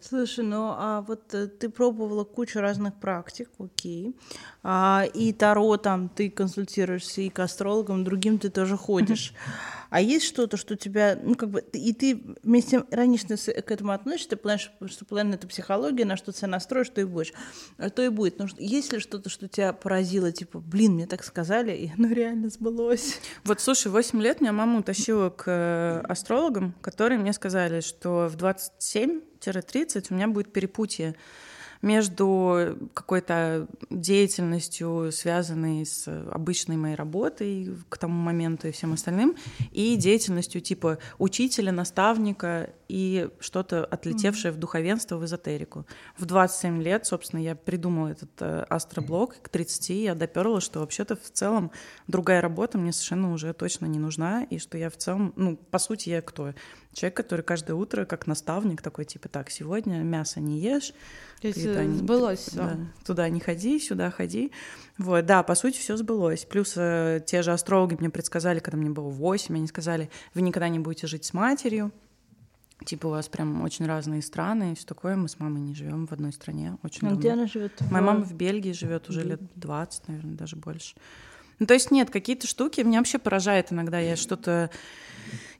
Слушай, 0.00 0.44
ну 0.44 0.74
а 0.76 1.02
вот 1.02 1.34
э, 1.34 1.46
ты 1.46 1.68
пробовала 1.68 2.24
кучу 2.24 2.60
разных 2.60 2.94
практик, 2.94 3.48
окей. 3.58 4.14
А, 4.62 5.04
и 5.14 5.32
Таро 5.32 5.76
там 5.76 6.08
ты 6.08 6.30
консультируешься, 6.30 7.20
и 7.20 7.28
к 7.28 7.38
астрологам, 7.40 8.04
другим 8.04 8.38
ты 8.38 8.50
тоже 8.50 8.76
ходишь. 8.76 9.34
А 9.90 10.00
есть 10.00 10.26
что-то, 10.26 10.56
что 10.56 10.76
тебя, 10.76 11.18
ну 11.22 11.34
как 11.34 11.50
бы, 11.50 11.60
и 11.72 11.92
ты 11.92 12.22
вместе 12.42 12.84
иронично 12.90 13.36
к 13.36 13.70
этому 13.70 13.92
относишься, 13.92 14.30
ты 14.30 14.36
понимаешь, 14.36 14.70
что 14.86 15.04
план 15.04 15.32
это 15.32 15.46
психология, 15.46 16.04
на 16.04 16.16
что 16.16 16.32
ты 16.32 16.38
себя 16.38 16.48
настроишь, 16.48 16.90
то 16.90 17.00
и 17.00 17.04
будешь, 17.04 17.32
а 17.78 17.90
то 17.90 18.02
и 18.02 18.08
будет. 18.08 18.38
Но 18.38 18.46
есть 18.58 18.92
ли 18.92 18.98
что-то, 18.98 19.30
что 19.30 19.48
тебя 19.48 19.72
поразило, 19.72 20.30
типа, 20.32 20.60
блин, 20.60 20.92
мне 20.92 21.06
так 21.06 21.24
сказали, 21.24 21.72
и 21.72 21.92
оно 21.96 22.08
реально 22.08 22.50
сбылось? 22.50 23.20
Вот, 23.44 23.60
слушай, 23.60 23.90
8 23.90 24.20
лет 24.20 24.40
меня 24.40 24.52
мама 24.52 24.80
утащила 24.80 25.30
к 25.30 25.44
э, 25.46 26.00
астрологам, 26.06 26.74
которые 26.80 27.18
мне 27.18 27.32
сказали, 27.32 27.80
что 27.80 28.28
в 28.28 28.36
27 28.36 29.20
30 29.40 30.10
у 30.10 30.14
меня 30.14 30.28
будет 30.28 30.52
перепутье 30.52 31.14
между 31.82 32.90
какой-то 32.94 33.68
деятельностью, 33.90 35.10
связанной 35.12 35.86
с 35.86 36.08
обычной 36.30 36.76
моей 36.76 36.94
работой 36.94 37.76
к 37.88 37.98
тому 37.98 38.20
моменту 38.20 38.68
и 38.68 38.72
всем 38.72 38.92
остальным, 38.92 39.36
и 39.70 39.96
деятельностью 39.96 40.60
типа 40.60 40.98
учителя, 41.18 41.72
наставника 41.72 42.70
и 42.88 43.28
что-то 43.38 43.84
отлетевшее 43.84 44.52
mm-hmm. 44.52 44.56
в 44.56 44.58
духовенство, 44.58 45.16
в 45.16 45.24
эзотерику. 45.24 45.86
В 46.16 46.24
27 46.24 46.82
лет, 46.82 47.06
собственно, 47.06 47.40
я 47.40 47.54
придумала 47.54 48.08
этот 48.08 48.30
э, 48.40 48.64
астроблог, 48.68 49.36
к 49.42 49.48
30 49.48 49.90
я 49.90 50.14
доперла, 50.14 50.60
что 50.60 50.80
вообще-то 50.80 51.16
в 51.16 51.30
целом 51.30 51.70
другая 52.06 52.40
работа 52.40 52.78
мне 52.78 52.92
совершенно 52.92 53.32
уже 53.32 53.52
точно 53.52 53.86
не 53.86 53.98
нужна, 53.98 54.44
и 54.44 54.58
что 54.58 54.78
я 54.78 54.90
в 54.90 54.96
целом, 54.96 55.32
ну, 55.36 55.56
по 55.56 55.78
сути, 55.78 56.08
я 56.08 56.22
кто? 56.22 56.54
Человек, 56.92 57.16
который 57.16 57.42
каждое 57.42 57.74
утро, 57.74 58.04
как 58.04 58.26
наставник, 58.26 58.82
такой, 58.82 59.04
типа, 59.04 59.28
так, 59.28 59.50
сегодня 59.50 59.98
мясо 59.98 60.40
не 60.40 60.58
ешь, 60.58 60.92
То 61.40 61.48
есть 61.48 61.62
туда, 61.62 61.84
сбылось 61.84 62.40
все. 62.40 62.56
Да, 62.56 62.76
туда 63.04 63.28
не 63.28 63.40
ходи, 63.40 63.78
сюда 63.78 64.10
ходи. 64.10 64.52
Вот, 64.96 65.24
да, 65.26 65.42
по 65.42 65.54
сути, 65.54 65.78
все 65.78 65.96
сбылось. 65.96 66.44
Плюс 66.44 66.74
э, 66.76 67.20
те 67.24 67.42
же 67.42 67.52
астрологи 67.52 67.96
мне 67.98 68.10
предсказали, 68.10 68.58
когда 68.58 68.78
мне 68.78 68.90
было 68.90 69.08
8, 69.08 69.54
они 69.54 69.66
сказали, 69.68 70.10
вы 70.34 70.42
никогда 70.42 70.68
не 70.68 70.78
будете 70.78 71.06
жить 71.06 71.24
с 71.24 71.32
матерью, 71.32 71.92
Типа 72.84 73.08
у 73.08 73.10
вас 73.10 73.28
прям 73.28 73.62
очень 73.62 73.86
разные 73.86 74.22
страны 74.22 74.72
и 74.72 74.74
все 74.76 74.86
такое. 74.86 75.16
Мы 75.16 75.28
с 75.28 75.40
мамой 75.40 75.60
не 75.60 75.74
живем 75.74 76.06
в 76.06 76.12
одной 76.12 76.32
стране. 76.32 76.78
Очень 76.84 77.08
а 77.08 77.10
давно. 77.10 77.18
где 77.18 77.30
она 77.30 77.46
живет? 77.46 77.72
Моя 77.90 78.04
мама 78.04 78.24
в 78.24 78.32
Бельгии 78.34 78.72
живет 78.72 79.08
уже 79.08 79.24
лет 79.24 79.40
20, 79.56 80.08
наверное, 80.08 80.36
даже 80.36 80.56
больше. 80.56 80.94
Ну, 81.58 81.66
то 81.66 81.74
есть 81.74 81.90
нет, 81.90 82.10
какие-то 82.10 82.46
штуки 82.46 82.80
меня 82.80 82.98
вообще 82.98 83.18
поражает 83.18 83.72
иногда. 83.72 83.98
Я 83.98 84.14
что-то... 84.14 84.70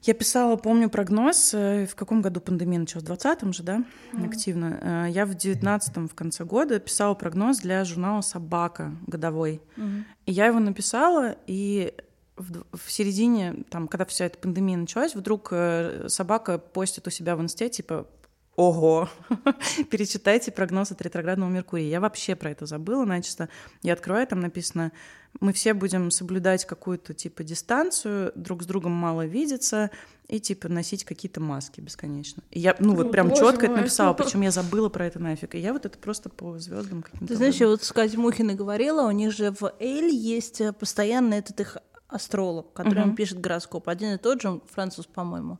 Я 0.01 0.13
писала, 0.13 0.55
помню, 0.55 0.89
прогноз, 0.89 1.53
э, 1.53 1.85
в 1.85 1.95
каком 1.95 2.21
году 2.21 2.39
пандемия 2.39 2.79
началась? 2.79 3.05
В 3.05 3.11
20-м 3.11 3.51
же, 3.51 3.63
да, 3.63 3.83
mm-hmm. 4.13 4.27
активно. 4.27 4.79
Э, 4.81 5.11
я 5.11 5.25
в 5.25 5.31
19-м, 5.31 6.07
в 6.07 6.15
конце 6.15 6.45
года, 6.45 6.79
писала 6.79 7.15
прогноз 7.15 7.59
для 7.59 7.83
журнала 7.83 8.21
«Собака» 8.21 8.95
годовой. 9.07 9.61
Mm-hmm. 9.75 10.03
И 10.25 10.31
я 10.31 10.45
его 10.45 10.59
написала, 10.59 11.35
и 11.47 11.93
в, 12.37 12.63
в 12.77 12.91
середине, 12.91 13.63
там, 13.69 13.89
когда 13.89 14.05
вся 14.05 14.25
эта 14.25 14.37
пандемия 14.37 14.77
началась, 14.77 15.15
вдруг 15.15 15.49
э, 15.51 16.05
собака 16.07 16.57
постит 16.57 17.05
у 17.05 17.09
себя 17.09 17.35
в 17.35 17.41
инсте, 17.41 17.69
типа, 17.69 18.07
ого, 18.55 19.09
перечитайте 19.89 20.51
прогноз 20.51 20.91
от 20.91 21.01
ретроградного 21.01 21.49
Меркурия. 21.49 21.87
Я 21.87 21.99
вообще 21.99 22.35
про 22.35 22.51
это 22.51 22.65
забыла 22.65 23.03
начисто. 23.03 23.49
Я 23.83 23.93
открываю, 23.93 24.25
там 24.27 24.39
написано, 24.39 24.93
мы 25.39 25.53
все 25.53 25.73
будем 25.73 26.11
соблюдать 26.11 26.65
какую-то 26.65 27.13
типа 27.13 27.43
дистанцию, 27.43 28.31
друг 28.35 28.63
с 28.63 28.65
другом 28.65 28.91
мало 28.91 29.25
видеться 29.25 29.89
и 30.27 30.39
типа 30.39 30.67
носить 30.67 31.05
какие-то 31.05 31.39
маски 31.41 31.81
бесконечно. 31.81 32.43
И 32.51 32.59
я, 32.59 32.75
ну 32.79 32.95
вот 32.95 33.07
О, 33.07 33.09
прям 33.09 33.33
четко 33.33 33.65
это 33.65 33.77
написала, 33.77 34.13
причем 34.13 34.41
я 34.41 34.51
забыла 34.51 34.89
про 34.89 35.05
это 35.05 35.19
нафиг. 35.19 35.55
И 35.55 35.59
я 35.59 35.73
вот 35.73 35.85
это 35.85 35.97
просто 35.97 36.29
по 36.29 36.57
звездам 36.59 37.01
каким-то. 37.01 37.27
Ты 37.27 37.35
знаешь, 37.35 37.55
я 37.55 37.67
вот 37.67 37.83
с 37.83 37.91
Катей 37.91 38.17
Мухиной 38.17 38.55
говорила, 38.55 39.07
у 39.07 39.11
них 39.11 39.31
же 39.31 39.51
в 39.51 39.73
Эль 39.79 40.13
есть 40.13 40.61
э, 40.61 40.73
постоянно 40.73 41.35
этот 41.35 41.59
их 41.59 41.77
астролог, 42.07 42.73
который 42.73 43.03
uh-huh. 43.03 43.15
пишет 43.15 43.39
гороскоп, 43.39 43.87
один 43.87 44.15
и 44.15 44.17
тот 44.17 44.41
же, 44.41 44.61
француз, 44.71 45.05
по-моему. 45.05 45.59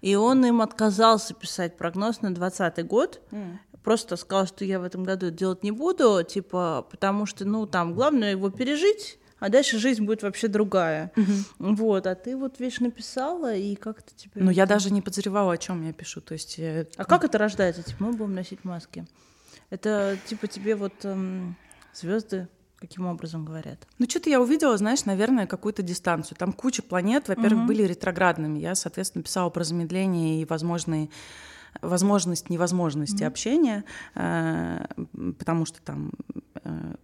И 0.00 0.16
он 0.16 0.44
им 0.44 0.60
отказался 0.60 1.34
писать 1.34 1.76
прогноз 1.76 2.20
на 2.20 2.34
2020 2.34 2.86
год. 2.86 3.20
Uh-huh. 3.30 3.58
Просто 3.84 4.16
сказал, 4.16 4.46
что 4.46 4.64
я 4.64 4.80
в 4.80 4.82
этом 4.82 5.04
году 5.04 5.30
делать 5.30 5.62
не 5.62 5.70
буду, 5.70 6.24
типа, 6.24 6.86
потому 6.90 7.26
что, 7.26 7.44
ну, 7.44 7.66
там, 7.66 7.94
главное 7.94 8.30
его 8.30 8.48
пережить, 8.48 9.18
а 9.38 9.50
дальше 9.50 9.78
жизнь 9.78 10.06
будет 10.06 10.22
вообще 10.22 10.48
другая. 10.48 11.12
Угу. 11.16 11.74
Вот, 11.74 12.06
а 12.06 12.14
ты 12.14 12.34
вот 12.34 12.58
вещь 12.60 12.78
написала, 12.78 13.54
и 13.54 13.74
как-то 13.74 14.14
тебе... 14.16 14.42
Ну, 14.42 14.50
я 14.50 14.64
даже 14.64 14.90
не 14.90 15.02
подозревала, 15.02 15.52
о 15.52 15.58
чем 15.58 15.86
я 15.86 15.92
пишу, 15.92 16.22
то 16.22 16.32
есть... 16.32 16.56
Я... 16.56 16.86
А 16.96 17.04
как 17.04 17.24
это 17.24 17.36
рождается? 17.36 17.82
Типа, 17.82 18.04
мы 18.04 18.12
будем 18.14 18.34
носить 18.34 18.64
маски. 18.64 19.06
Это, 19.68 20.16
типа, 20.26 20.46
тебе 20.46 20.76
вот 20.76 21.04
эм, 21.04 21.54
звезды 21.92 22.48
каким 22.80 23.06
образом 23.06 23.44
говорят? 23.46 23.86
Ну, 23.98 24.08
что-то 24.08 24.28
я 24.28 24.40
увидела, 24.40 24.76
знаешь, 24.76 25.06
наверное, 25.06 25.46
какую-то 25.46 25.82
дистанцию. 25.82 26.36
Там 26.38 26.52
куча 26.52 26.82
планет, 26.82 27.28
во-первых, 27.28 27.60
угу. 27.60 27.68
были 27.68 27.82
ретроградными. 27.82 28.58
Я, 28.58 28.74
соответственно, 28.74 29.24
писала 29.24 29.48
про 29.48 29.64
замедление 29.64 30.42
и 30.42 30.44
возможные 30.44 31.08
возможность 31.82 32.50
невозможности 32.50 33.22
mm-hmm. 33.22 33.26
общения, 33.26 33.84
э, 34.14 34.84
потому 35.38 35.66
что 35.66 35.80
там 35.82 36.12
э, 36.62 36.94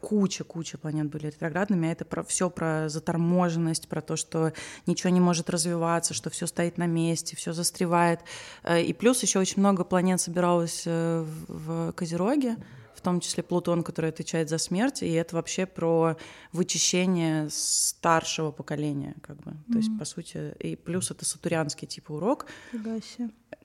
куча-куча 0.00 0.78
планет 0.78 1.08
были 1.08 1.26
ретроградными, 1.26 1.88
а 1.88 1.92
это 1.92 2.04
про 2.04 2.22
все 2.22 2.50
про 2.50 2.88
заторможенность, 2.88 3.88
про 3.88 4.00
то, 4.02 4.16
что 4.16 4.52
ничего 4.86 5.10
не 5.10 5.20
может 5.20 5.48
развиваться, 5.50 6.14
что 6.14 6.30
все 6.30 6.46
стоит 6.46 6.78
на 6.78 6.86
месте, 6.86 7.36
все 7.36 7.52
застревает. 7.52 8.20
Э, 8.62 8.82
и 8.82 8.92
плюс 8.92 9.22
еще 9.22 9.38
очень 9.38 9.60
много 9.60 9.84
планет 9.84 10.20
собиралось 10.20 10.84
в 10.86 11.92
Козероге, 11.92 12.56
в 12.56 12.62
том 13.02 13.20
числе 13.20 13.42
Плутон, 13.42 13.82
который 13.82 14.10
отвечает 14.10 14.48
за 14.48 14.58
смерть, 14.58 15.02
и 15.02 15.10
это 15.12 15.36
вообще 15.36 15.66
про 15.66 16.16
вычищение 16.52 17.48
старшего 17.50 18.50
поколения, 18.50 19.14
как 19.22 19.36
бы. 19.42 19.52
Mm-hmm. 19.52 19.72
То 19.72 19.78
есть, 19.78 19.98
по 19.98 20.04
сути, 20.04 20.54
и 20.58 20.76
плюс 20.76 21.10
это 21.10 21.24
сатурянский 21.24 21.86
типа 21.86 22.12
урок. 22.12 22.46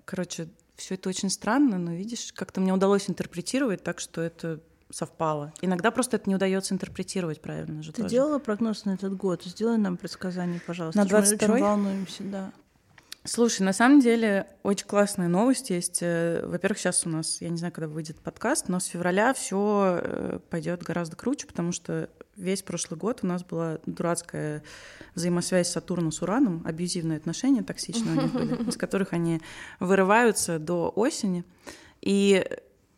Короче, 0.05 0.47
все 0.75 0.95
это 0.95 1.09
очень 1.09 1.29
странно, 1.29 1.77
но 1.77 1.93
видишь, 1.93 2.31
как-то 2.33 2.61
мне 2.61 2.73
удалось 2.73 3.09
интерпретировать 3.09 3.83
так, 3.83 3.99
что 3.99 4.21
это 4.21 4.61
совпало. 4.89 5.53
Иногда 5.61 5.91
просто 5.91 6.17
это 6.17 6.29
не 6.29 6.35
удается 6.35 6.73
интерпретировать 6.73 7.41
правильно 7.41 7.83
же 7.83 7.91
Ты 7.91 8.03
тоже. 8.03 8.15
делала 8.15 8.39
прогноз 8.39 8.85
на 8.85 8.91
этот 8.91 9.15
год? 9.15 9.43
Сделай 9.43 9.77
нам 9.77 9.97
предсказание, 9.97 10.61
пожалуйста. 10.65 10.99
На 10.99 11.05
22 11.05 11.47
Мы 11.47 11.53
очень 11.53 11.63
волнуемся, 11.63 12.23
да. 12.23 12.51
Слушай, 13.27 13.63
на 13.63 13.73
самом 13.73 13.99
деле 13.99 14.47
очень 14.63 14.87
классная 14.87 15.27
новость 15.27 15.69
есть. 15.69 15.99
Э, 16.01 16.45
во-первых, 16.45 16.79
сейчас 16.79 17.05
у 17.05 17.09
нас, 17.09 17.41
я 17.41 17.49
не 17.49 17.57
знаю, 17.57 17.73
когда 17.73 17.89
выйдет 17.89 18.21
подкаст, 18.21 18.69
но 18.69 18.79
с 18.79 18.85
февраля 18.85 19.33
все 19.33 19.99
э, 20.01 20.39
пойдет 20.49 20.81
гораздо 20.81 21.17
круче, 21.17 21.45
потому 21.45 21.73
что 21.73 22.09
весь 22.37 22.63
прошлый 22.63 22.97
год 22.97 23.19
у 23.23 23.27
нас 23.27 23.43
была 23.43 23.79
дурацкая 23.85 24.63
взаимосвязь 25.13 25.69
Сатурна 25.69 26.09
с 26.11 26.21
Ураном, 26.21 26.63
абьюзивные 26.65 27.17
отношения 27.17 27.63
токсичные 27.63 28.17
у 28.17 28.21
них 28.21 28.31
были, 28.31 28.63
из 28.69 28.77
которых 28.77 29.11
они 29.11 29.41
вырываются 29.81 30.57
до 30.57 30.89
осени. 30.95 31.43
И 32.01 32.47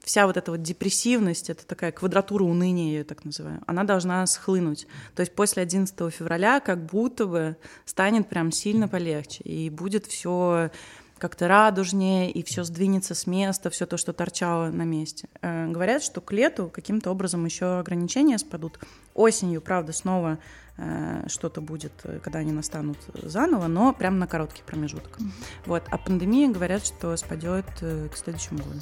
вся 0.10 0.26
вот 0.26 0.38
эта 0.38 0.50
вот 0.50 0.64
депрессивность, 0.64 1.52
это 1.52 1.68
такая 1.68 1.92
квадратура 1.92 2.44
уныния, 2.44 2.86
я 2.86 2.98
ее 2.98 3.04
так 3.04 3.26
называю, 3.26 3.62
она 3.68 3.84
должна 3.84 4.26
схлынуть. 4.26 4.88
То 5.14 5.20
есть 5.20 5.36
после 5.36 5.62
11 5.62 6.12
февраля 6.12 6.60
как 6.62 6.84
будто 6.84 7.28
бы 7.28 7.58
станет 7.86 8.28
прям 8.28 8.52
сильно 8.52 8.88
полегче, 8.88 9.44
и 9.44 9.70
будет 9.70 10.08
все 10.08 10.72
как-то 11.20 11.48
радужнее, 11.48 12.32
и 12.32 12.42
все 12.42 12.64
сдвинется 12.64 13.14
с 13.14 13.28
места, 13.28 13.70
все 13.70 13.86
то, 13.86 13.98
что 13.98 14.12
торчало 14.12 14.72
на 14.72 14.82
месте. 14.82 15.30
Э, 15.44 15.68
говорят, 15.68 16.02
что 16.02 16.22
к 16.22 16.32
лету 16.32 16.72
каким-то 16.74 17.12
образом 17.12 17.46
еще 17.46 17.78
ограничения 17.78 18.40
спадут. 18.40 18.80
Осенью, 19.14 19.62
правда, 19.62 19.94
снова 19.94 20.40
э, 20.78 21.28
что-то 21.28 21.62
будет, 21.62 21.92
когда 22.24 22.40
они 22.40 22.52
настанут 22.52 22.98
заново, 23.14 23.68
но 23.68 23.94
прям 23.94 24.18
на 24.18 24.26
короткий 24.26 24.64
промежуток. 24.64 25.20
Mm-hmm. 25.20 25.32
Вот. 25.68 25.84
А 25.92 25.98
пандемия 26.00 26.50
говорят, 26.50 26.84
что 26.84 27.16
спадет 27.16 27.66
э, 27.82 28.08
к 28.12 28.18
следующему 28.18 28.60
году. 28.60 28.82